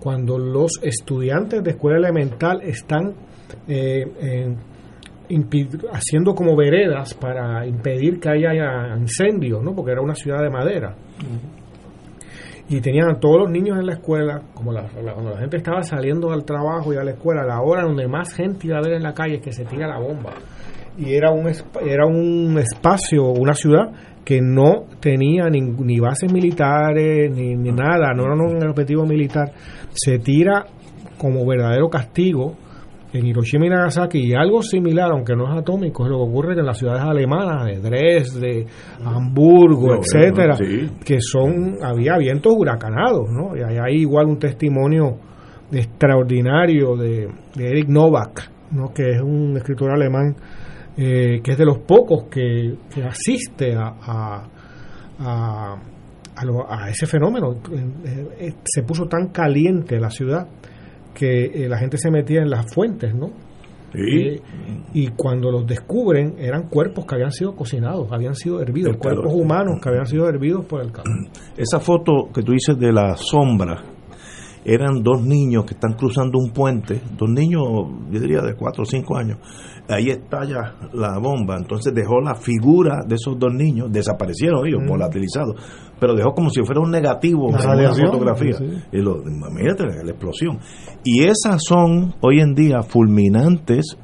[0.00, 3.14] cuando los estudiantes de escuela elemental están
[3.66, 4.56] eh,
[5.92, 9.74] haciendo como veredas para impedir que haya incendios, ¿no?
[9.74, 10.94] porque era una ciudad de madera.
[12.68, 15.82] Y tenían a todos los niños en la escuela, como la, cuando la gente estaba
[15.82, 18.92] saliendo al trabajo y a la escuela, la hora donde más gente iba a ver
[18.92, 20.34] en la calle es que se tira la bomba.
[20.98, 23.90] Y era un, era un espacio, una ciudad
[24.24, 29.52] que no tenía ni, ni bases militares, ni, ni nada, no era un objetivo militar.
[29.92, 30.66] Se tira
[31.16, 32.54] como verdadero castigo
[33.12, 36.52] en Hiroshima y Nagasaki y algo similar, aunque no es atómico, es lo que ocurre
[36.58, 38.66] en las ciudades alemanas, de Dresde,
[39.04, 40.56] Hamburgo, etcétera,
[41.04, 43.56] que son, había vientos huracanados, ¿no?
[43.56, 45.16] Y hay igual un testimonio
[45.72, 48.92] extraordinario de, de Eric Novak, ¿no?
[48.92, 50.34] que es un escritor alemán
[50.96, 54.44] eh, que es de los pocos que, que asiste a, a,
[55.20, 55.76] a,
[56.68, 57.52] a, ese fenómeno.
[57.52, 60.48] Eh, eh, se puso tan caliente la ciudad
[61.18, 63.30] que la gente se metía en las fuentes, ¿no?
[64.92, 69.80] y cuando los descubren eran cuerpos que habían sido cocinados, habían sido hervidos, cuerpos humanos
[69.82, 71.26] que habían sido hervidos por el calor.
[71.56, 73.82] Esa foto que tú dices de la sombra,
[74.64, 77.62] eran dos niños que están cruzando un puente, dos niños,
[78.10, 79.38] yo diría de cuatro o cinco años,
[79.88, 84.88] ahí estalla la bomba, entonces dejó la figura de esos dos niños, desaparecieron ellos, mm.
[84.88, 85.56] volatilizados,
[85.98, 88.56] pero dejó como si fuera un negativo en la fotografía.
[88.92, 90.58] Y lo, imagínate la explosión.
[91.04, 93.96] Y esas son hoy en día fulminantes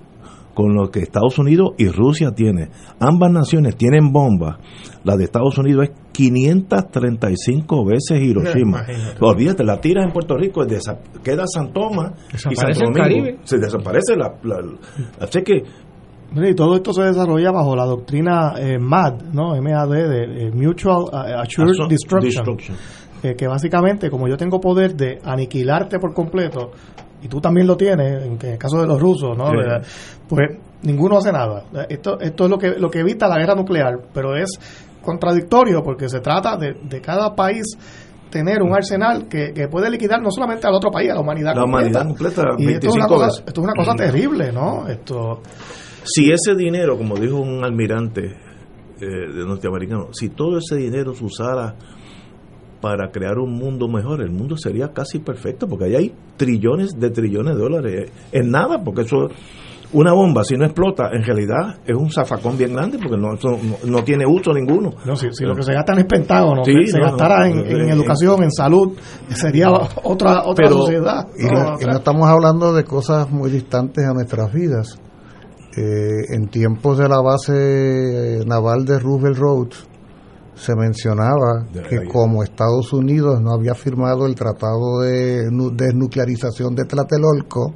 [0.54, 2.70] con lo que Estados Unidos y Rusia tienen.
[3.00, 4.56] Ambas naciones tienen bombas.
[5.04, 8.86] La de Estados Unidos es 535 veces Hiroshima.
[9.20, 10.64] Olvídate, la tiras en Puerto Rico,
[11.22, 12.12] queda San Tomás
[12.50, 13.38] y Santo Domingo.
[13.42, 14.34] Se desaparece la,
[15.20, 15.64] así que
[16.36, 19.54] y todo esto se desarrolla bajo la doctrina eh, MAD, ¿no?
[19.60, 22.76] MAD de eh, Mutual Assured Destruction,
[23.22, 26.72] eh, que básicamente, como yo tengo poder de aniquilarte por completo,
[27.24, 29.50] y tú también lo tienes, en el caso de los rusos, ¿no?
[30.28, 31.64] Pues ninguno hace nada.
[31.88, 34.50] Esto, esto es lo que, lo que evita la guerra nuclear, pero es
[35.02, 37.78] contradictorio porque se trata de, de cada país
[38.30, 41.54] tener un arsenal que, que, puede liquidar no solamente al otro país, a la humanidad
[41.54, 42.42] la humanidad completa.
[42.58, 44.86] y esto es, una cosa, esto es una cosa terrible, ¿no?
[44.88, 45.40] Esto
[46.04, 48.26] si ese dinero, como dijo un almirante
[49.00, 51.74] eh, de norteamericano, si todo ese dinero se usara
[52.84, 57.08] para crear un mundo mejor, el mundo sería casi perfecto, porque ahí hay trillones de
[57.08, 59.28] trillones de dólares en nada, porque eso
[59.94, 63.38] una bomba, si no explota, en realidad es un zafacón bien grande porque no,
[63.86, 64.90] no, tiene uso ninguno.
[65.06, 67.58] No, si, lo que se gasta en el Pentágono, se gastara en,
[67.88, 68.98] educación, en salud,
[69.30, 71.26] sería otra, otra sociedad.
[71.38, 74.98] Y no, estamos hablando de cosas muy distantes a nuestras vidas.
[75.74, 79.88] Eh, en tiempos de la base naval de Roosevelt Roads,
[80.54, 87.74] se mencionaba que como Estados Unidos no había firmado el tratado de desnuclearización de Tlatelolco,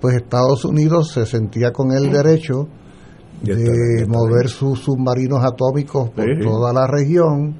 [0.00, 2.66] pues Estados Unidos se sentía con el derecho
[3.42, 7.56] de mover sus submarinos atómicos por toda la región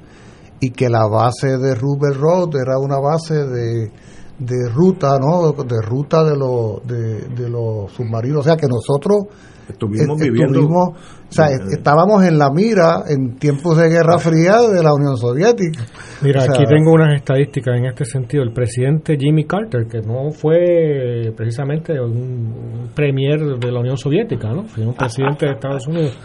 [0.59, 3.91] y que la base de Rubel Road era una base de,
[4.39, 5.51] de ruta, ¿no?
[5.51, 8.41] De ruta de los, de, de los submarinos.
[8.41, 9.25] O sea que nosotros
[9.69, 10.67] Estuvimos viviendo.
[10.67, 10.95] o
[11.29, 15.83] sea, estábamos en la mira en tiempos de Guerra Fría de la Unión Soviética.
[16.21, 18.43] Mira, aquí tengo unas estadísticas en este sentido.
[18.43, 24.63] El presidente Jimmy Carter, que no fue precisamente un premier de la Unión Soviética, ¿no?
[24.63, 26.17] Fue un presidente de Estados Unidos.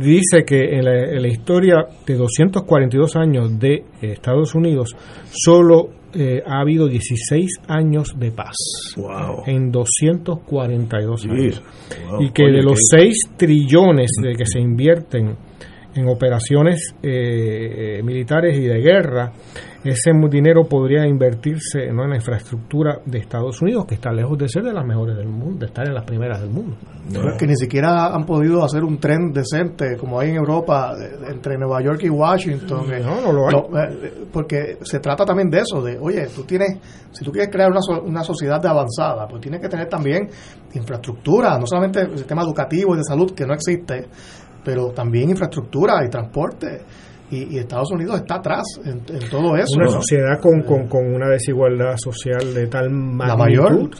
[0.00, 4.94] Dice que en la, en la historia de 242 años de Estados Unidos,
[5.30, 8.56] solo eh, ha habido 16 años de paz.
[9.46, 11.62] En 242 años.
[12.20, 15.36] Y que de los 6 trillones de que se invierten
[15.98, 19.32] en operaciones eh, militares y de guerra,
[19.84, 22.04] ese dinero podría invertirse ¿no?
[22.04, 25.28] en la infraestructura de Estados Unidos, que está lejos de ser de las mejores del
[25.28, 26.76] mundo, de estar en las primeras del mundo.
[27.38, 30.94] Que ni siquiera han podido hacer un tren decente como hay en Europa
[31.28, 32.86] entre Nueva York y Washington.
[33.02, 33.86] No, no lo hay.
[33.86, 36.78] Eh, porque se trata también de eso, de, oye, tú tienes,
[37.12, 40.28] si tú quieres crear una, una sociedad de avanzada, pues tienes que tener también
[40.74, 44.06] infraestructura, no solamente el sistema educativo y de salud, que no existe,
[44.64, 46.82] pero también infraestructura y transporte.
[47.30, 49.76] Y, Estados Unidos está atrás en, todo eso.
[49.76, 53.90] Una sociedad con, con, una desigualdad social de tal magnitud.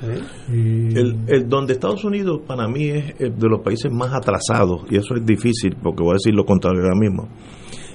[0.48, 5.14] el, el, donde Estados Unidos para mí es de los países más atrasados, y eso
[5.14, 7.28] es difícil porque voy a decir lo contrario ahora mismo,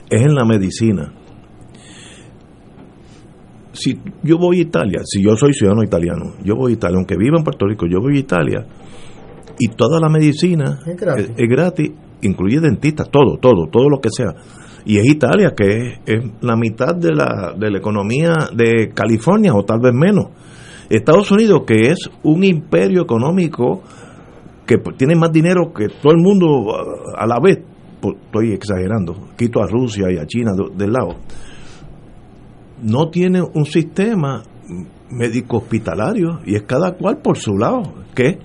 [0.08, 1.12] es en la medicina.
[3.72, 7.18] Si yo voy a Italia, si yo soy ciudadano italiano, yo voy a Italia, aunque
[7.18, 8.68] viva en Puerto Rico, yo voy a Italia
[9.60, 11.92] y toda la medicina es gratis
[12.28, 14.34] incluye dentistas, todo, todo, todo lo que sea.
[14.86, 19.64] Y es Italia, que es, la mitad de la, de la economía de California, o
[19.64, 20.28] tal vez menos.
[20.90, 23.82] Estados Unidos, que es un imperio económico
[24.66, 27.60] que tiene más dinero que todo el mundo uh, a la vez,
[28.26, 31.16] estoy exagerando, quito a Rusia y a China del lado,
[32.82, 34.44] no tiene un sistema
[35.10, 37.82] médico hospitalario y es cada cual por su lado,
[38.14, 38.40] que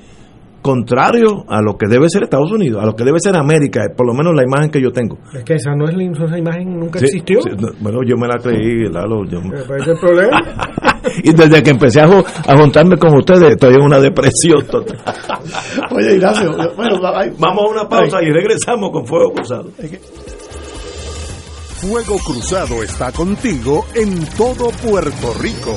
[0.62, 4.06] contrario a lo que debe ser Estados Unidos, a lo que debe ser América, por
[4.06, 5.18] lo menos la imagen que yo tengo.
[5.34, 7.40] Es que esa no es la esa imagen nunca existió.
[7.80, 9.24] bueno, yo me la creí, Lalo.
[9.24, 9.38] Yo...
[9.78, 10.40] ¿Ese el problema?
[11.22, 14.98] y desde que empecé a, a, juntarme con ustedes, estoy en una depresión total.
[15.92, 17.00] Oye, Ignacio, bueno,
[17.38, 19.70] vamos a una pausa y regresamos con Fuego Cruzado.
[21.80, 25.76] Fuego Cruzado está contigo en todo Puerto Rico.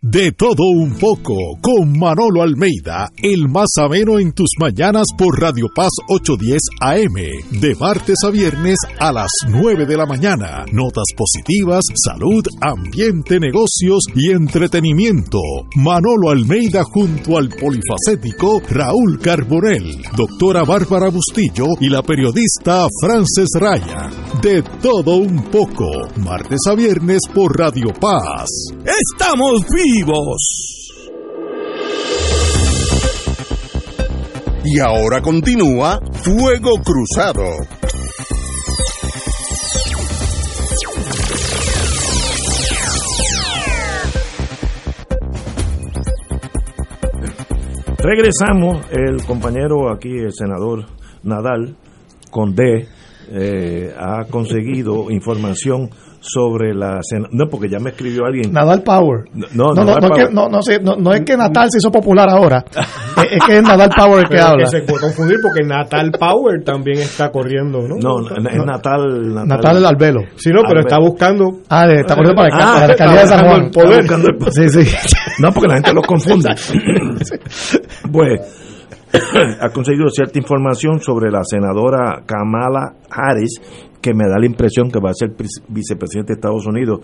[0.00, 5.66] De todo un poco, con Manolo Almeida, el más ameno en tus mañanas por Radio
[5.74, 10.64] Paz 810 AM, de martes a viernes a las 9 de la mañana.
[10.72, 15.40] Notas positivas, salud, ambiente, negocios y entretenimiento.
[15.74, 24.10] Manolo Almeida junto al polifacético Raúl Carbonell, doctora Bárbara Bustillo y la periodista Frances Raya.
[24.40, 25.86] De todo un poco,
[26.18, 28.46] martes a viernes por Radio Paz.
[28.84, 30.92] ¡Estamos vivos!
[34.64, 37.44] Y ahora continúa Fuego Cruzado.
[47.98, 50.86] Regresamos, el compañero aquí, el senador
[51.22, 51.76] Nadal,
[52.30, 52.86] con D,
[53.30, 55.90] eh, ha conseguido información
[56.28, 57.00] sobre la
[57.30, 58.52] no porque ya me escribió alguien.
[58.52, 59.24] Nadal Power.
[59.32, 60.34] No no no, no, Es que,
[60.80, 62.64] no, no, es que Natal se hizo popular ahora.
[63.18, 64.66] Es, que es Nadal Power el que habla.
[64.66, 69.76] se puede confundir porque Natal Power también está corriendo no no, es Natal Natal, Natal
[69.78, 70.20] el albelo.
[70.36, 71.44] Sí no pero está buscando.
[71.68, 73.70] Ah está corriendo para, acá, para la alcaldía de San Juan.
[73.72, 74.06] poder.
[74.52, 74.96] sí sí.
[75.40, 76.50] No porque la gente lo confunde.
[78.10, 78.40] Pues
[79.60, 83.60] ha conseguido cierta información sobre la senadora Kamala Harris,
[84.00, 85.34] que me da la impresión que va a ser
[85.68, 87.00] vicepresidente de Estados Unidos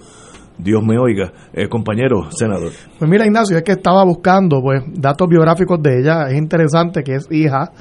[0.59, 1.33] Dios me oiga.
[1.53, 2.73] Eh, compañero senador.
[2.99, 6.29] Pues mira, Ignacio, es que estaba buscando pues datos biográficos de ella.
[6.29, 7.73] Es interesante que es hija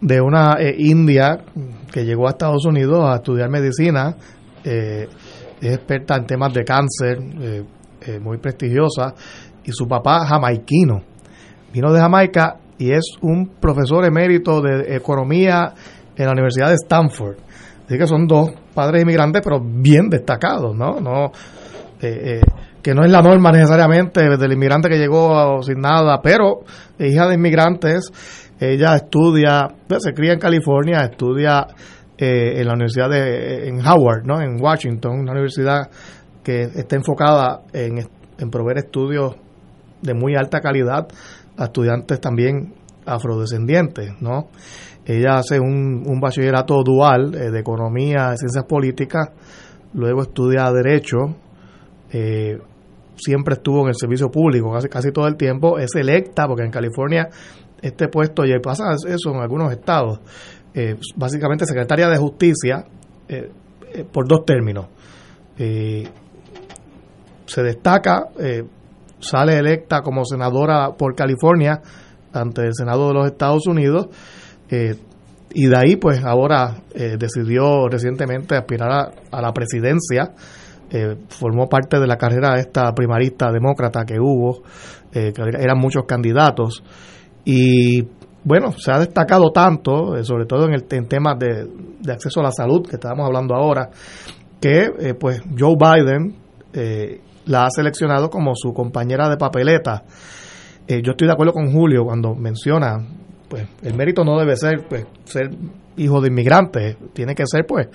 [0.00, 1.40] de una eh, india
[1.90, 4.16] que llegó a Estados Unidos a estudiar medicina.
[4.64, 5.08] Eh,
[5.60, 7.18] es experta en temas de cáncer,
[8.22, 9.14] muy prestigiosa.
[9.64, 11.02] Y su papá, jamaiquino.
[11.72, 15.74] Vino de Jamaica y es un profesor emérito de economía
[16.16, 17.36] en la Universidad de Stanford.
[17.90, 21.00] Así que son dos padres inmigrantes, pero bien destacados, ¿no?
[21.00, 21.32] no
[22.00, 22.40] eh,
[22.80, 26.60] que no es la norma necesariamente del inmigrante que llegó sin nada, pero
[27.00, 28.12] hija de inmigrantes,
[28.60, 31.66] ella estudia, pues, se cría en California, estudia
[32.16, 34.40] eh, en la universidad de en Howard, ¿no?
[34.40, 35.90] En Washington, una universidad
[36.44, 38.06] que está enfocada en,
[38.38, 39.34] en proveer estudios
[40.00, 41.08] de muy alta calidad
[41.56, 42.72] a estudiantes también
[43.04, 44.48] afrodescendientes, ¿no?
[45.10, 49.30] Ella hace un, un bachillerato dual eh, de economía, de ciencias políticas,
[49.94, 51.34] luego estudia derecho,
[52.12, 52.56] eh,
[53.16, 56.70] siempre estuvo en el servicio público casi, casi todo el tiempo, es electa, porque en
[56.70, 57.28] California
[57.82, 60.20] este puesto, y pasa eso en algunos estados,
[60.74, 62.84] eh, básicamente secretaria de justicia
[64.12, 64.86] por dos términos.
[65.56, 68.28] se destaca,
[69.18, 71.80] sale electa como senadora por California
[72.32, 74.08] ante el Senado de los Estados Unidos
[74.70, 74.94] eh,
[75.52, 80.32] y de ahí, pues ahora eh, decidió recientemente aspirar a, la presidencia.
[80.92, 84.62] Eh, formó parte de la carrera esta primarista demócrata que hubo,
[85.12, 86.84] que eran muchos candidatos.
[87.44, 88.02] Y
[88.44, 92.52] bueno, se ha destacado tanto, sobre todo en, el, en temas de, acceso a la
[92.52, 93.90] salud, que estábamos hablando ahora,
[94.60, 96.36] que pues Joe Biden
[97.46, 100.04] la ha seleccionado como su compañera de papeleta.
[100.88, 102.98] yo estoy de acuerdo con Julio cuando menciona
[103.50, 105.50] pues el mérito no debe ser pues ser
[105.96, 107.88] hijo de inmigrantes, tiene que ser pues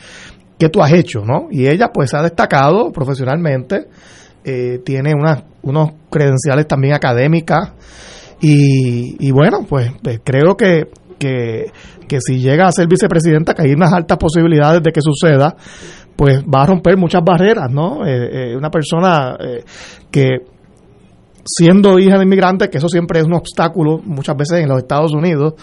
[0.60, 1.48] qué tú has hecho, ¿no?
[1.50, 3.88] Y ella pues ha destacado profesionalmente,
[4.44, 7.72] eh, tiene unas, unos credenciales también académicas
[8.42, 10.84] y, bueno, pues, pues creo que,
[11.18, 15.56] que, si llega a ser vicepresidenta, que hay unas altas posibilidades de que suceda,
[16.16, 18.06] pues va a romper muchas barreras, ¿no?
[18.06, 19.36] Eh, eh, una persona
[20.12, 20.42] que
[21.46, 25.14] siendo hija de inmigrantes, que eso siempre es un obstáculo muchas veces en los Estados
[25.14, 25.54] Unidos,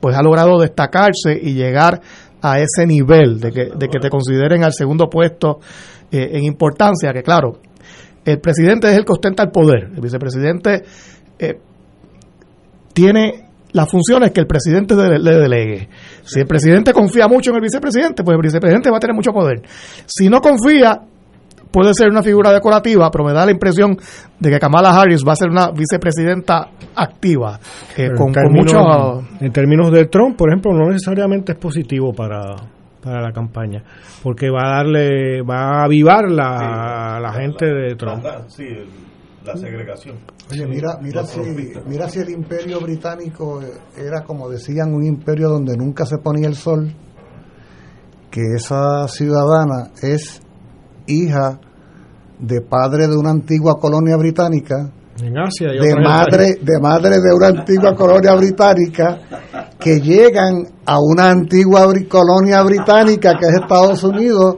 [0.00, 2.00] pues ha logrado destacarse y llegar
[2.40, 5.60] a ese nivel de que, de que te consideren al segundo puesto
[6.10, 7.58] eh, en importancia, que claro,
[8.24, 10.82] el presidente es el que ostenta el poder, el vicepresidente
[11.38, 11.58] eh,
[12.92, 15.88] tiene las funciones que el presidente le, le, delegue.
[16.24, 19.32] Si el presidente confía mucho en el vicepresidente, pues el vicepresidente va a tener mucho
[19.32, 19.62] poder.
[20.06, 21.00] Si no confía,
[21.72, 23.96] puede ser una figura decorativa, pero me da la impresión
[24.38, 27.58] de que Kamala Harris va a ser una vicepresidenta activa.
[27.96, 32.54] Eh, con, en, en términos de Trump, por ejemplo, no necesariamente es positivo para,
[33.02, 33.82] para la campaña,
[34.22, 38.24] porque va a darle, va a avivar la, la gente de Trump.
[38.48, 38.66] Sí,
[39.44, 40.18] la segregación.
[40.50, 41.40] Oye, mira, mira si,
[41.86, 43.60] mira si el imperio británico
[43.96, 46.92] era, como decían, un imperio donde nunca se ponía el sol,
[48.30, 50.42] que esa ciudadana es
[51.12, 51.58] hija
[52.38, 54.90] de padre de una antigua colonia británica,
[55.20, 59.18] en Asia de madre de madre de una antigua colonia británica
[59.78, 64.56] que llegan a una antigua colonia británica que es Estados Unidos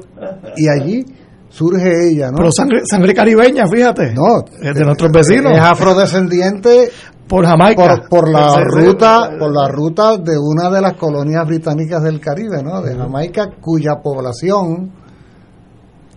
[0.56, 1.04] y allí
[1.48, 2.38] surge ella, ¿no?
[2.38, 4.12] Pero sangre, sangre caribeña, fíjate.
[4.14, 5.52] No, es de nuestros vecinos.
[5.52, 6.90] Es afrodescendiente
[7.28, 8.02] por Jamaica.
[8.08, 12.82] Por, la ruta, por la ruta de una de las colonias británicas del Caribe, ¿no?
[12.82, 15.03] De Jamaica, cuya población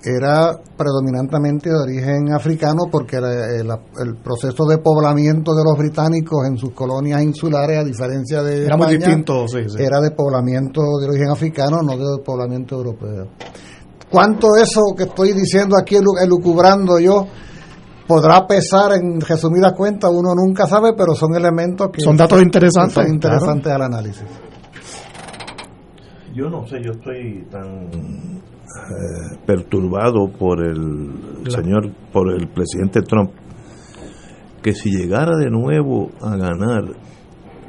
[0.04, 6.72] era predominantemente de origen africano porque el, proceso de poblamiento de los británicos en sus
[6.72, 9.46] colonias insulares, a diferencia de era muy distinto,
[9.78, 13.28] era de poblamiento de origen africano, no de poblamiento europeo.
[14.10, 17.28] ¿Cuánto eso que estoy diciendo aquí, elucubrando yo,
[18.08, 20.10] podrá pesar en resumidas cuentas?
[20.14, 24.24] Uno nunca sabe, pero son elementos que son datos interesantes, son interesantes al análisis.
[26.34, 27.90] Yo no sé, yo estoy tan
[28.90, 31.12] eh, perturbado por el
[31.48, 33.32] señor, por el presidente Trump,
[34.62, 36.84] que si llegara de nuevo a ganar,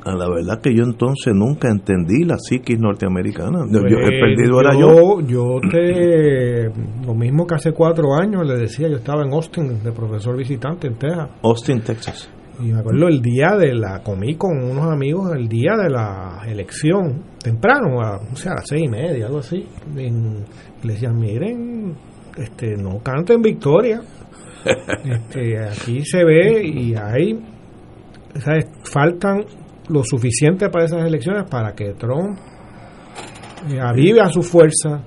[0.04, 3.66] a la verdad que yo entonces nunca entendí la psiquis norteamericana.
[3.70, 5.20] yo, he pues, perdido era yo.
[5.20, 6.70] Yo te,
[7.06, 10.86] lo mismo que hace cuatro años le decía, yo estaba en Austin de profesor visitante
[10.86, 11.28] en Texas.
[11.42, 12.30] Austin, Texas.
[12.60, 16.42] Y me acuerdo el día de la, comí con unos amigos el día de la
[16.46, 19.64] elección, temprano, a, o sea, a las seis y media, algo así.
[19.96, 20.44] En,
[20.82, 21.94] le decían, miren,
[22.36, 24.00] este, no canten victoria.
[25.04, 27.38] este, aquí se ve y hay,
[28.40, 28.66] ¿sabes?
[28.82, 29.44] faltan
[29.88, 32.38] lo suficiente para esas elecciones para que Trump
[33.70, 35.04] eh, avive a su fuerza,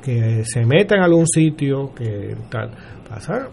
[0.00, 2.70] que se meta en algún sitio, que tal.
[3.08, 3.48] Pasa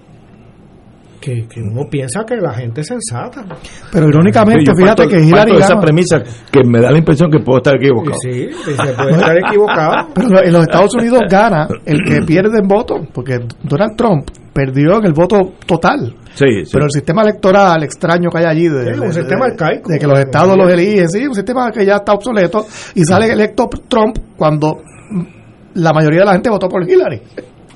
[1.21, 3.45] que, que uno piensa que la gente es sensata.
[3.91, 5.81] Pero irónicamente, Yo fíjate parto- que Hillary de esa gana.
[5.81, 8.17] premisa que me da la impresión que puedo estar equivocado.
[8.21, 10.07] Sí, se puede estar equivocado.
[10.15, 14.97] Pero en los Estados Unidos gana el que pierde en voto, porque Donald Trump perdió
[14.99, 16.15] en el voto total.
[16.33, 16.69] Sí, sí.
[16.71, 19.89] Pero el sistema electoral extraño que hay allí, de, Sí, un de- sistema de- arcaico.
[19.91, 22.65] de que los estados los eligen, sí, un sistema que ya está obsoleto,
[22.95, 24.77] y sale electo Trump cuando
[25.75, 27.21] la mayoría de la gente votó por Hillary.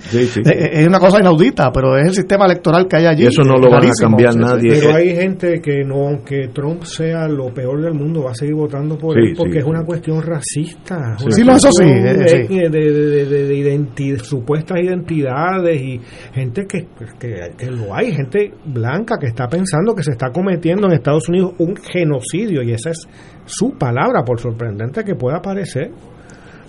[0.09, 0.41] Sí, sí.
[0.45, 3.23] Eh, eh, Es una cosa inaudita, pero es el sistema electoral que hay allí.
[3.23, 4.80] Y eso no lo van a cambiar nadie.
[4.80, 8.55] Pero hay gente que no, aunque Trump sea lo peor del mundo, va a seguir
[8.55, 9.57] votando por Sí, él porque sí.
[9.59, 11.15] es una cuestión racista.
[11.17, 12.57] Sí, una sí, no, eso sí, eh, de, sí.
[12.57, 15.99] de, de- de- de identi- supuestas identidades y
[16.34, 16.88] gente que,
[17.19, 21.30] que, que lo hay, gente blanca que está pensando que se está cometiendo en Estados
[21.30, 23.07] Unidos un genocidio y esa es
[23.45, 25.91] su palabra, por sorprendente que pueda parecer,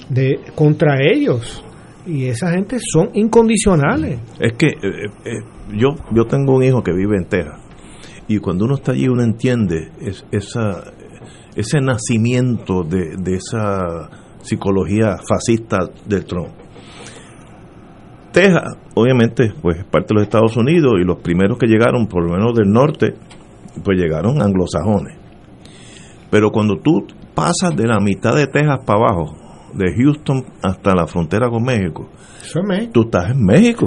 [0.09, 1.65] de contra ellos.
[2.06, 4.20] Y esa gente son incondicionales.
[4.39, 5.31] Es que eh, eh,
[5.76, 7.60] yo yo tengo un hijo que vive en Texas
[8.28, 10.85] y cuando uno está allí uno entiende es- esa
[11.56, 14.10] ese nacimiento de, de esa
[14.43, 16.48] psicología fascista del Trump.
[18.32, 22.24] Texas, obviamente, pues es parte de los Estados Unidos y los primeros que llegaron, por
[22.24, 23.14] lo menos del norte,
[23.85, 25.16] pues llegaron anglosajones.
[26.31, 29.36] Pero cuando tú pasas de la mitad de Texas para abajo,
[29.76, 32.09] de Houston hasta la frontera con México,
[32.42, 32.90] Eso es México.
[32.92, 33.86] tú estás en México.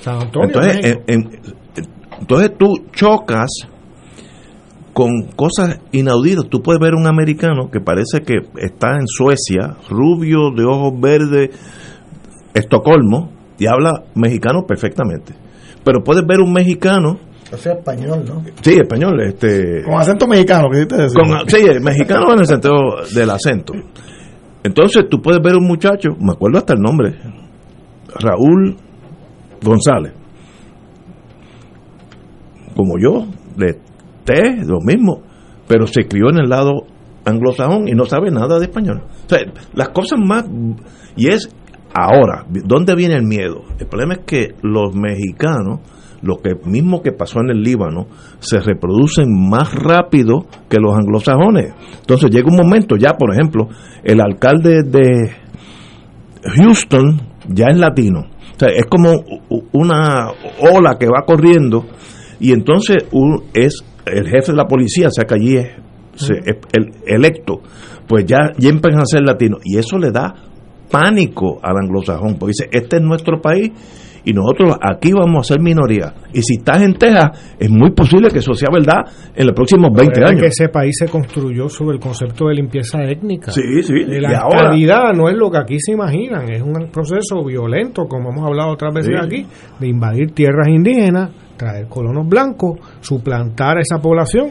[0.00, 1.02] San Antonio, Entonces, México.
[1.06, 1.40] en- en-
[2.20, 3.48] entonces tú chocas
[4.92, 6.44] con cosas inauditas.
[6.48, 11.50] Tú puedes ver un americano que parece que está en Suecia, rubio, de ojos verdes,
[12.54, 15.34] Estocolmo, y habla mexicano perfectamente.
[15.84, 17.18] Pero puedes ver un mexicano,
[17.52, 18.42] O sea, español, ¿no?
[18.62, 21.20] sí, español, este, Con acento mexicano, te decía.
[21.20, 22.74] con- sí, mexicano en el sentido
[23.14, 23.72] del acento.
[24.64, 27.14] Entonces tú puedes ver un muchacho, me acuerdo hasta el nombre,
[28.18, 28.76] Raúl
[29.62, 30.14] González,
[32.74, 33.26] como yo,
[33.56, 33.78] de
[34.24, 35.22] T, lo mismo,
[35.68, 36.86] pero se crió en el lado
[37.24, 39.02] anglosajón y no sabe nada de español.
[39.26, 39.40] O sea,
[39.74, 40.44] las cosas más...
[41.16, 41.48] Y es
[41.94, 43.62] ahora, ¿dónde viene el miedo?
[43.78, 45.80] El problema es que los mexicanos,
[46.24, 48.06] lo que mismo que pasó en el Líbano,
[48.40, 51.72] se reproducen más rápido que los anglosajones.
[52.00, 53.68] Entonces llega un momento, ya por ejemplo,
[54.02, 55.30] el alcalde de
[56.56, 58.20] Houston ya es latino.
[58.20, 59.10] O sea, es como
[59.72, 60.28] una
[60.72, 61.86] ola que va corriendo
[62.38, 62.98] y entonces
[63.52, 65.68] es el jefe de la policía, o sea que allí es,
[66.14, 67.60] se- es el electo,
[68.06, 70.34] pues ya, ya empiezan a ser latinos y eso le da
[70.90, 73.72] pánico al anglosajón, porque dice, este es nuestro país
[74.24, 76.12] y nosotros aquí vamos a ser minoría.
[76.32, 79.90] Y si estás en Texas, es muy posible que eso sea verdad en los próximos
[79.92, 80.58] 20 Recuerda que años.
[80.58, 83.50] ese país se construyó sobre el concepto de limpieza étnica.
[83.52, 87.44] Sí, sí, y la estabilidad no es lo que aquí se imaginan, es un proceso
[87.44, 89.26] violento, como hemos hablado otras veces Sí.
[89.26, 89.46] aquí,
[89.78, 94.48] de invadir tierras indígenas, traer colonos blancos, suplantar a esa población.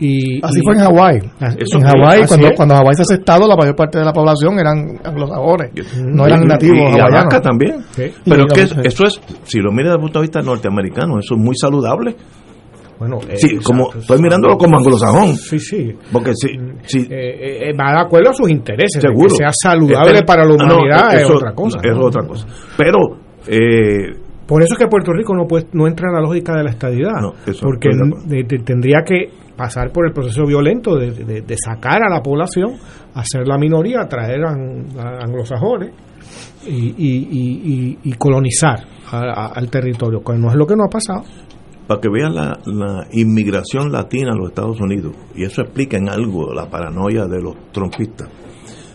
[0.00, 1.16] Y, Así y- fue en Hawái.
[1.40, 2.56] En Hawái, cuando, es.
[2.56, 5.70] cuando Hawái se hace estado, la mayor parte de la población eran anglosajones,
[6.04, 7.10] no eran Y- nativos y, y hawaianos.
[7.12, 7.76] Alaska también.
[7.92, 8.12] Sí.
[8.24, 8.80] Pero Y es que Alaska.
[8.88, 12.16] eso es, si lo miras desde el punto de vista norteamericano, eso es muy saludable.
[12.98, 15.36] Bueno, eh, Sí, como estoy mirándolo como anglosajón.
[15.36, 15.92] Sí, sí.
[16.12, 16.48] Porque si,
[16.86, 19.00] si Eh, eh, va de acuerdo a sus intereses.
[19.02, 21.78] de seguro Que sea saludable Eh, para la no, humanidad es otra cosa.
[21.82, 22.04] Es ¿no?
[22.06, 22.46] otra cosa.
[22.78, 22.98] Pero
[23.46, 24.12] eh,
[24.46, 26.70] Por eso es que Puerto Rico no puede, no entra en la lógica de la
[26.70, 27.88] estadidad, No, porque
[28.26, 31.12] de de- tendría que pasar por el proceso violento de,
[31.42, 32.72] de- sacar a la población,
[33.14, 35.92] hacer la minoría, traer a, a anglosajones
[36.66, 38.80] y, y- y- y- y colonizar
[39.10, 41.22] a- a- al territorio, que no es lo que no ha pasado.
[41.86, 46.08] para que vean la, la inmigración latina a los Estados Unidos, y eso explica en
[46.08, 48.28] algo la paranoia de los trompistas.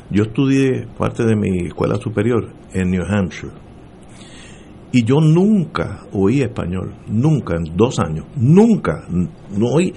[0.10, 3.54] Yo estudié parte de mi escuela superior en New Hampshire
[4.92, 9.94] y yo nunca oí español, nunca en dos años, nunca, no oí.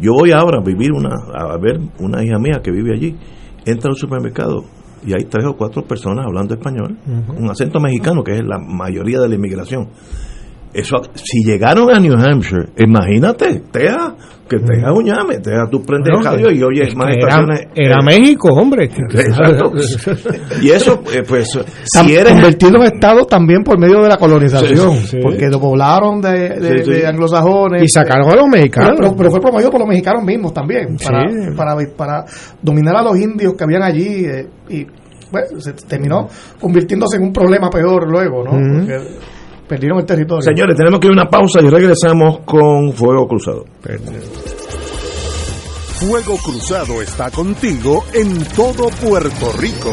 [0.00, 3.16] Yo voy ahora a vivir una, a ver una hija mía que vive allí,
[3.64, 4.64] entra al supermercado
[5.04, 6.96] y hay tres o cuatro personas hablando español,
[7.36, 9.88] un acento mexicano que es la mayoría de la inmigración.
[10.72, 14.12] Eso, si llegaron a New Hampshire, imagínate, Texas,
[14.48, 17.60] que Texas un llame, Texas tú prendes Bueno, el radio y oyes más era, estaciones.
[17.74, 18.84] era eh, México, hombre.
[19.12, 19.72] Exacto.
[20.62, 24.92] Y eso, eh, pues, si eres convertido en estado también por medio de la colonización,
[24.96, 25.18] Sí, sí.
[25.22, 26.30] porque lo poblaron de,
[26.60, 26.90] de- Sí, sí.
[27.00, 27.82] de anglosajones.
[27.82, 28.94] Y sacaron a los mexicanos.
[28.98, 31.06] Pero, pero fue promovido por los mexicanos mismos también, Sí.
[31.06, 32.24] para, para, para
[32.62, 34.86] dominar a los indios que habían allí eh, y
[35.30, 36.26] bueno, se terminó
[36.58, 38.52] convirtiéndose en un problema peor luego, ¿no?
[38.52, 38.98] Porque
[39.68, 40.42] perdieron el territorio.
[40.42, 43.64] Señores, tenemos que ir a una pausa y regresamos con Fuego Cruzado.
[46.00, 49.92] Fuego Cruzado está contigo en todo Puerto Rico.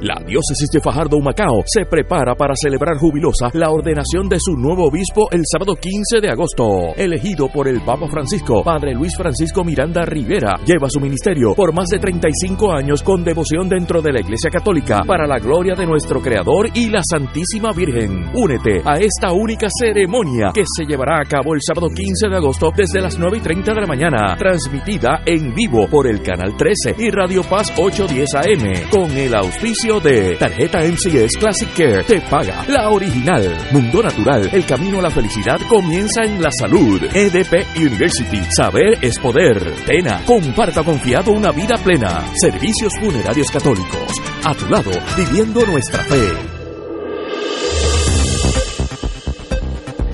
[0.00, 4.86] La diócesis de Fajardo Humacao se prepara para celebrar jubilosa la ordenación de su nuevo
[4.86, 6.94] obispo el sábado 15 de agosto.
[6.96, 11.88] Elegido por el Papa Francisco, Padre Luis Francisco Miranda Rivera, lleva su ministerio por más
[11.88, 16.20] de 35 años con devoción dentro de la Iglesia Católica para la gloria de nuestro
[16.20, 18.30] Creador y la Santísima Virgen.
[18.34, 22.70] Únete a esta única ceremonia que se llevará a cabo el sábado 15 de agosto
[22.76, 26.94] desde las 9 y 30 de la mañana, transmitida en vivo por el Canal 13
[26.98, 32.04] y Radio Paz 810 AM, con el auspicio de Tarjeta MCS Classic Care.
[32.04, 33.56] Te paga la original.
[33.72, 34.50] Mundo Natural.
[34.52, 37.02] El camino a la felicidad comienza en la salud.
[37.14, 38.42] EDP University.
[38.54, 39.58] Saber es poder.
[39.86, 40.22] Tena.
[40.26, 42.26] Comparta confiado una vida plena.
[42.34, 44.20] Servicios funerarios católicos.
[44.44, 46.32] A tu lado, viviendo nuestra fe.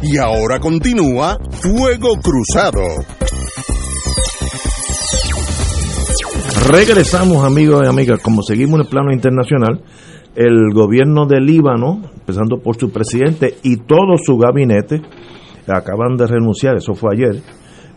[0.03, 2.85] Y ahora continúa Fuego Cruzado.
[6.67, 9.83] Regresamos, amigos y amigas, como seguimos en el plano internacional,
[10.35, 15.03] el gobierno de Líbano, empezando por su presidente y todo su gabinete,
[15.69, 17.43] acaban de renunciar, eso fue ayer,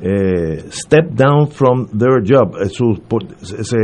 [0.02, 2.68] eh, step down from their job, eh,
[3.64, 3.77] se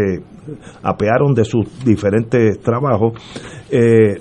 [0.83, 3.13] apearon de sus diferentes trabajos,
[3.71, 4.19] eh,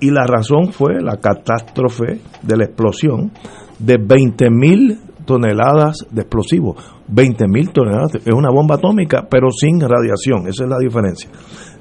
[0.00, 3.30] y la razón fue la catástrofe de la explosión
[3.78, 4.98] de 20 mil
[5.28, 6.82] toneladas de explosivos.
[7.06, 11.28] 20 mil toneladas, es una bomba atómica, pero sin radiación, esa es la diferencia.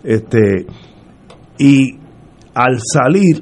[0.04, 0.68] Este,
[1.58, 1.94] y
[2.54, 3.42] al salir,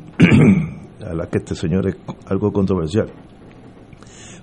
[1.01, 1.95] a la que este señor es
[2.27, 3.07] algo controversial,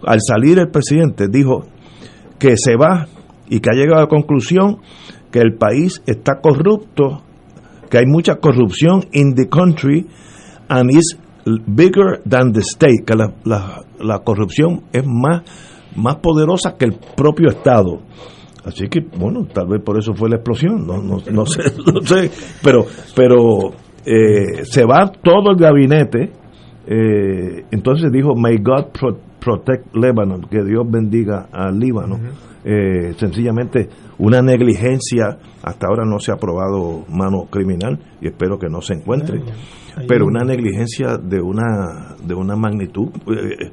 [0.04, 1.62] al salir el presidente dijo
[2.40, 3.06] que se va
[3.48, 4.78] y que ha llegado a la conclusión
[5.30, 7.22] que el país está corrupto,
[7.88, 10.08] que hay mucha corrupción in the country
[10.68, 11.16] and is
[11.66, 15.42] bigger than the state, que la, la- la corrupción es más,
[15.96, 18.00] más poderosa que el propio Estado.
[18.64, 21.62] Así que, bueno, tal vez por eso fue la explosión, no, no, no sé,
[21.92, 22.30] no sé,
[22.62, 22.84] pero,
[23.16, 23.70] pero
[24.06, 26.32] eh, se va todo el gabinete,
[26.86, 32.18] eh, entonces dijo, may God pro- protect Lebanon, que Dios bendiga al Líbano.
[32.64, 38.68] Eh, sencillamente una negligencia, hasta ahora no se ha probado mano criminal y espero que
[38.68, 39.42] no se encuentre,
[40.06, 43.08] pero una negligencia de una, de una magnitud.
[43.26, 43.70] eh,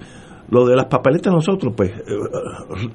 [0.51, 2.03] lo de las papeletas nosotros, pues, eh,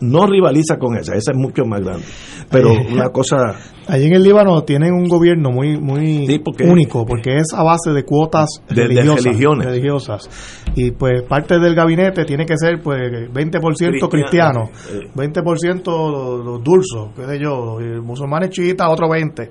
[0.01, 2.05] no rivaliza con esa, esa es mucho más grande.
[2.51, 3.37] Pero una cosa
[3.87, 7.91] Allí en el Líbano tienen un gobierno muy muy porque- único, porque es a base
[7.93, 9.67] de cuotas De- de religiosas, religiones.
[9.67, 10.61] religiosas.
[10.75, 12.99] Y pues parte del gabinete tiene que ser pues
[13.33, 15.11] 20% cristiano, eh.
[15.15, 19.51] 20% los, los dulzos, qué sé yo, musulmanes chiitas, otro 20.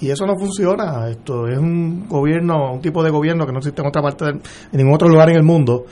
[0.00, 1.08] Y eso no funciona.
[1.10, 4.36] Esto es un gobierno, un tipo de gobierno que no existe en otra parte, del-
[4.72, 5.84] en ningún otro lugar en el mundo.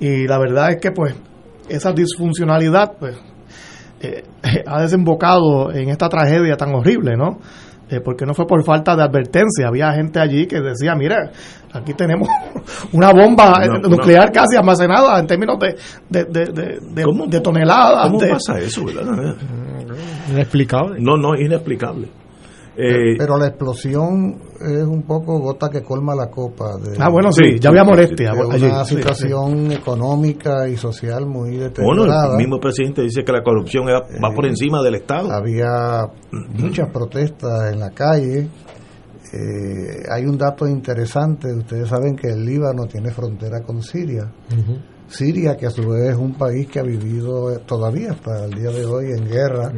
[0.00, 1.14] Y la verdad es que pues
[1.68, 3.16] esa disfuncionalidad pues
[4.00, 4.24] eh,
[4.66, 7.38] ha desembocado en esta tragedia tan horrible, ¿no?
[7.90, 9.68] Eh, porque no fue por falta de advertencia.
[9.68, 11.30] Había gente allí que decía, mira,
[11.72, 12.28] aquí tenemos
[12.92, 15.76] una bomba eh, No, nuclear casi almacenada en términos de,
[16.08, 18.06] de, de, de- de- de toneladas.
[18.06, 19.36] ¿Cómo de- pasa eso, verdad?
[20.30, 20.96] Inexplicable.
[20.98, 22.08] No, no, inexplicable.
[22.76, 26.76] Eh, Pero la explosión es un poco gota que colma la copa.
[26.76, 28.64] De, Ah, bueno, sí, ya había molestia de allí.
[28.66, 32.32] una Sí, situación económica y social muy bueno, deteriorada.
[32.32, 35.30] el mismo presidente dice que la corrupción era- va por encima del Estado.
[35.30, 36.08] Había
[36.58, 38.48] muchas protestas en la calle.
[39.32, 41.52] Eh, hay un dato interesante.
[41.52, 44.30] Ustedes saben que el Líbano tiene frontera con Siria.
[45.08, 48.70] Siria, que a su vez es un país que ha vivido todavía hasta el día
[48.70, 49.72] de hoy en guerra,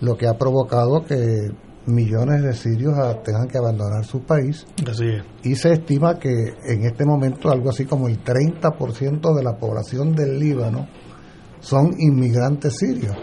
[0.00, 1.50] lo que ha provocado que
[1.90, 2.94] millones de sirios
[3.24, 4.66] tengan que abandonar su país.
[5.42, 10.14] Y se estima que en este momento algo así como el 30% de la población
[10.14, 10.86] del Líbano
[11.60, 13.16] son inmigrantes sirios.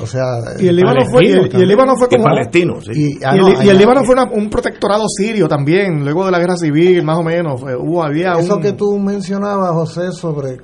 [0.00, 0.26] O sea,
[0.58, 4.48] y el Líbano fue, y el, Líbano fue como palestino, y, el, Líbano fue un
[4.48, 7.62] protectorado sirio también, luego de la guerra civil, más o menos.
[7.62, 10.58] Hubo, había Eso que tú mencionabas, José, sobre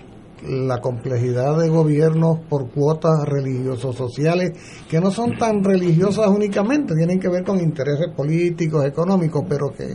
[0.47, 4.53] la complejidad de gobiernos por cuotas religiosos sociales
[4.89, 9.95] que no son tan religiosas únicamente, tienen que ver con intereses políticos, económicos, pero que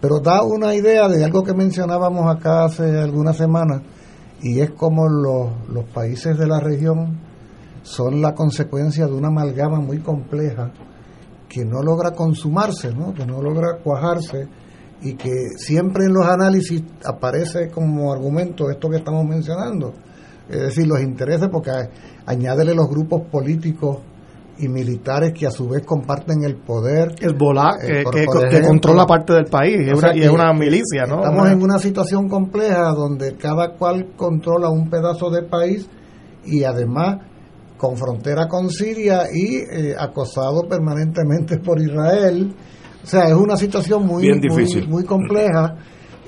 [0.00, 3.82] pero da una idea de algo que mencionábamos acá hace algunas semanas
[4.42, 7.20] y es como los, los países de la región
[7.82, 10.72] son la consecuencia de una amalgama muy compleja
[11.48, 13.14] que no logra consumarse, ¿no?
[13.14, 14.48] que no logra cuajarse
[15.02, 19.92] y que siempre en los análisis aparece como argumento esto que estamos mencionando,
[20.48, 21.70] es decir, los intereses, porque
[22.26, 23.98] añádele los grupos políticos
[24.58, 27.14] y militares que a su vez comparten el poder.
[27.20, 28.04] El Bolá, que,
[28.50, 29.76] que, controla parte del país,
[30.14, 31.16] y es una milicia, ¿no?
[31.16, 35.88] Estamos en una situación compleja donde cada cual controla un pedazo de país
[36.44, 37.18] y además
[37.76, 42.54] con frontera con Siria y eh, acosado permanentemente por Israel
[43.02, 45.76] o sea, es una situación muy, muy, muy, compleja,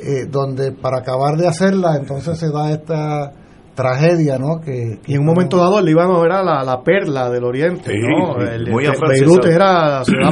[0.01, 3.33] eh, donde para acabar de hacerla, entonces se da esta
[3.75, 4.61] tragedia, ¿no?
[4.61, 8.41] Que, y en un momento dado el Líbano era la, perla del Oriente, ¿no?
[8.41, 10.31] El, muy Beirut era ciudad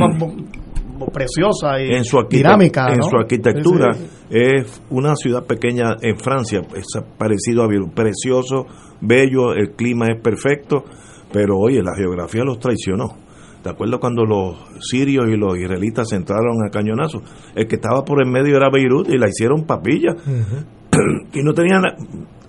[1.12, 2.86] preciosa y en su dinámica.
[2.93, 3.90] En su arquitectura
[4.31, 6.86] es una ciudad pequeña en Francia, es
[7.19, 8.66] parecido a Beirut, precioso,
[9.01, 10.85] bello, el clima es perfecto,
[11.32, 13.16] pero oye, la geografía los traicionó
[13.62, 17.22] ¿Te acuerdas cuando los sirios y los israelitas entraron a cañonazo?
[17.55, 20.16] El que estaba por en medio era Beirut y la hicieron papilla.
[21.32, 21.82] y no tenían.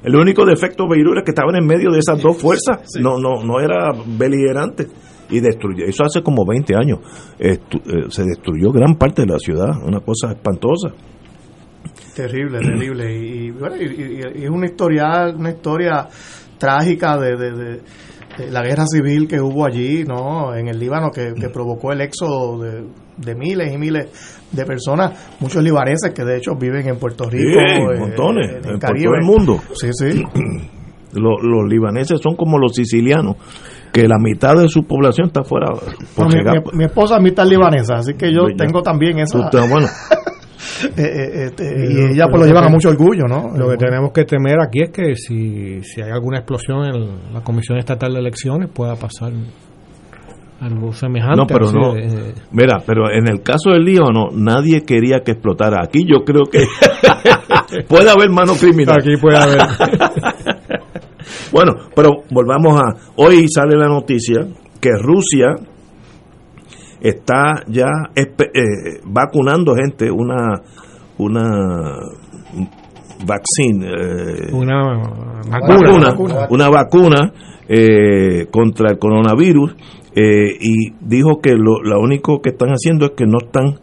[0.03, 2.81] El único defecto de Beirut es que estaban en medio de esas dos fuerzas.
[2.99, 4.87] No, no, no era beligerante.
[5.29, 5.85] Y destruyó.
[5.85, 6.99] Eso hace como 20 años.
[7.39, 7.59] Eh,
[8.09, 9.69] se destruyó gran parte de la ciudad.
[9.85, 10.89] Una cosa espantosa.
[12.15, 13.17] Terrible, terrible.
[13.17, 16.07] Y, bueno, y, es una historia, una historia
[16.57, 17.81] trágica de
[18.49, 20.55] la guerra civil que hubo allí, ¿no?
[20.55, 26.13] En el Líbano, que, provocó el éxodo de, miles y miles de personas, muchos libaneses
[26.13, 29.59] que de hecho viven en Puerto Rico, eh, montones, en, todo el mundo.
[29.73, 30.23] Sí, sí.
[31.13, 33.35] Los, libaneses son como los sicilianos,
[33.91, 35.67] que la mitad de su población está fuera.
[36.73, 39.47] mi, esposa es mitad libanesa, así que yo tengo también esa.
[39.69, 39.85] bueno,
[40.97, 43.51] Eh, eh, este, y ella pues lo llevan a mucho orgullo, ¿no?
[43.57, 47.41] Lo que tenemos que temer aquí es que si, si hay alguna explosión en la
[47.41, 49.31] Comisión Estatal de Elecciones pueda pasar
[50.63, 51.37] algo semejante.
[51.37, 51.95] No, pero no.
[51.97, 55.83] Eh, Mira, pero en el caso del Líbano, nadie quería que explotara.
[55.83, 56.65] Aquí yo creo que
[57.87, 58.97] puede haber mano criminal.
[58.99, 59.59] Aquí puede haber.
[61.51, 62.95] bueno, pero volvamos a.
[63.17, 64.47] Hoy sale la noticia
[64.79, 65.55] que Rusia
[67.03, 70.61] está ya eh, vacunando gente una
[71.17, 71.99] una
[73.25, 75.01] vaccine eh, una
[75.51, 76.15] vacuna,
[76.49, 77.33] una vacuna.
[77.67, 79.75] eh, contra el coronavirus
[80.15, 83.79] y dijo que lo, lo, único que están haciendo es que no están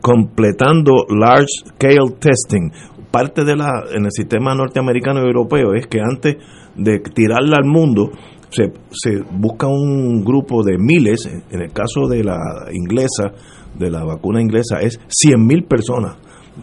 [0.00, 2.70] completando large scale testing.
[3.10, 6.36] Parte de la en el sistema norteamericano y europeo es que antes
[6.76, 8.12] de tirarla al mundo
[8.50, 12.38] se, se busca un grupo de miles, en el caso de la
[12.72, 13.32] inglesa,
[13.78, 16.16] de la vacuna inglesa, es 100.000 personas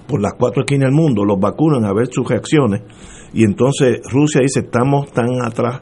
[0.07, 2.81] por las cuatro esquinas del mundo, los vacunan a ver sus reacciones
[3.33, 5.81] y entonces Rusia dice estamos tan atrás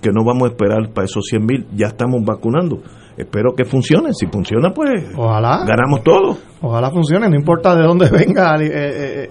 [0.00, 2.80] que no vamos a esperar para esos 100.000, ya estamos vacunando.
[3.16, 6.38] Espero que funcione, si funciona pues ojalá ganamos todo.
[6.60, 9.28] Ojalá funcione, no importa de dónde venga el, eh,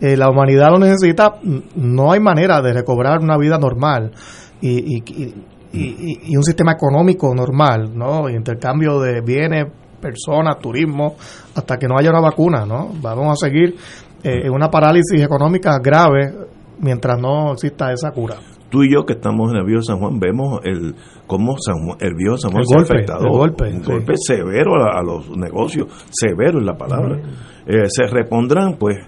[0.00, 1.40] eh, la humanidad lo necesita,
[1.74, 4.12] no hay manera de recobrar una vida normal
[4.60, 5.34] y, y,
[5.72, 8.28] y, un sistema económico normal, ¿no?
[8.28, 9.66] intercambio de bienes,
[10.00, 11.16] personas, turismo,
[11.54, 12.90] hasta que no haya una vacuna, ¿no?
[13.00, 13.74] Vamos a seguir
[14.22, 16.32] eh, en una parálisis económica grave
[16.78, 18.36] mientras no exista esa cura.
[18.70, 20.94] Tú y yo que estamos en el Viejo San Juan vemos el
[21.26, 23.28] cómo San el Viejo San Juan se golpe, ha afectado.
[23.30, 27.18] golpe, un golpe severo a, los negocios, severo es la palabra.
[27.66, 28.98] Eh, se repondrán, pues,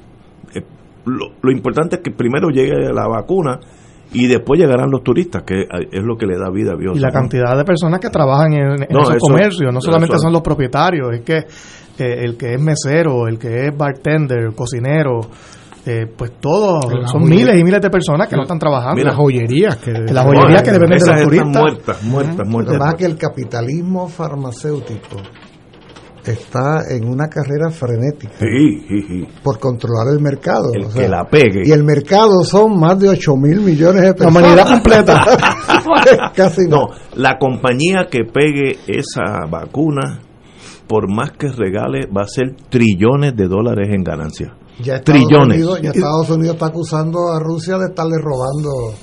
[0.54, 0.62] eh,
[1.04, 3.58] lo, lo importante es que primero llegue la vacuna
[4.12, 6.96] y después llegarán los turistas, que es lo que le da vida a Dios.
[6.96, 10.42] Y la cantidad de personas que trabajan en, en esos comercios, no solamente son los
[10.42, 15.20] propietarios, es que eh, el que es mesero, el que es bartender, cocinero,
[15.84, 19.02] eh, pues todos son miles y miles de personas que no están trabajando.
[19.02, 21.62] las joyerías que, las joyerías que dependen de los turistas.
[21.62, 22.74] muertas, muertas, muertas.
[22.74, 25.16] Además que el capitalismo farmacéutico
[26.32, 29.26] está en una carrera frenética Sí, sí, sí.
[29.42, 30.70] por controlar el mercado.
[30.74, 31.62] El o que la pegue.
[31.64, 34.42] Y el mercado son más de 8 mil millones de La personas.
[34.42, 35.24] humanidad completa.
[36.34, 40.20] Casi No, la compañía que pegue esa vacuna,
[40.86, 44.54] por más que regale, va a ser trillones de dólares en ganancia.
[44.80, 45.56] Ya Estados trillones.
[45.58, 48.94] Unidos, ya Estados Unidos está acusando a Rusia de estarle robando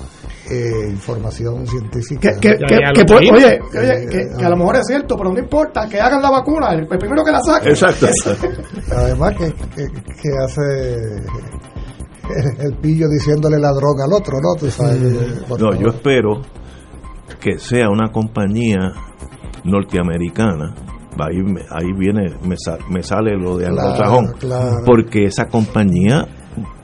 [0.50, 2.32] eh, información científica.
[2.40, 5.32] Que, que, que- que por- oye, oye, que, que a lo mejor es cierto, pero
[5.32, 7.68] no importa, que hagan la vacuna, el, el primero que la saque.
[7.70, 8.06] Exacto.
[8.96, 11.04] Además que, que, que hace
[12.64, 14.54] el, pillo diciéndole ladrón al otro, ¿no?
[14.58, 15.00] Tú sabes,
[15.58, 16.42] No, yo espero
[17.40, 18.92] que sea una compañía
[19.64, 20.74] norteamericana.
[21.18, 24.32] Ahí, me- ahí viene, me, sa- me sale lo de Claro, anglosajón.
[24.38, 24.76] claro.
[24.84, 26.26] Porque esa compañía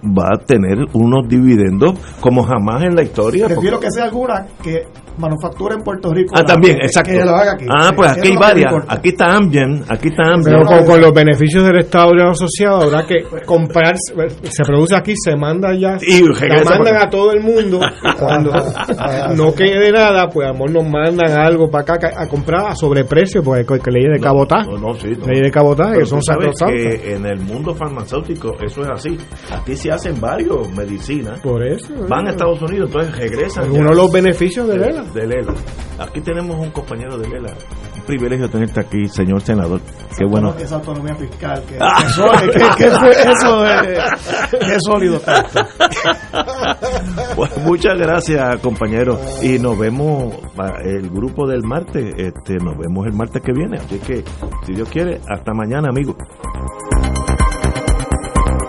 [0.04, 3.46] va a tener unos dividendos como jamás en la historia.
[3.46, 4.82] Prefiero porque- que sea alguna que
[5.18, 6.34] manufacture en Puerto Rico.
[6.36, 7.10] Ah, también, que- exacto.
[7.12, 7.66] Que lo haga aquí.
[7.68, 8.72] Ah, pues aquí hay varias.
[8.88, 10.42] Aquí está Amgen, aquí está Amgen.
[10.44, 15.14] Pero con, con los beneficios del Estado Libre Asociado habrá que comprar, se produce aquí,
[15.16, 18.52] se manda ya, Y la mandan a todo el mundo y cuando
[19.36, 23.64] no quede nada, pues amor nos mandan algo para acá a comprar a sobreprecio, porque
[23.82, 25.26] que ley de cabotaje, No, no, sí, no.
[25.26, 26.76] ley de cabotaje, que son sacrosantas.
[26.76, 29.18] que en el mundo farmacéutico eso es así.
[29.50, 31.40] Aquí se hacen varios medicinas.
[31.40, 31.92] Por eso.
[32.08, 33.64] Van a Estados Unidos, entonces regresan.
[33.64, 35.04] Es uno de los beneficios de Lela.
[35.14, 35.54] De Lela.
[35.98, 37.52] Aquí tenemos un compañero de Lela.
[37.96, 39.80] Un privilegio tenerte aquí, señor senador.
[40.18, 40.54] Qué bueno.
[40.58, 41.62] Esa autonomía fiscal.
[41.68, 43.64] Que, que sólido, que- que fue eso
[44.58, 45.20] qué sólido
[47.64, 49.18] muchas gracias, compañero.
[49.42, 50.34] Y nos vemos,
[50.84, 53.76] el grupo del martes, este, nos vemos el martes que viene.
[53.78, 54.24] Así que,
[54.66, 56.16] si Dios quiere, hasta mañana, amigos.